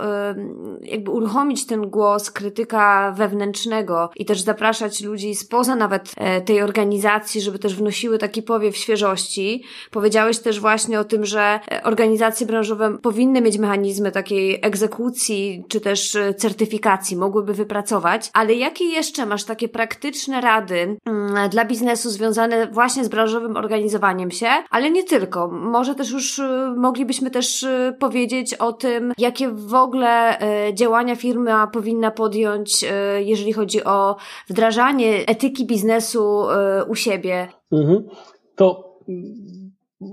y, 0.82 0.86
jakby 0.86 1.10
uruchomić 1.10 1.66
ten 1.66 1.90
głos 1.90 2.30
krytyka 2.30 3.14
wewnętrznego 3.16 4.10
i 4.16 4.24
też 4.24 4.40
zapraszać 4.40 5.02
ludzi 5.02 5.34
spoza 5.34 5.76
nawet 5.76 6.12
y, 6.38 6.40
tej 6.42 6.62
organizacji, 6.62 7.40
żeby 7.40 7.58
też 7.58 7.74
wnosiły 7.74 8.18
taki 8.18 8.42
powiew 8.42 8.76
świeżości. 8.76 9.64
Powiedziałeś 9.90 10.38
też 10.38 10.60
właśnie 10.60 11.00
o 11.00 11.04
tym, 11.04 11.24
że 11.24 11.60
organizacje 11.82 12.46
branżowe 12.46 12.98
powinny 12.98 13.23
mieć 13.32 13.58
mechanizmy 13.58 13.84
mechanizmy 13.84 14.12
takiej 14.12 14.58
egzekucji 14.62 15.64
czy 15.68 15.80
też 15.80 16.14
e, 16.14 16.34
certyfikacji 16.34 17.16
mogłyby 17.16 17.54
wypracować, 17.54 18.30
ale 18.32 18.54
jakie 18.54 18.84
jeszcze 18.84 19.26
masz 19.26 19.44
takie 19.44 19.68
praktyczne 19.68 20.40
rady 20.40 20.96
mm, 21.06 21.50
dla 21.50 21.64
biznesu 21.64 22.10
związane 22.10 22.66
właśnie 22.66 23.04
z 23.04 23.08
branżowym 23.08 23.56
organizowaniem 23.56 24.30
się, 24.30 24.46
ale 24.70 24.90
nie 24.90 25.04
tylko. 25.04 25.48
Może 25.48 25.94
też 25.94 26.10
już 26.10 26.38
e, 26.38 26.74
moglibyśmy 26.76 27.30
też 27.30 27.64
e, 27.64 27.96
powiedzieć 28.00 28.54
o 28.54 28.72
tym, 28.72 29.12
jakie 29.18 29.48
w 29.48 29.74
ogóle 29.74 30.38
działania 30.74 31.16
firma 31.16 31.66
powinna 31.66 32.10
podjąć, 32.10 32.84
jeżeli 33.18 33.52
chodzi 33.52 33.84
o 33.84 34.16
wdrażanie 34.48 35.26
etyki 35.26 35.66
biznesu 35.66 36.46
u 36.88 36.94
siebie. 36.94 37.48
Mhm. 37.72 38.08
To 38.56 38.94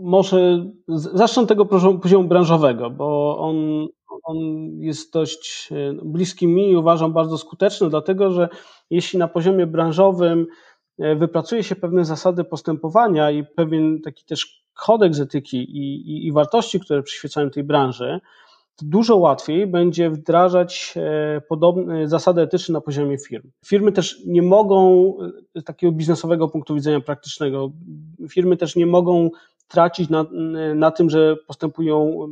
może 0.02 0.66
zacznę 0.88 1.48
tego 1.48 1.66
poziomu 2.02 2.28
branżowego, 2.28 2.90
bo 2.90 3.38
on, 3.38 3.88
on 4.24 4.38
jest 4.80 5.14
dość 5.14 5.70
e, 5.72 5.94
bliski 6.04 6.48
mi 6.48 6.70
i 6.70 6.76
uważam 6.76 7.14
bardzo 7.14 7.38
skuteczny, 7.38 7.90
dlatego 7.90 8.32
że 8.32 8.50
jeśli 8.90 9.20
na 9.20 9.28
poziomie 9.28 9.68
branżowym 9.68 10.48
e, 11.00 11.16
wypracuje 11.16 11.64
się 11.64 11.76
pewne 11.76 12.06
zasady 12.06 12.44
postępowania 12.44 13.32
i 13.32 13.44
pewien 13.44 14.02
taki 14.02 14.26
też 14.26 14.64
kodeks 14.74 15.20
etyki 15.20 15.58
i, 15.58 16.12
i, 16.12 16.28
i 16.28 16.32
wartości, 16.32 16.80
które 16.80 17.04
przyświecają 17.04 17.50
tej 17.50 17.64
branży, 17.64 18.20
dużo 18.82 19.18
łatwiej 19.18 19.68
będzie 19.68 20.10
wdrażać 20.10 20.94
e, 20.98 21.42
podobne 21.50 22.08
zasady 22.08 22.42
etyczne 22.42 22.74
na 22.74 22.82
poziomie 22.82 23.18
firm. 23.18 23.52
Firmy 23.66 23.92
też 23.92 24.22
nie 24.26 24.42
mogą, 24.42 25.14
z 25.56 25.64
takiego 25.64 25.94
biznesowego 25.94 26.48
punktu 26.48 26.76
widzenia 26.76 27.00
praktycznego, 27.00 27.72
firmy 28.30 28.58
też 28.58 28.76
nie 28.76 28.86
mogą 28.86 29.30
tracić 29.72 30.10
na, 30.10 30.26
na 30.76 30.92
tym, 30.92 31.10
że 31.10 31.36
postępują 31.48 32.28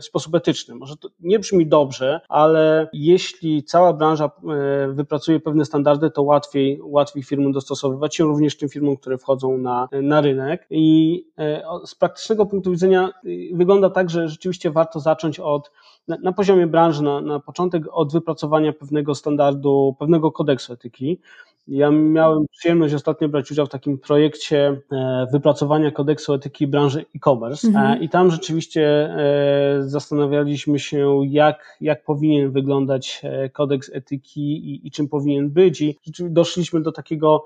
w 0.00 0.04
sposób 0.04 0.34
etyczny. 0.34 0.74
Może 0.74 0.96
to 0.96 1.08
nie 1.20 1.38
brzmi 1.38 1.66
dobrze, 1.66 2.20
ale 2.28 2.88
jeśli 2.92 3.64
cała 3.64 3.92
branża 3.92 4.24
e, 4.24 4.88
wypracuje 4.92 5.40
pewne 5.40 5.64
standardy, 5.64 6.10
to 6.10 6.22
łatwiej, 6.22 6.80
łatwiej 6.82 7.22
firmom 7.22 7.52
dostosowywać 7.52 8.16
się, 8.16 8.24
również 8.24 8.56
tym 8.56 8.68
firmom, 8.68 8.96
które 8.96 9.18
wchodzą 9.18 9.58
na, 9.58 9.88
na 10.02 10.20
rynek. 10.20 10.66
I 10.70 11.24
e, 11.38 11.62
z 11.84 11.94
praktycznego 11.94 12.46
punktu 12.46 12.70
widzenia 12.70 13.10
wygląda 13.52 13.90
tak, 13.90 14.10
że 14.10 14.28
rzeczywiście 14.28 14.70
warto 14.70 15.00
zacząć 15.00 15.40
od 15.40 15.70
na, 16.08 16.16
na 16.22 16.32
poziomie 16.32 16.66
branży, 16.66 17.02
na, 17.02 17.20
na 17.20 17.40
początek 17.40 17.82
od 17.90 18.12
wypracowania 18.12 18.72
pewnego 18.72 19.14
standardu, 19.14 19.96
pewnego 19.98 20.32
kodeksu 20.32 20.72
etyki. 20.72 21.20
Ja 21.68 21.90
miałem 21.90 22.46
przyjemność 22.52 22.94
ostatnio 22.94 23.28
brać 23.28 23.50
udział 23.50 23.66
w 23.66 23.68
takim 23.68 23.98
projekcie 23.98 24.80
e, 24.92 25.26
wypracowania 25.32 25.90
kodeksu 25.90 26.34
etyki 26.34 26.66
branży 26.66 27.04
e-commerce 27.16 27.68
mhm. 27.68 28.02
i 28.02 28.08
tam 28.08 28.30
rzeczywiście 28.30 28.82
e, 28.84 29.82
zastanawialiśmy 29.82 30.78
się, 30.78 31.20
jak, 31.26 31.76
jak 31.80 32.04
powinien 32.04 32.50
wyglądać 32.50 33.20
e, 33.24 33.50
kodeks 33.50 33.90
etyki 33.94 34.40
i, 34.40 34.86
i 34.86 34.90
czym 34.90 35.08
powinien 35.08 35.50
być 35.50 35.80
i 35.80 35.98
doszliśmy 36.20 36.82
do 36.82 36.92
takiego 36.92 37.44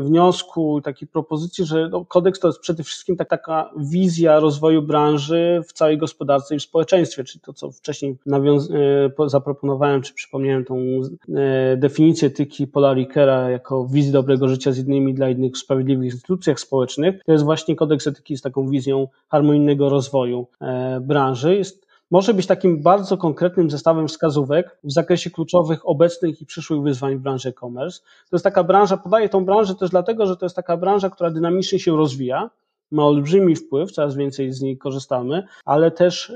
wniosku, 0.00 0.80
takiej 0.80 1.08
propozycji, 1.08 1.64
że 1.64 1.88
no, 1.88 2.04
kodeks 2.04 2.40
to 2.40 2.48
jest 2.48 2.60
przede 2.60 2.82
wszystkim 2.82 3.16
tak, 3.16 3.28
taka 3.30 3.70
wizja 3.76 4.40
rozwoju 4.40 4.82
branży 4.82 5.62
w 5.68 5.72
całej 5.72 5.98
gospodarce 5.98 6.54
i 6.54 6.58
w 6.58 6.62
społeczeństwie, 6.62 7.24
czyli 7.24 7.40
to, 7.40 7.52
co 7.52 7.70
wcześniej 7.70 8.16
nawiąz- 8.26 8.68
zaproponowałem, 9.26 10.02
czy 10.02 10.14
przypomniałem 10.14 10.64
tą 10.64 10.76
definicję 11.76 12.28
etyki 12.28 12.66
Polari 12.66 13.04
Rikera 13.04 13.50
jako 13.50 13.86
wizji 13.86 14.12
dobrego 14.12 14.48
życia 14.48 14.72
z 14.72 14.78
innymi 14.78 15.14
dla 15.14 15.28
innych 15.28 15.52
w 15.52 15.58
sprawiedliwych 15.58 16.04
instytucjach 16.04 16.60
społecznych, 16.60 17.24
to 17.26 17.32
jest 17.32 17.44
właśnie 17.44 17.76
kodeks 17.76 18.06
etyki 18.06 18.36
z 18.36 18.42
taką 18.42 18.68
wizją 18.68 19.08
harmonijnego 19.28 19.88
rozwoju 19.88 20.46
e, 20.60 21.00
branży. 21.00 21.56
Jest, 21.56 21.83
może 22.10 22.34
być 22.34 22.46
takim 22.46 22.82
bardzo 22.82 23.16
konkretnym 23.16 23.70
zestawem 23.70 24.08
wskazówek 24.08 24.78
w 24.84 24.92
zakresie 24.92 25.30
kluczowych 25.30 25.88
obecnych 25.88 26.42
i 26.42 26.46
przyszłych 26.46 26.82
wyzwań 26.82 27.16
w 27.16 27.20
branży 27.20 27.48
e-commerce. 27.48 28.00
To 28.00 28.36
jest 28.36 28.44
taka 28.44 28.64
branża, 28.64 28.96
podaję 28.96 29.28
tą 29.28 29.44
branżę 29.44 29.74
też 29.74 29.90
dlatego, 29.90 30.26
że 30.26 30.36
to 30.36 30.46
jest 30.46 30.56
taka 30.56 30.76
branża, 30.76 31.10
która 31.10 31.30
dynamicznie 31.30 31.78
się 31.78 31.96
rozwija, 31.96 32.50
ma 32.90 33.04
olbrzymi 33.04 33.56
wpływ, 33.56 33.92
coraz 33.92 34.16
więcej 34.16 34.52
z 34.52 34.60
niej 34.60 34.78
korzystamy, 34.78 35.42
ale 35.64 35.90
też 35.90 36.32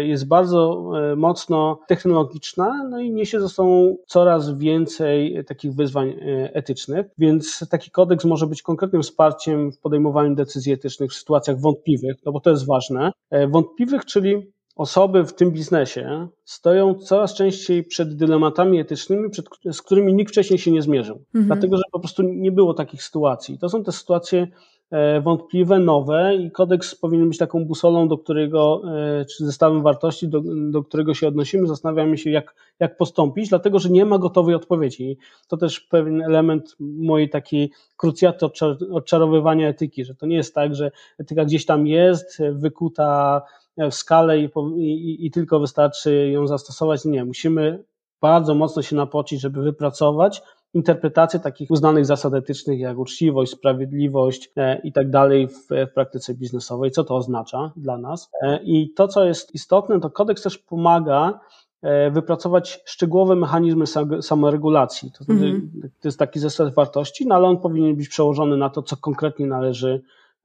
jest 0.00 0.28
bardzo 0.28 0.92
mocno 1.16 1.80
technologiczna, 1.88 2.84
no 2.90 3.00
i 3.00 3.12
niesie 3.12 3.40
ze 3.40 3.48
sobą 3.48 3.96
coraz 4.06 4.58
więcej 4.58 5.44
takich 5.44 5.74
wyzwań 5.74 6.14
etycznych, 6.52 7.06
więc 7.18 7.68
taki 7.70 7.90
kodeks 7.90 8.24
może 8.24 8.46
być 8.46 8.62
konkretnym 8.62 9.02
wsparciem 9.02 9.72
w 9.72 9.78
podejmowaniu 9.78 10.34
decyzji 10.34 10.72
etycznych 10.72 11.10
w 11.10 11.14
sytuacjach 11.14 11.60
wątpliwych, 11.60 12.16
no 12.26 12.32
bo 12.32 12.40
to 12.40 12.50
jest 12.50 12.66
ważne. 12.66 13.12
Wątpliwych, 13.48 14.04
czyli 14.04 14.52
osoby 14.78 15.24
w 15.24 15.34
tym 15.34 15.50
biznesie 15.50 16.28
stoją 16.44 16.94
coraz 16.94 17.34
częściej 17.34 17.84
przed 17.84 18.16
dylematami 18.16 18.80
etycznymi, 18.80 19.30
przed, 19.30 19.46
z 19.72 19.82
którymi 19.82 20.14
nikt 20.14 20.32
wcześniej 20.32 20.58
się 20.58 20.70
nie 20.70 20.82
zmierzył. 20.82 21.16
Mhm. 21.16 21.46
Dlatego, 21.46 21.76
że 21.76 21.82
po 21.92 22.00
prostu 22.00 22.22
nie 22.22 22.52
było 22.52 22.74
takich 22.74 23.02
sytuacji. 23.02 23.58
To 23.58 23.68
są 23.68 23.84
te 23.84 23.92
sytuacje 23.92 24.46
e, 24.90 25.20
wątpliwe, 25.20 25.78
nowe 25.78 26.34
i 26.34 26.50
kodeks 26.50 26.94
powinien 26.94 27.28
być 27.28 27.38
taką 27.38 27.64
busolą, 27.64 28.08
do 28.08 28.18
którego, 28.18 28.82
e, 29.20 29.24
czy 29.24 29.46
zestawem 29.46 29.82
wartości, 29.82 30.28
do, 30.28 30.42
do 30.70 30.82
którego 30.82 31.14
się 31.14 31.28
odnosimy, 31.28 31.66
zastanawiamy 31.66 32.18
się, 32.18 32.30
jak, 32.30 32.54
jak 32.80 32.96
postąpić, 32.96 33.48
dlatego, 33.48 33.78
że 33.78 33.90
nie 33.90 34.04
ma 34.04 34.18
gotowej 34.18 34.54
odpowiedzi. 34.54 35.18
To 35.48 35.56
też 35.56 35.80
pewien 35.80 36.22
element 36.22 36.76
mojej 36.80 37.30
takiej 37.30 37.70
krucjaty 37.96 38.46
odczarowywania 38.92 39.68
etyki, 39.68 40.04
że 40.04 40.14
to 40.14 40.26
nie 40.26 40.36
jest 40.36 40.54
tak, 40.54 40.74
że 40.74 40.90
etyka 41.18 41.44
gdzieś 41.44 41.66
tam 41.66 41.86
jest, 41.86 42.38
wykuta 42.52 43.42
w 43.90 43.94
skalę 43.94 44.38
i, 44.38 44.48
i, 44.78 45.26
i 45.26 45.30
tylko 45.30 45.60
wystarczy 45.60 46.28
ją 46.28 46.46
zastosować. 46.46 47.04
Nie, 47.04 47.24
musimy 47.24 47.84
bardzo 48.20 48.54
mocno 48.54 48.82
się 48.82 48.96
napocić, 48.96 49.40
żeby 49.40 49.62
wypracować 49.62 50.42
interpretację 50.74 51.40
takich 51.40 51.70
uznanych 51.70 52.06
zasad 52.06 52.34
etycznych 52.34 52.80
jak 52.80 52.98
uczciwość, 52.98 53.52
sprawiedliwość 53.52 54.50
e, 54.56 54.80
i 54.84 54.92
tak 54.92 55.10
dalej 55.10 55.48
w, 55.48 55.68
praktyce 55.94 56.34
biznesowej, 56.34 56.90
co 56.90 57.04
to 57.04 57.16
oznacza 57.16 57.72
dla 57.76 57.98
nas. 57.98 58.30
E, 58.42 58.60
I 58.62 58.92
to, 58.92 59.08
co 59.08 59.24
jest 59.24 59.54
istotne, 59.54 60.00
to 60.00 60.10
kodeks 60.10 60.42
też 60.42 60.58
pomaga 60.58 61.40
e, 61.82 62.10
wypracować 62.10 62.80
szczegółowe 62.84 63.36
mechanizmy 63.36 63.84
samoregulacji. 64.22 65.12
To, 65.12 65.32
mhm. 65.32 65.70
to 66.00 66.08
jest 66.08 66.18
taki 66.18 66.40
zestaw 66.40 66.74
wartości, 66.74 67.26
no 67.26 67.34
ale 67.34 67.48
on 67.48 67.58
powinien 67.60 67.96
być 67.96 68.08
przełożony 68.08 68.56
na 68.56 68.70
to, 68.70 68.82
co 68.82 68.96
konkretnie 68.96 69.46
należy 69.46 70.02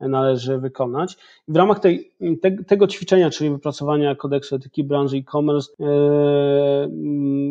należy 0.08 0.58
wykonać. 0.58 1.18
W 1.48 1.56
ramach 1.56 1.80
tej, 1.80 2.12
te, 2.42 2.52
tego 2.52 2.88
ćwiczenia, 2.88 3.30
czyli 3.30 3.50
wypracowania 3.50 4.16
kodeksu 4.16 4.56
etyki 4.56 4.84
branży 4.84 5.18
e-commerce, 5.18 5.72
yy, 5.80 5.88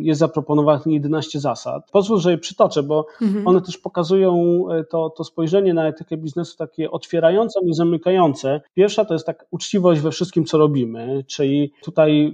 jest 0.03 0.21
zaproponowanych 0.21 0.87
11 0.87 1.41
zasad. 1.41 1.91
Pozwól, 1.91 2.19
że 2.19 2.31
je 2.31 2.39
przytoczę, 2.39 2.83
bo 2.83 3.07
mhm. 3.23 3.47
one 3.47 3.61
też 3.61 3.79
pokazują 3.79 4.65
e, 4.71 4.85
to, 4.85 5.11
to 5.11 5.25
spojrzenie 5.25 5.75
na 5.75 5.89
etykę 5.89 6.17
biznesu 6.17 6.57
takie 6.57 6.91
otwierające, 6.91 7.61
nie 7.65 7.75
zamykające. 7.75 8.61
Pierwsza 8.75 9.05
to 9.05 9.15
jest 9.15 9.27
tak 9.27 9.47
uczciwość 9.51 10.01
we 10.01 10.11
wszystkim, 10.11 10.45
co 10.45 10.59
robimy, 10.59 11.25
czyli 11.27 11.73
tutaj 11.85 12.33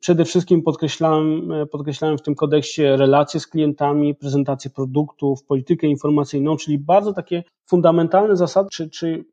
przede 0.00 0.24
wszystkim 0.24 0.62
podkreślałem, 0.62 1.52
podkreślałem 1.70 2.18
w 2.18 2.22
tym 2.22 2.34
kodeksie 2.34 2.82
relacje 2.82 3.40
z 3.40 3.46
klientami, 3.46 4.14
prezentację 4.14 4.70
produktów, 4.70 5.44
politykę 5.44 5.86
informacyjną, 5.86 6.56
czyli 6.56 6.78
bardzo 6.78 7.12
takie 7.12 7.44
fundamentalne 7.66 8.36
zasady, 8.36 8.68
czy, 8.72 8.90
czy 8.90 9.24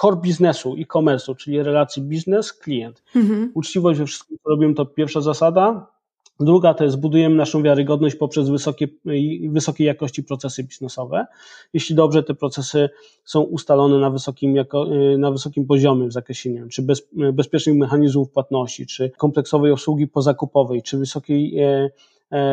core 0.00 0.16
biznesu, 0.16 0.76
e-commerce'u, 0.78 1.36
czyli 1.36 1.62
relacji 1.62 2.02
biznes-klient. 2.02 3.02
Mhm. 3.16 3.50
Uczciwość 3.54 3.98
we 3.98 4.06
wszystkim, 4.06 4.38
co 4.44 4.50
robimy, 4.50 4.74
to 4.74 4.86
pierwsza 4.86 5.20
zasada. 5.20 5.86
Druga 6.40 6.74
to 6.74 6.84
jest 6.84 7.00
budujemy 7.00 7.34
naszą 7.34 7.62
wiarygodność 7.62 8.16
poprzez 8.16 8.48
wysokie, 8.48 8.88
wysokiej 9.48 9.86
jakości 9.86 10.22
procesy 10.22 10.64
biznesowe. 10.64 11.26
Jeśli 11.72 11.94
dobrze 11.96 12.22
te 12.22 12.34
procesy 12.34 12.88
są 13.24 13.40
ustalone 13.40 13.98
na 13.98 14.10
wysokim, 14.10 14.56
jako, 14.56 14.86
na 15.18 15.30
wysokim 15.30 15.66
poziomie 15.66 16.08
w 16.08 16.12
zakresie, 16.12 16.50
nie 16.50 16.58
wiem, 16.58 16.68
czy 16.68 16.82
bez, 16.82 17.08
bezpiecznych 17.32 17.76
mechanizmów 17.76 18.30
płatności, 18.30 18.86
czy 18.86 19.10
kompleksowej 19.10 19.72
obsługi 19.72 20.06
pozakupowej, 20.06 20.82
czy 20.82 20.98
wysokiej 20.98 21.58
E, 21.58 21.90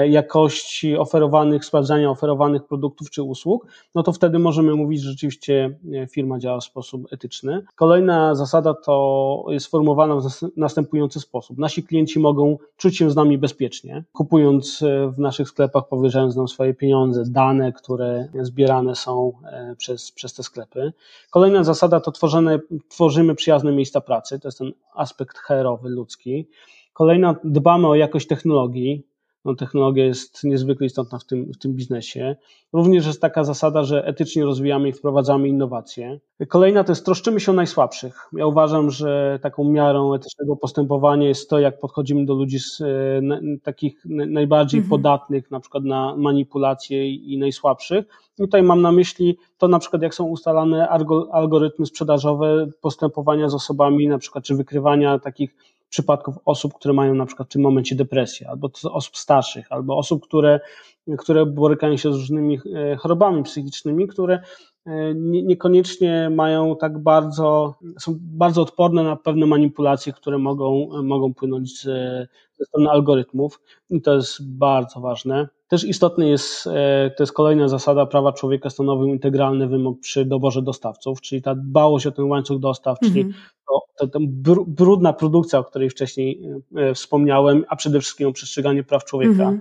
jakości 0.10 0.98
oferowanych, 0.98 1.66
sprawdzania 1.66 2.10
oferowanych 2.10 2.64
produktów 2.64 3.10
czy 3.10 3.24
usług, 3.24 3.68
no 3.96 4.04
to 4.04 4.12
wtedy 4.12 4.40
możemy 4.40 4.76
mówić, 4.76 5.02
że 5.02 5.12
rzeczywiście 5.12 5.78
e, 5.94 6.08
firma 6.08 6.40
działa 6.40 6.60
w 6.60 6.64
sposób 6.64 7.14
etyczny. 7.14 7.64
Kolejna 7.76 8.36
zasada 8.36 8.74
to 8.74 9.46
jest 9.50 9.68
formułowana 9.68 10.16
w 10.16 10.22
następujący 10.58 11.20
sposób. 11.20 11.58
Nasi 11.58 11.84
klienci 11.84 12.20
mogą 12.20 12.58
czuć 12.78 12.98
się 12.98 13.12
z 13.12 13.16
nami 13.16 13.38
bezpiecznie, 13.38 14.04
kupując 14.14 14.82
e, 14.82 15.12
w 15.12 15.20
naszych 15.20 15.50
sklepach, 15.50 15.88
powierzając 15.88 16.36
nam 16.36 16.48
swoje 16.48 16.74
pieniądze, 16.74 17.24
dane, 17.28 17.74
które 17.74 18.28
zbierane 18.42 18.96
są 18.96 19.34
przez, 19.78 20.12
przez 20.12 20.34
te 20.34 20.44
sklepy. 20.44 20.94
Kolejna 21.30 21.64
zasada 21.64 22.00
to 22.00 22.12
tworzone, 22.12 22.60
tworzymy 22.90 23.36
przyjazne 23.36 23.72
miejsca 23.72 24.02
pracy, 24.02 24.40
to 24.40 24.48
jest 24.48 24.58
ten 24.58 24.72
aspekt 24.96 25.38
HR-owy, 25.38 25.90
ludzki. 25.90 26.48
Kolejna, 26.94 27.36
dbamy 27.44 27.88
o 27.88 27.96
jakość 27.96 28.28
technologii, 28.28 29.08
no, 29.48 29.56
technologia 29.56 30.06
jest 30.06 30.44
niezwykle 30.44 30.88
istotna 30.88 31.20
w 31.20 31.26
tym, 31.26 31.52
w 31.54 31.58
tym 31.58 31.74
biznesie. 31.74 32.36
Również 32.74 33.08
jest 33.08 33.22
taka 33.22 33.44
zasada, 33.44 33.84
że 33.84 34.06
etycznie 34.06 34.46
rozwijamy 34.46 34.90
i 34.90 34.94
wprowadzamy 34.94 35.48
innowacje. 35.48 36.20
Kolejna 36.48 36.84
to 36.84 36.92
jest 36.92 37.06
troszczymy 37.06 37.40
się 37.40 37.52
o 37.52 37.56
najsłabszych. 37.56 38.30
Ja 38.34 38.48
uważam, 38.48 38.92
że 38.92 39.40
taką 39.42 39.64
miarą 39.64 40.14
etycznego 40.14 40.56
postępowania 40.56 41.28
jest 41.28 41.50
to, 41.50 41.60
jak 41.60 41.80
podchodzimy 41.80 42.26
do 42.26 42.34
ludzi 42.34 42.60
z, 42.60 42.82
e, 42.82 42.86
na, 43.22 43.40
takich 43.64 44.02
najbardziej 44.06 44.78
mhm. 44.78 44.90
podatnych, 44.90 45.52
na 45.52 45.60
przykład 45.60 45.84
na 45.84 46.16
manipulacje 46.18 47.14
i 47.14 47.38
najsłabszych. 47.38 48.06
Tutaj 48.38 48.64
mam 48.64 48.82
na 48.82 48.92
myśli 48.92 49.38
to 49.58 49.68
na 49.68 49.80
przykład, 49.80 50.02
jak 50.02 50.16
są 50.16 50.26
ustalane 50.26 50.90
algorytmy 51.32 51.86
sprzedażowe 51.86 52.68
postępowania 52.82 53.50
z 53.50 53.54
osobami, 53.54 54.08
na 54.08 54.18
przykład, 54.18 54.44
czy 54.44 54.56
wykrywania 54.56 55.20
takich 55.20 55.56
przypadków 55.90 56.36
osób, 56.46 56.74
które 56.74 56.94
mają 56.94 57.16
na 57.16 57.26
przykład 57.26 57.50
w 57.50 57.52
tym 57.52 57.62
momencie 57.62 57.96
depresję, 57.96 58.50
albo 58.50 58.70
osób 58.92 59.18
starszych, 59.18 59.72
albo 59.72 59.98
osób, 59.98 60.24
które, 60.24 60.60
które 61.18 61.46
borykają 61.46 61.98
się 61.98 62.14
z 62.14 62.16
różnymi 62.16 62.60
e, 62.76 62.96
chorobami 62.96 63.44
psychicznymi, 63.44 64.08
które 64.08 64.42
e, 64.86 65.14
niekoniecznie 65.44 66.30
mają 66.30 66.76
tak 66.76 67.00
bardzo, 67.00 67.76
są 68.00 68.18
bardzo 68.20 68.62
odporne 68.62 69.04
na 69.04 69.16
pewne 69.16 69.46
manipulacje, 69.46 70.14
które 70.14 70.38
mogą, 70.38 70.90
mogą 71.04 71.34
płynąć 71.34 71.84
ze 71.84 72.28
strony 72.66 72.90
algorytmów 72.90 73.62
i 73.90 74.02
to 74.02 74.16
jest 74.16 74.58
bardzo 74.58 75.00
ważne. 75.00 75.48
Też 75.68 75.84
istotny 75.84 76.30
jest, 76.30 76.68
e, 76.68 77.12
to 77.18 77.24
jest 77.24 77.34
kolejna 77.34 77.68
zasada 77.68 78.06
prawa 78.06 78.34
człowieka 78.34 78.70
stanowił 78.70 79.08
integralny 79.08 79.68
wymóg 79.68 80.00
przy 80.00 80.26
doborze 80.26 80.62
dostawców, 80.62 81.22
czyli 81.22 81.42
ta 81.42 81.56
dbałość 81.56 82.08
o 82.08 82.12
ten 82.12 82.26
łańcuch 82.26 82.60
dostaw, 82.60 83.00
czyli 83.00 83.22
mm 83.22 83.34
-hmm 83.34 83.58
to, 83.98 84.08
to 84.08 84.20
brudna 84.68 85.14
produkcja, 85.14 85.60
o 85.60 85.64
której 85.64 85.90
wcześniej 85.90 86.42
e, 86.76 86.94
wspomniałem, 86.94 87.66
a 87.70 87.76
przede 87.76 88.00
wszystkim 88.00 88.28
o 88.28 88.32
przestrzeganie 88.32 88.84
praw 88.84 89.06
człowieka 89.06 89.44
-hmm. 89.44 89.60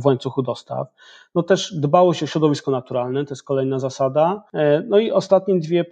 W 0.00 0.06
łańcuchu 0.06 0.42
dostaw. 0.42 0.88
No 1.34 1.42
też 1.42 1.74
dbałość 1.74 2.22
o 2.22 2.26
środowisko 2.26 2.70
naturalne, 2.70 3.24
to 3.24 3.32
jest 3.32 3.42
kolejna 3.42 3.78
zasada. 3.78 4.42
E, 4.54 4.82
no 4.88 4.98
i 4.98 5.10
ostatnie 5.10 5.60
dwie 5.60 5.84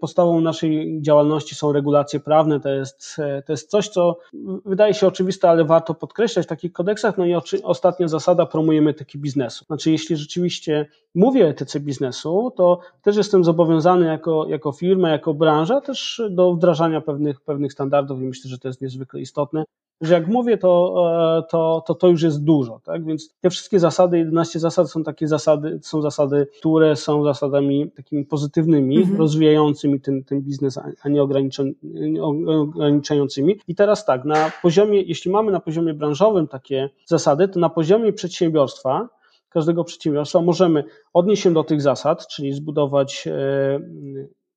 podstawą 0.00 0.40
naszej 0.40 0.98
działalności 1.02 1.54
są 1.54 1.72
regulacje 1.72 2.20
prawne, 2.20 2.60
to 2.60 2.68
jest, 2.68 3.16
to 3.46 3.52
jest 3.52 3.70
coś, 3.70 3.88
co 3.88 4.18
wydaje 4.64 4.94
się 4.94 5.06
oczywiste, 5.06 5.48
ale 5.48 5.64
warto 5.64 5.94
podkreślać 5.94 6.46
w 6.46 6.48
takich 6.48 6.72
kodeksach. 6.72 7.18
No 7.18 7.26
i 7.26 7.34
ostatnia 7.62 8.08
zasada, 8.08 8.46
promujemy 8.46 8.90
etyki 8.90 9.18
biznesu. 9.18 9.64
Znaczy, 9.64 9.90
jeśli 9.90 10.16
rzeczywiście 10.16 10.86
mówię 11.14 11.44
o 11.44 11.48
etyce 11.48 11.80
biznesu, 11.80 12.52
to 12.56 12.80
też 13.02 13.16
jestem 13.16 13.44
zobowiązany 13.44 14.06
jako, 14.06 14.46
jako 14.48 14.72
firma, 14.72 15.10
jako 15.10 15.34
branża 15.34 15.80
też 15.80 16.22
do 16.30 16.54
wdrażania 16.54 17.00
pewnych, 17.00 17.40
pewnych 17.40 17.72
standardów 17.72 18.20
i 18.20 18.24
myślę, 18.24 18.50
że 18.50 18.58
to 18.58 18.68
jest 18.68 18.80
niezwykle 18.80 19.20
istotne, 19.20 19.64
że 20.00 20.14
jak 20.14 20.28
mówię, 20.28 20.58
to, 20.58 20.94
e, 21.38 21.42
to, 21.50 21.84
to, 21.86 21.94
to 21.94 22.08
już 22.08 22.22
jest 22.22 22.44
dużo, 22.44 22.80
tak? 22.84 23.04
Więc 23.04 23.34
te 23.40 23.50
wszystkie 23.50 23.80
zasady, 23.80 24.18
11 24.18 24.58
zasad 24.58 24.90
są 24.90 25.04
takie 25.04 25.28
zasady, 25.28 25.78
są 25.82 26.02
zasady, 26.02 26.46
które 26.58 26.96
są 26.96 27.24
zasadami 27.24 27.90
takimi 27.90 28.24
pozytywnymi, 28.24 28.98
mhm. 28.98 29.18
rozwijającymi 29.18 30.00
ten, 30.00 30.24
ten 30.24 30.42
biznes, 30.42 30.78
a 31.02 31.08
nie 31.08 31.22
ograniczającymi. 31.22 33.60
I 33.68 33.74
teraz 33.74 34.04
tak, 34.04 34.24
na 34.24 34.52
poziomie, 34.62 35.02
jeśli 35.02 35.30
mamy 35.30 35.52
na 35.52 35.60
poziomie 35.60 35.94
branżowym 35.94 36.48
takie 36.48 36.90
zasady, 37.06 37.48
to 37.48 37.60
na 37.60 37.68
poziomie 37.68 38.12
przedsiębiorstwa, 38.12 39.08
każdego 39.48 39.84
przedsiębiorstwa 39.84 40.40
możemy 40.40 40.84
odnieść 41.12 41.42
się 41.42 41.52
do 41.52 41.64
tych 41.64 41.82
zasad, 41.82 42.26
czyli 42.26 42.52
zbudować 42.52 43.26
e, 43.26 43.32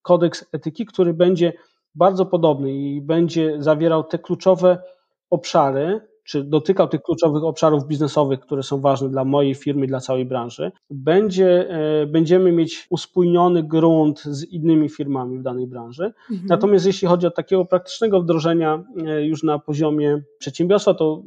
kodeks 0.02 0.46
etyki, 0.52 0.86
który 0.86 1.14
będzie 1.14 1.54
bardzo 1.96 2.26
podobny 2.26 2.74
i 2.74 3.02
będzie 3.02 3.56
zawierał 3.60 4.04
te 4.04 4.20
kluczowe 4.20 4.78
obszary, 5.30 6.02
czy 6.28 6.44
dotykał 6.44 6.88
tych 6.88 7.02
kluczowych 7.02 7.44
obszarów 7.44 7.88
biznesowych, 7.88 8.40
które 8.40 8.64
są 8.64 8.82
ważne 8.82 9.10
dla 9.10 9.26
mojej 9.26 9.56
firmy, 9.56 9.88
dla 9.88 10.00
całej 10.00 10.26
branży, 10.26 10.72
będzie, 10.90 11.70
e, 11.70 12.06
będziemy 12.06 12.52
mieć 12.52 12.88
uspójniony 12.90 13.64
grunt 13.64 14.20
z 14.20 14.44
innymi 14.44 14.90
firmami 14.90 15.40
w 15.40 15.42
danej 15.42 15.68
branży. 15.68 16.14
Mhm. 16.32 16.48
Natomiast 16.50 16.86
jeśli 16.86 17.08
chodzi 17.08 17.28
o 17.28 17.32
takiego 17.32 17.66
praktycznego 17.66 18.22
wdrożenia 18.22 18.84
e, 19.06 19.26
już 19.26 19.44
na 19.44 19.60
poziomie 19.60 20.22
przedsiębiorstwa, 20.40 20.94
to 20.94 21.24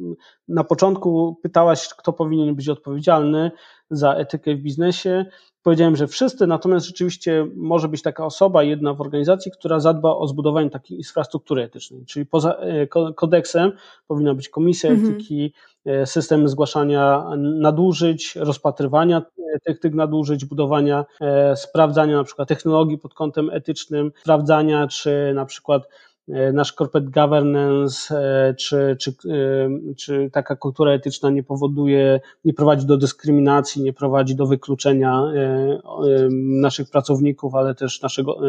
na 0.48 0.64
początku 0.64 1.36
pytałaś, 1.42 1.88
kto 1.88 2.12
powinien 2.12 2.54
być 2.54 2.68
odpowiedzialny. 2.68 3.50
Za 3.90 4.14
etykę 4.14 4.54
w 4.54 4.58
biznesie. 4.58 5.24
Powiedziałem, 5.62 5.96
że 5.96 6.06
wszyscy, 6.06 6.46
natomiast 6.46 6.86
rzeczywiście 6.86 7.46
może 7.56 7.88
być 7.88 8.02
taka 8.02 8.24
osoba, 8.24 8.62
jedna 8.62 8.94
w 8.94 9.00
organizacji, 9.00 9.52
która 9.52 9.80
zadba 9.80 10.10
o 10.16 10.26
zbudowanie 10.26 10.70
takiej 10.70 10.98
infrastruktury 10.98 11.62
etycznej, 11.62 12.04
czyli 12.06 12.26
poza 12.26 12.54
e, 12.54 12.86
kodeksem 13.14 13.72
powinna 14.08 14.34
być 14.34 14.48
komisja 14.48 14.90
mhm. 14.90 15.14
etyki, 15.14 15.52
e, 15.84 16.06
system 16.06 16.48
zgłaszania 16.48 17.24
nadużyć, 17.36 18.36
rozpatrywania 18.36 19.22
tych, 19.64 19.80
tych 19.80 19.94
nadużyć, 19.94 20.44
budowania, 20.44 21.04
sprawdzania 21.54 22.16
na 22.16 22.24
przykład 22.24 22.48
technologii 22.48 22.98
pod 22.98 23.14
kątem 23.14 23.50
etycznym, 23.50 24.12
sprawdzania, 24.22 24.86
czy 24.86 25.32
na 25.34 25.46
przykład 25.46 25.82
E, 25.82 26.09
nasz 26.52 26.72
corporate 26.72 27.10
governance, 27.10 28.14
e, 28.18 28.54
czy, 28.54 28.96
czy, 29.00 29.10
e, 29.10 29.94
czy 29.94 30.30
taka 30.32 30.56
kultura 30.56 30.92
etyczna 30.92 31.30
nie 31.30 31.42
powoduje, 31.42 32.20
nie 32.44 32.54
prowadzi 32.54 32.86
do 32.86 32.96
dyskryminacji, 32.96 33.82
nie 33.82 33.92
prowadzi 33.92 34.36
do 34.36 34.46
wykluczenia 34.46 35.22
naszych 36.60 36.90
pracowników, 36.90 37.54
ale 37.54 37.74
też 37.74 38.02
naszego, 38.02 38.40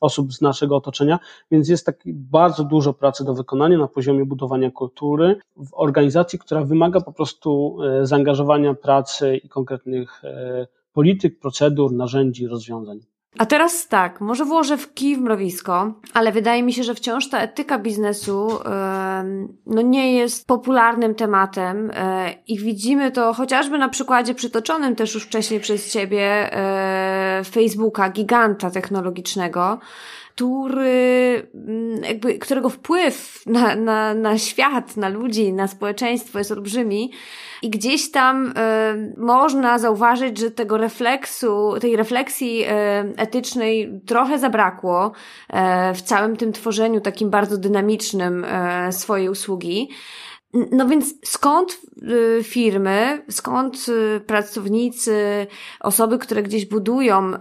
osób 0.00 0.32
z 0.32 0.40
naszego 0.40 0.76
otoczenia. 0.76 1.18
Więc 1.50 1.68
jest 1.68 1.86
tak 1.86 1.98
bardzo 2.06 2.64
dużo 2.64 2.92
pracy 2.92 3.24
do 3.24 3.34
wykonania 3.34 3.78
na 3.78 3.88
poziomie 3.88 4.24
budowania 4.24 4.70
kultury 4.70 5.36
w 5.56 5.74
organizacji, 5.74 6.38
która 6.38 6.64
wymaga 6.64 7.00
po 7.00 7.12
prostu 7.12 7.78
zaangażowania 8.02 8.74
pracy 8.74 9.36
i 9.36 9.48
konkretnych 9.48 10.22
polityk, 10.92 11.38
procedur, 11.38 11.92
narzędzi, 11.92 12.46
rozwiązań. 12.46 13.00
A 13.38 13.46
teraz 13.46 13.88
tak, 13.88 14.20
może 14.20 14.44
włożę 14.44 14.76
w 14.76 14.94
kij 14.94 15.16
w 15.16 15.20
mrowisko, 15.20 15.94
ale 16.14 16.32
wydaje 16.32 16.62
mi 16.62 16.72
się, 16.72 16.84
że 16.84 16.94
wciąż 16.94 17.28
ta 17.28 17.38
etyka 17.38 17.78
biznesu 17.78 18.58
no 19.66 19.82
nie 19.82 20.14
jest 20.14 20.46
popularnym 20.46 21.14
tematem 21.14 21.90
e, 21.94 22.34
i 22.46 22.58
widzimy 22.58 23.10
to 23.10 23.32
chociażby 23.32 23.78
na 23.78 23.88
przykładzie 23.88 24.34
przytoczonym 24.34 24.96
też 24.96 25.14
już 25.14 25.24
wcześniej 25.24 25.60
przez 25.60 25.92
Ciebie 25.92 26.54
e, 26.54 27.44
Facebooka, 27.44 28.10
giganta 28.10 28.70
technologicznego, 28.70 29.78
który, 30.34 31.42
mm, 31.54 32.04
jakby, 32.04 32.38
którego 32.38 32.68
wpływ 32.68 33.42
na, 33.46 33.74
na, 33.76 34.14
na 34.14 34.38
świat, 34.38 34.96
na 34.96 35.08
ludzi, 35.08 35.52
na 35.52 35.68
społeczeństwo 35.68 36.38
jest 36.38 36.52
olbrzymi 36.52 37.12
i 37.62 37.70
gdzieś 37.70 38.10
tam 38.10 38.46
y, 38.46 38.52
można 39.16 39.78
zauważyć, 39.78 40.38
że 40.38 40.50
tego 40.50 40.78
refleksu, 40.78 41.74
tej 41.80 41.96
refleksji 41.96 42.64
y, 42.64 42.66
etycznej 43.16 44.00
trochę 44.06 44.38
zabrakło 44.38 45.12
y, 45.12 45.54
w 45.94 46.02
całym 46.02 46.36
tym 46.36 46.52
tworzeniu 46.52 47.00
takim 47.00 47.30
bardzo 47.30 47.58
dynamicznym 47.58 48.44
y, 48.44 48.92
swojej 48.92 49.28
usługi. 49.28 49.88
No 50.52 50.86
więc 50.86 51.14
skąd 51.24 51.80
y, 52.02 52.44
firmy, 52.44 53.22
skąd 53.30 53.86
y, 53.88 54.20
pracownicy, 54.20 55.46
osoby, 55.80 56.18
które 56.18 56.42
gdzieś 56.42 56.66
budują 56.66 57.32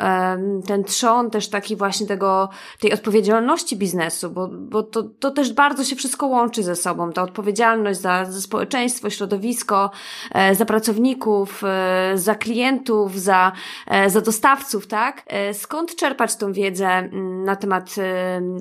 ten 0.67 0.83
trzon 0.83 1.29
też 1.31 1.49
taki 1.49 1.75
właśnie 1.75 2.07
tego, 2.07 2.49
tej 2.79 2.93
odpowiedzialności 2.93 3.75
biznesu, 3.75 4.29
bo, 4.29 4.47
bo 4.47 4.83
to, 4.83 5.03
to 5.03 5.31
też 5.31 5.53
bardzo 5.53 5.83
się 5.83 5.95
wszystko 5.95 6.27
łączy 6.27 6.63
ze 6.63 6.75
sobą. 6.75 7.11
Ta 7.11 7.23
odpowiedzialność 7.23 7.99
za, 7.99 8.25
za 8.25 8.41
społeczeństwo, 8.41 9.09
środowisko, 9.09 9.91
e, 10.31 10.55
za 10.55 10.65
pracowników, 10.65 11.63
e, 11.63 12.11
za 12.15 12.35
klientów, 12.35 13.19
za, 13.19 13.51
e, 13.87 14.09
za 14.09 14.21
dostawców, 14.21 14.87
tak? 14.87 15.23
Skąd 15.53 15.95
czerpać 15.95 16.35
tą 16.35 16.53
wiedzę 16.53 17.09
na 17.45 17.55
temat 17.55 17.95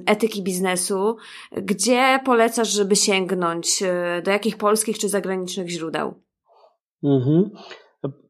etyki 0.07 0.43
biznesu? 0.43 1.17
Gdzie 1.53 2.21
polecasz, 2.25 2.69
żeby 2.69 2.97
sięgnąć? 2.97 3.83
Do 4.25 4.31
jakich 4.39 4.57
polskich 4.57 4.99
czy 4.99 5.09
zagranicznych 5.09 5.69
źródeł. 5.69 6.15
Mhm. 7.05 7.51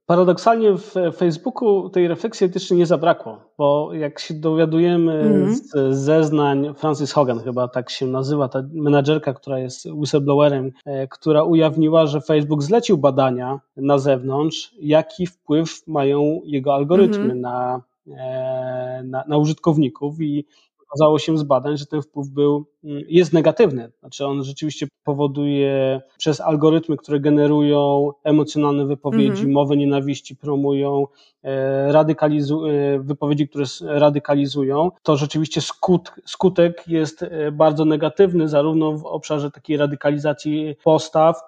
Paradoksalnie 0.06 0.72
w 0.72 0.94
Facebooku 1.16 1.90
tej 1.90 2.09
refleksji 2.09 2.46
etycznej 2.46 2.78
nie 2.78 2.86
zabrakło, 2.86 3.40
bo 3.59 3.94
jak 3.94 4.18
się 4.18 4.34
dowiadujemy 4.34 5.12
mhm. 5.20 5.54
z 5.54 5.98
zeznań, 5.98 6.74
Francis 6.76 7.12
Hogan 7.12 7.40
chyba 7.40 7.68
tak 7.68 7.90
się 7.90 8.06
nazywa, 8.06 8.48
ta 8.48 8.62
menadżerka, 8.72 9.34
która 9.34 9.59
jest 9.59 9.86
whistleblowerem, 9.86 10.72
e, 10.84 11.09
która 11.09 11.42
ujawniła, 11.42 12.06
że 12.06 12.20
Facebook 12.20 12.62
zlecił 12.62 12.98
badania 12.98 13.61
na 13.76 13.98
zewnątrz, 13.98 14.74
jaki 14.80 15.26
wpływ 15.26 15.86
mają 15.86 16.40
jego 16.44 16.74
algorytmy 16.74 17.32
mhm. 17.32 17.40
na, 17.40 17.82
e, 18.18 19.02
na, 19.04 19.24
na 19.28 19.38
użytkowników 19.38 20.20
i 20.20 20.46
okazało 20.91 21.18
się 21.18 21.39
z 21.39 21.43
badań, 21.43 21.76
że 21.76 21.86
ten 21.86 22.03
wpływ 22.03 22.28
był, 22.28 22.66
mm, 22.84 23.03
jest 23.09 23.32
negatywny. 23.32 23.93
Znaczy 24.01 24.26
on 24.26 24.45
rzeczywiście 24.45 24.86
powoduje 25.05 26.01
przez 26.18 26.41
algorytmy, 26.41 26.97
które 26.97 27.20
generują 27.20 28.11
emocjonalne 28.24 28.86
wypowiedzi, 28.86 29.45
-hmm. 29.45 29.53
mowę 29.53 29.76
nienawiści, 29.76 30.36
promują, 30.36 31.07
e, 31.43 31.93
radykalizu 31.93 32.66
e, 32.66 32.99
wypowiedzi, 32.99 33.49
które 33.49 33.64
radykalizują, 33.80 34.91
to 35.03 35.16
rzeczywiście 35.16 35.61
skut, 35.61 36.12
skutek 36.24 36.89
jest 36.89 37.22
e, 37.22 37.53
bardzo 37.53 37.84
negatywny, 37.84 38.49
zarówno 38.49 38.93
w 38.93 39.07
obszarze 39.07 39.51
takiej 39.51 39.76
radykalizacji 39.76 40.76
postaw, 40.84 41.41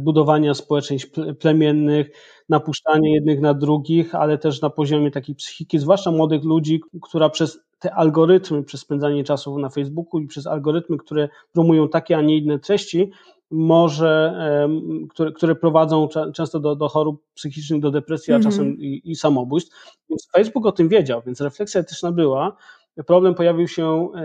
budowania 0.00 0.54
społeczeństw 0.54 1.10
plemiennych, 1.40 2.10
napuszczanie 2.48 3.14
jednych 3.14 3.40
na 3.40 3.54
drugich, 3.54 4.14
ale 4.14 4.38
też 4.38 4.60
na 4.60 4.70
poziomie 4.70 5.10
takiej 5.10 5.34
psychiki, 5.34 5.78
zwłaszcza 5.78 6.10
młodych 6.10 6.44
ludzi, 6.44 6.80
która 7.02 7.28
przez 7.28 7.67
te 7.78 7.94
algorytmy, 7.94 8.64
przez 8.64 8.80
spędzanie 8.80 9.24
czasu 9.24 9.58
na 9.58 9.68
Facebooku 9.68 10.20
i 10.20 10.26
przez 10.26 10.46
algorytmy, 10.46 10.98
które 10.98 11.28
promują 11.52 11.88
takie, 11.88 12.16
a 12.16 12.22
nie 12.22 12.36
inne 12.36 12.58
treści, 12.58 13.10
może, 13.50 14.38
które, 15.10 15.32
które 15.32 15.54
prowadzą 15.54 16.08
często 16.34 16.60
do, 16.60 16.76
do 16.76 16.88
chorób 16.88 17.22
psychicznych, 17.34 17.80
do 17.80 17.90
depresji, 17.90 18.32
a 18.32 18.36
mm 18.36 18.42
-hmm. 18.42 18.50
czasem 18.50 18.78
i, 18.78 19.02
i 19.04 19.16
samobójstw. 19.16 19.96
Więc 20.10 20.28
Facebook 20.36 20.66
o 20.66 20.72
tym 20.72 20.88
wiedział, 20.88 21.22
więc 21.26 21.40
refleksja 21.40 21.80
etyczna 21.80 22.12
była. 22.12 22.56
Problem 23.06 23.34
pojawił 23.34 23.68
się 23.68 24.08
e, 24.14 24.20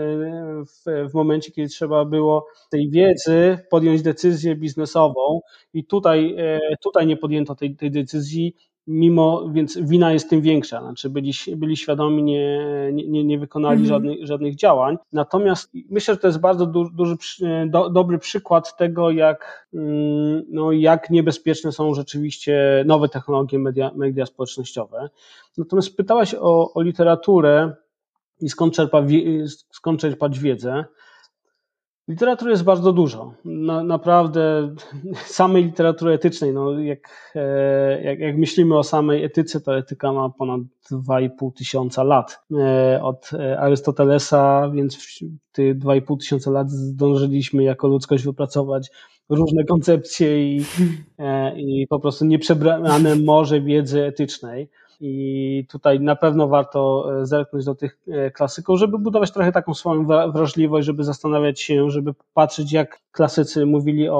w, 0.64 1.10
w 1.10 1.14
momencie, 1.14 1.52
kiedy 1.52 1.68
trzeba 1.68 2.04
było 2.04 2.46
tej 2.70 2.90
wiedzy 2.90 3.58
podjąć 3.70 4.02
decyzję 4.02 4.56
biznesową 4.56 5.40
i 5.74 5.84
tutaj, 5.84 6.34
e, 6.38 6.60
tutaj 6.82 7.06
nie 7.06 7.16
podjęto 7.16 7.54
tej, 7.54 7.76
tej 7.76 7.90
decyzji, 7.90 8.56
mimo, 8.86 9.48
więc 9.52 9.78
wina 9.78 10.12
jest 10.12 10.30
tym 10.30 10.40
większa, 10.40 10.80
znaczy 10.80 11.10
byli, 11.10 11.32
byli 11.56 11.76
świadomi, 11.76 12.22
nie, 12.22 12.92
nie, 12.92 13.24
nie 13.24 13.38
wykonali 13.38 13.80
mhm. 13.80 13.88
żadnych, 13.88 14.26
żadnych 14.26 14.54
działań. 14.54 14.96
Natomiast 15.12 15.72
myślę, 15.90 16.14
że 16.14 16.20
to 16.20 16.26
jest 16.26 16.40
bardzo 16.40 16.66
du, 16.66 16.90
duży, 16.90 17.16
do, 17.66 17.90
dobry 17.90 18.18
przykład 18.18 18.76
tego, 18.76 19.10
jak, 19.10 19.68
mm, 19.74 20.42
no, 20.48 20.72
jak 20.72 21.10
niebezpieczne 21.10 21.72
są 21.72 21.94
rzeczywiście 21.94 22.84
nowe 22.86 23.08
technologie 23.08 23.58
media, 23.58 23.90
media 23.94 24.26
społecznościowe. 24.26 25.08
Natomiast 25.58 25.96
pytałaś 25.96 26.34
o, 26.34 26.72
o 26.74 26.82
literaturę 26.82 27.72
i 28.40 28.48
skąd, 28.48 28.74
czerpa, 28.74 29.02
skąd 29.70 30.00
czerpać 30.00 30.38
wiedzę. 30.40 30.84
Literatury 32.08 32.50
jest 32.50 32.64
bardzo 32.64 32.92
dużo. 32.92 33.34
Na, 33.44 33.84
naprawdę 33.84 34.74
samej 35.26 35.64
literatury 35.64 36.12
etycznej, 36.12 36.52
no 36.52 36.78
jak, 36.78 37.32
e, 37.34 38.02
jak, 38.02 38.18
jak, 38.18 38.36
myślimy 38.36 38.78
o 38.78 38.82
samej 38.82 39.24
etyce, 39.24 39.60
to 39.60 39.78
etyka 39.78 40.12
ma 40.12 40.30
ponad 40.30 40.60
2,5 40.92 41.52
tysiąca 41.52 42.02
lat. 42.02 42.42
E, 42.52 43.02
od 43.02 43.30
e, 43.32 43.60
Arystotelesa, 43.60 44.70
więc 44.74 44.96
w 44.96 45.18
te 45.52 45.62
2,5 45.62 46.18
tysiąca 46.18 46.50
lat 46.50 46.70
zdążyliśmy 46.70 47.62
jako 47.62 47.88
ludzkość 47.88 48.24
wypracować 48.24 48.90
różne 49.28 49.64
koncepcje 49.64 50.56
i, 50.56 50.64
i 51.56 51.86
po 51.88 52.00
prostu 52.00 52.24
nieprzebrane 52.24 53.16
morze 53.16 53.60
wiedzy 53.60 54.04
etycznej. 54.04 54.68
I 55.00 55.66
tutaj 55.70 56.00
na 56.00 56.16
pewno 56.16 56.48
warto 56.48 57.10
e, 57.20 57.26
zerknąć 57.26 57.64
do 57.64 57.74
tych 57.74 57.98
e, 58.08 58.30
klasyków, 58.30 58.78
żeby 58.78 58.98
budować 58.98 59.32
trochę 59.32 59.52
taką 59.52 59.74
swoją 59.74 60.06
wrażliwość, 60.06 60.86
żeby 60.86 61.04
zastanawiać 61.04 61.60
się, 61.60 61.90
żeby 61.90 62.14
patrzeć, 62.34 62.72
jak 62.72 63.00
klasycy 63.12 63.66
mówili 63.66 64.08
o, 64.08 64.14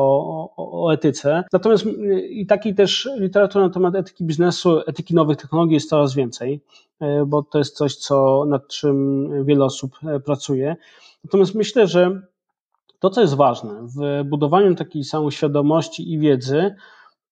o, 0.56 0.84
o 0.84 0.92
etyce. 0.92 1.44
Natomiast 1.52 1.86
i 2.28 2.46
takiej 2.46 2.74
też 2.74 3.08
literatury 3.18 3.64
na 3.64 3.70
temat 3.70 3.94
etyki 3.94 4.24
biznesu, 4.24 4.80
etyki 4.86 5.14
nowych 5.14 5.36
technologii 5.36 5.74
jest 5.74 5.88
coraz 5.88 6.14
więcej, 6.14 6.60
e, 7.00 7.24
bo 7.26 7.42
to 7.42 7.58
jest 7.58 7.76
coś, 7.76 7.96
co, 7.96 8.44
nad 8.44 8.68
czym 8.68 9.28
wiele 9.44 9.64
osób 9.64 9.98
pracuje. 10.24 10.76
Natomiast 11.24 11.54
myślę, 11.54 11.86
że 11.86 12.20
to, 12.98 13.10
co 13.10 13.20
jest 13.20 13.34
ważne 13.34 13.70
w 13.82 14.24
budowaniu 14.24 14.74
takiej 14.74 15.04
samej 15.04 15.30
świadomości 15.30 16.12
i 16.12 16.18
wiedzy, 16.18 16.74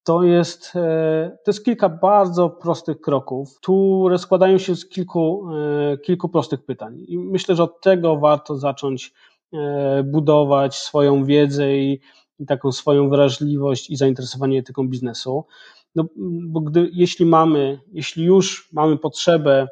to 0.05 0.23
jest, 0.23 0.73
e, 0.77 1.39
to 1.45 1.51
jest 1.51 1.65
kilka 1.65 1.89
bardzo 1.89 2.51
prostych 2.51 3.01
kroków, 3.01 3.57
które 3.57 4.19
składają 4.19 4.59
się 4.59 4.77
z 4.77 4.89
kilku, 4.89 5.49
e, 5.93 5.99
kilku 5.99 6.29
prostych 6.29 6.65
pytań. 6.65 7.05
I 7.09 7.19
myślę, 7.19 7.55
że 7.57 7.63
od 7.63 7.81
tego 7.81 8.17
warto 8.17 8.57
zacząć 8.57 9.13
e, 9.53 10.03
budować 10.03 10.75
swoją 10.75 11.25
wiedzę 11.25 11.77
i, 11.77 12.01
i 12.39 12.47
taką 12.47 12.73
swoją 12.73 13.09
wrażliwość 13.09 13.91
i 13.91 13.97
zainteresowanie 13.97 14.59
etyką 14.59 14.89
biznesu. 14.89 15.45
No, 15.95 16.05
bo 16.47 16.61
gdy, 16.61 16.91
jeśli 16.93 17.27
mamy, 17.27 17.81
jeśli 17.93 18.25
już 18.25 18.69
mamy 18.73 18.99
potrzebę 18.99 19.69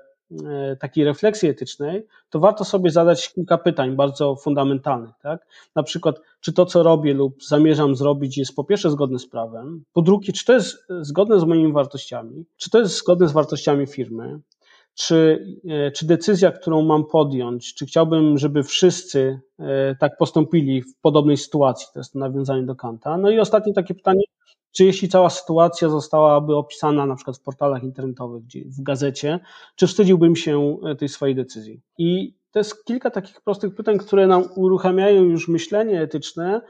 takiej 0.80 1.04
refleksji 1.04 1.48
etycznej, 1.48 2.06
to 2.30 2.40
warto 2.40 2.64
sobie 2.64 2.90
zadać 2.90 3.32
kilka 3.32 3.58
pytań 3.58 3.96
bardzo 3.96 4.36
fundamentalnych. 4.36 5.14
Tak? 5.22 5.46
Na 5.76 5.82
przykład, 5.82 6.20
czy 6.40 6.52
to, 6.52 6.66
co 6.66 6.82
robię 6.82 7.14
lub 7.14 7.44
zamierzam 7.44 7.96
zrobić, 7.96 8.38
jest 8.38 8.56
po 8.56 8.64
pierwsze 8.64 8.90
zgodne 8.90 9.18
z 9.18 9.28
prawem, 9.28 9.84
po 9.92 10.02
drugie, 10.02 10.32
czy 10.32 10.44
to 10.44 10.52
jest 10.52 10.86
zgodne 11.00 11.40
z 11.40 11.44
moimi 11.44 11.72
wartościami, 11.72 12.44
czy 12.56 12.70
to 12.70 12.78
jest 12.78 12.96
zgodne 12.96 13.28
z 13.28 13.32
wartościami 13.32 13.86
firmy, 13.86 14.40
czy, 14.94 15.46
e, 15.68 15.90
czy 15.90 16.06
decyzja, 16.06 16.52
którą 16.52 16.82
mam 16.82 17.04
podjąć, 17.04 17.74
czy 17.74 17.86
chciałbym, 17.86 18.38
żeby 18.38 18.62
wszyscy 18.62 19.40
e, 19.58 19.94
tak 20.00 20.16
postąpili 20.18 20.82
w 20.82 20.96
podobnej 21.00 21.36
sytuacji, 21.36 21.86
to 21.94 22.00
jest 22.00 22.14
nawiązanie 22.14 22.62
do 22.62 22.76
Kanta. 22.76 23.18
No 23.18 23.30
i 23.30 23.38
ostatnie 23.38 23.72
takie 23.72 23.94
pytanie, 23.94 24.22
czy 24.72 24.84
jeśli 24.84 25.08
cała 25.08 25.30
sytuacja 25.30 25.88
zostałaby 25.88 26.56
opisana 26.56 27.06
na 27.06 27.14
przykład 27.14 27.36
w 27.36 27.42
portalach 27.42 27.82
internetowych, 27.82 28.42
w 28.66 28.82
gazecie, 28.82 29.40
czy 29.76 29.86
wstydziłbym 29.86 30.36
się 30.36 30.76
e, 30.84 30.96
tej 30.96 31.08
swojej 31.08 31.34
decyzji? 31.34 31.80
I 31.98 32.34
to 32.50 32.58
jest 32.58 32.84
kilka 32.84 33.10
takich 33.10 33.40
prostych 33.40 33.74
pytań, 33.74 33.98
które 33.98 34.26
nam 34.26 34.44
uruchamiają 34.56 35.22
już 35.22 35.48
myślenie 35.48 36.00
etyczne 36.00 36.60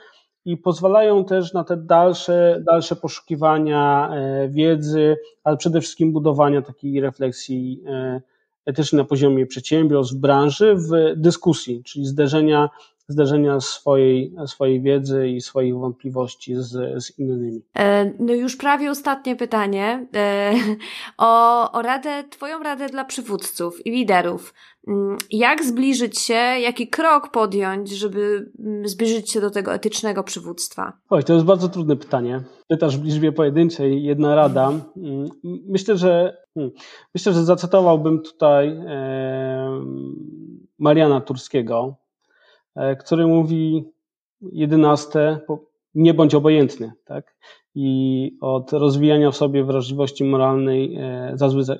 i 0.44 0.56
pozwalają 0.56 1.24
też 1.24 1.52
na 1.52 1.64
te 1.64 1.76
dalsze, 1.76 2.62
dalsze 2.66 2.96
poszukiwania 2.96 4.10
e, 4.12 4.48
wiedzy, 4.48 5.16
ale 5.44 5.56
przede 5.56 5.80
wszystkim 5.80 6.12
budowania 6.12 6.62
takiej 6.62 7.00
refleksji 7.00 7.82
e, 7.86 8.20
etycznej 8.66 9.02
na 9.02 9.04
poziomie 9.04 9.46
przedsiębiorstw, 9.46 10.14
branży, 10.14 10.74
w 10.76 10.90
dyskusji, 11.16 11.82
czyli 11.84 12.06
zderzenia 12.06 12.70
zderzenia 13.10 13.60
swojej, 13.60 14.34
swojej 14.46 14.82
wiedzy 14.82 15.28
i 15.28 15.40
swoich 15.40 15.76
wątpliwości 15.76 16.54
z, 16.54 17.04
z 17.04 17.18
innymi. 17.18 17.62
E, 17.78 18.12
no 18.18 18.32
już 18.32 18.56
prawie 18.56 18.90
ostatnie 18.90 19.36
pytanie 19.36 20.06
e, 20.16 20.52
o, 21.18 21.72
o 21.72 21.82
radę, 21.82 22.24
Twoją 22.30 22.62
radę 22.62 22.88
dla 22.88 23.04
przywódców 23.04 23.86
i 23.86 23.90
liderów. 23.90 24.54
Mm, 24.88 25.18
jak 25.30 25.64
zbliżyć 25.64 26.18
się, 26.18 26.34
jaki 26.34 26.88
krok 26.88 27.30
podjąć, 27.30 27.90
żeby 27.90 28.52
mm, 28.58 28.88
zbliżyć 28.88 29.30
się 29.30 29.40
do 29.40 29.50
tego 29.50 29.74
etycznego 29.74 30.24
przywództwa? 30.24 30.92
Oj, 31.10 31.24
to 31.24 31.32
jest 31.34 31.46
bardzo 31.46 31.68
trudne 31.68 31.96
pytanie. 31.96 32.42
Pytasz 32.68 32.98
w 32.98 33.04
liczbie 33.04 33.32
pojedynczej, 33.32 34.02
jedna 34.02 34.34
rada. 34.34 34.72
Mm, 34.96 35.28
myślę, 35.68 35.96
że 35.96 36.36
myślę, 37.14 37.32
że 37.32 37.44
zacytowałbym 37.44 38.22
tutaj 38.22 38.80
Mariana 40.78 41.20
Turskiego, 41.20 41.96
który 42.98 43.26
mówi 43.26 43.84
jedenaste, 44.52 45.40
nie 45.94 46.14
bądź 46.14 46.34
obojętny, 46.34 46.92
tak? 47.04 47.34
I 47.74 48.38
od 48.40 48.72
rozwijania 48.72 49.30
w 49.30 49.36
sobie 49.36 49.64
wrażliwości 49.64 50.24
moralnej 50.24 50.96
e, 50.96 51.32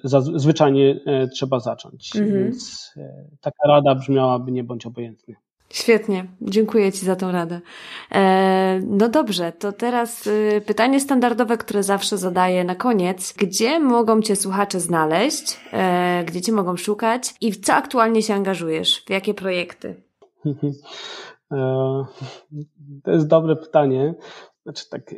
zazwyczajnie 0.04 1.00
e, 1.06 1.28
trzeba 1.28 1.60
zacząć. 1.60 2.16
Mhm. 2.16 2.44
Więc 2.44 2.94
taka 3.40 3.68
rada 3.68 3.94
brzmiałaby 3.94 4.52
nie 4.52 4.64
bądź 4.64 4.86
obojętny. 4.86 5.34
Świetnie, 5.72 6.26
dziękuję 6.40 6.92
Ci 6.92 7.06
za 7.06 7.16
tą 7.16 7.32
radę. 7.32 7.60
no 8.86 9.08
dobrze, 9.08 9.52
to 9.52 9.72
teraz 9.72 10.28
pytanie 10.66 11.00
standardowe, 11.00 11.56
które 11.56 11.82
zawsze 11.82 12.18
zadaję 12.18 12.64
na 12.64 12.74
koniec. 12.74 13.34
Gdzie 13.38 13.80
mogą 13.80 14.22
Cię 14.22 14.36
słuchacze 14.36 14.80
znaleźć? 14.80 15.60
gdzie 16.26 16.40
Cię 16.40 16.52
mogą 16.52 16.76
szukać? 16.76 17.34
I 17.40 17.52
w 17.52 17.60
co 17.60 17.74
aktualnie 17.74 18.22
się 18.22 18.34
angażujesz? 18.34 19.04
W 19.06 19.10
jakie 19.10 19.34
projekty? 19.34 20.09
E, 21.52 22.04
to 23.02 23.10
jest 23.10 23.26
dobre 23.26 23.56
pytanie. 23.56 24.14
Znaczy 24.62 24.88
tak, 24.90 25.14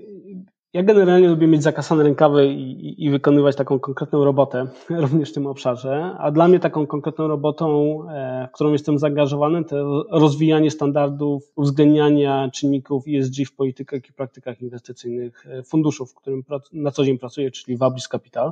ja 0.72 0.82
generalnie 0.82 1.28
lubię 1.28 1.46
mieć 1.46 1.62
zakasane 1.62 2.02
rękawy 2.02 2.46
i, 2.46 3.04
i, 3.04 3.10
wykonywać 3.10 3.56
taką 3.56 3.80
konkretną 3.80 4.24
robotę, 4.24 4.66
również 4.90 5.30
w 5.30 5.34
tym 5.34 5.46
obszarze, 5.46 6.16
a 6.18 6.30
dla 6.30 6.48
mnie 6.48 6.60
taką 6.60 6.86
konkretną 6.86 7.28
robotą, 7.28 7.98
e, 8.10 8.48
w 8.48 8.54
którą 8.54 8.72
jestem 8.72 8.98
zaangażowany, 8.98 9.64
to 9.64 10.04
rozwijanie 10.10 10.70
standardów, 10.70 11.52
uwzględniania 11.56 12.50
czynników 12.54 13.04
ESG 13.08 13.34
w 13.46 13.56
politykach 13.56 14.08
i 14.08 14.12
praktykach 14.12 14.62
inwestycyjnych 14.62 15.46
e, 15.46 15.62
funduszów, 15.62 16.12
w 16.12 16.14
którym 16.14 16.42
na 16.72 16.90
co 16.90 17.04
dzień 17.04 17.18
pracuję, 17.18 17.50
czyli 17.50 17.76
Wablis 17.76 18.08
Capital. 18.08 18.50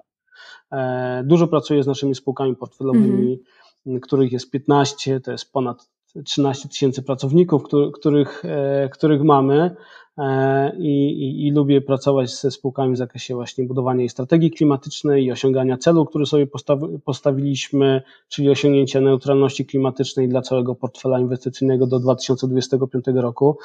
Dużo 1.24 1.46
pracuję 1.46 1.82
z 1.82 1.86
naszymi 1.86 2.14
spółkami 2.14 2.56
portfelowymi, 2.56 3.40
mm 3.86 3.98
-hmm. 3.98 4.00
których 4.00 4.32
jest 4.32 4.50
15, 4.50 5.20
to 5.20 5.32
jest 5.32 5.52
ponad 5.52 5.88
13 6.24 6.68
tysięcy 6.68 7.02
pracowników, 7.02 7.62
których, 7.94 8.42
e, 8.44 8.88
których 8.88 9.22
mamy. 9.22 9.76
E, 10.20 10.76
i, 10.78 11.10
i, 11.10 11.46
i, 11.46 11.50
lubię 11.50 11.80
pracować 11.80 12.30
ze 12.30 12.50
spółkami 12.50 12.94
w 12.94 12.96
zakresie 12.96 13.34
właśnie 13.34 13.64
budowania 13.64 14.08
strategii 14.08 14.50
klimatycznej 14.50 15.24
i 15.24 15.32
osiągania 15.32 15.76
celu, 15.76 16.06
który 16.06 16.26
sobie 16.26 16.46
postawi, 16.46 16.86
postawiliśmy, 17.04 18.02
czyli 18.28 18.50
osiągnięcia 18.50 19.00
neutralności 19.00 19.66
klimatycznej 19.66 20.28
dla 20.28 20.42
całego 20.42 20.74
portfela 20.74 21.20
inwestycyjnego 21.20 21.86
do 21.86 21.98
2025 21.98 23.04
roku, 23.14 23.58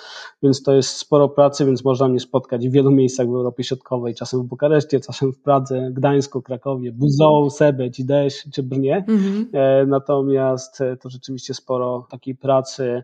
więc 0.43 0.63
to 0.63 0.73
jest 0.73 0.89
sporo 0.89 1.29
pracy, 1.29 1.65
więc 1.65 1.83
można 1.83 2.07
mnie 2.07 2.19
spotkać 2.19 2.67
w 2.69 2.71
wielu 2.71 2.91
miejscach 2.91 3.27
w 3.27 3.35
Europie 3.35 3.63
Środkowej, 3.63 4.15
czasem 4.15 4.41
w 4.41 4.45
Bukareszcie, 4.45 4.99
czasem 4.99 5.33
w 5.33 5.39
Pradze, 5.39 5.91
Gdańsku, 5.91 6.41
Krakowie, 6.41 6.91
Buzą, 6.91 7.49
Sebeć, 7.49 8.03
Desz 8.03 8.43
czy 8.53 8.63
Brnie, 8.63 9.05
mhm. 9.07 9.49
E, 9.53 9.85
natomiast 9.85 10.79
to 11.01 11.09
rzeczywiście 11.09 11.53
sporo 11.53 12.07
takiej 12.09 12.35
pracy 12.35 13.03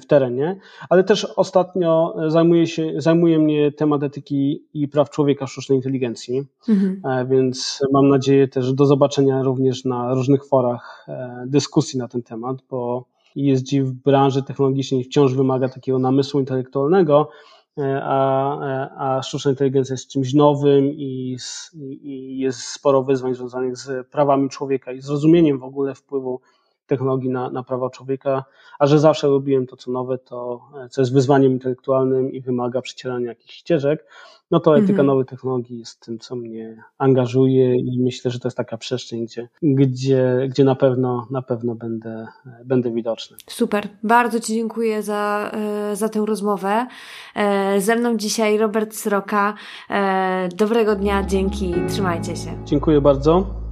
w 0.00 0.06
terenie, 0.06 0.56
ale 0.88 1.04
też 1.04 1.24
ostatnio 1.24 2.14
zajmuje, 2.28 2.66
się, 2.66 2.92
zajmuje 2.96 3.38
mnie 3.38 3.72
temat 3.72 4.02
etyki 4.02 4.64
i 4.74 4.88
praw 4.88 5.10
człowieka 5.10 5.46
sztucznej 5.46 5.78
inteligencji, 5.78 6.42
mhm. 6.68 7.00
E, 7.04 7.26
więc 7.26 7.80
mam 7.92 8.08
nadzieję 8.08 8.48
też 8.48 8.72
do 8.72 8.86
zobaczenia 8.86 9.42
również 9.42 9.84
na 9.84 10.14
różnych 10.14 10.46
forach 10.46 11.06
e, 11.08 11.44
dyskusji 11.46 11.98
na 11.98 12.08
ten 12.08 12.22
temat, 12.22 12.56
bo 12.70 13.04
ESG 13.38 13.68
w 13.82 13.92
branży 13.92 14.42
technologicznej 14.42 15.04
wciąż 15.04 15.34
wymaga 15.34 15.68
takiego 15.68 15.98
namysłu 15.98 16.40
intelektualnego, 16.40 17.28
e, 17.78 18.00
a, 18.04 19.16
a 19.16 19.22
sztuczna 19.22 19.50
inteligencja 19.50 19.94
jest 19.94 20.08
czymś 20.08 20.34
nowym 20.34 20.84
i, 20.92 21.36
i 22.02 22.38
jest 22.38 22.60
sporo 22.60 23.02
wyzwań 23.02 23.34
związanych 23.34 23.76
z 23.76 24.08
prawami 24.08 24.48
człowieka 24.48 24.92
i 24.92 25.00
zrozumieniem 25.00 25.58
w 25.58 25.64
ogóle 25.64 25.94
wpływu 25.94 26.40
technologii 26.86 27.30
na, 27.30 27.50
na 27.50 27.62
prawa 27.62 27.90
człowieka, 27.90 28.44
a 28.78 28.86
że 28.86 28.98
zawsze 28.98 29.28
lubiłem 29.28 29.66
to, 29.66 29.76
co 29.76 29.90
nowe, 29.90 30.18
to 30.18 30.60
co 30.90 31.00
jest 31.00 31.12
wyzwaniem 31.12 31.52
intelektualnym 31.52 32.32
i 32.32 32.40
wymaga 32.40 32.80
przecierania 32.80 33.28
jakichś 33.28 33.54
ścieżek, 33.54 34.06
no 34.50 34.60
to 34.60 34.76
etyka 34.76 34.90
mhm. 34.90 35.06
nowych 35.06 35.26
technologii 35.26 35.78
jest 35.78 36.00
tym, 36.00 36.18
co 36.18 36.36
mnie 36.36 36.84
angażuje 36.98 37.76
i 37.76 38.00
myślę, 38.00 38.30
że 38.30 38.38
to 38.38 38.48
jest 38.48 38.56
taka 38.56 38.78
przestrzeń, 38.78 39.24
gdzie, 39.24 39.48
gdzie, 39.62 40.46
gdzie 40.50 40.64
na 40.64 40.74
pewno, 40.74 41.26
na 41.30 41.42
pewno 41.42 41.74
będę, 41.74 42.26
będę 42.64 42.90
widoczny. 42.90 43.36
Super. 43.50 43.88
Bardzo 44.02 44.40
Ci 44.40 44.54
dziękuję 44.54 45.02
za, 45.02 45.50
e, 45.54 45.96
za 45.96 46.08
tę 46.08 46.24
rozmowę. 46.26 46.86
E, 47.34 47.80
ze 47.80 47.96
mną 47.96 48.16
dzisiaj 48.16 48.58
Robert 48.58 48.94
Sroka. 48.94 49.54
E, 49.90 50.48
dobrego 50.56 50.96
dnia, 50.96 51.22
dzięki, 51.22 51.74
trzymajcie 51.88 52.36
się. 52.36 52.64
Dziękuję 52.64 53.00
bardzo. 53.00 53.63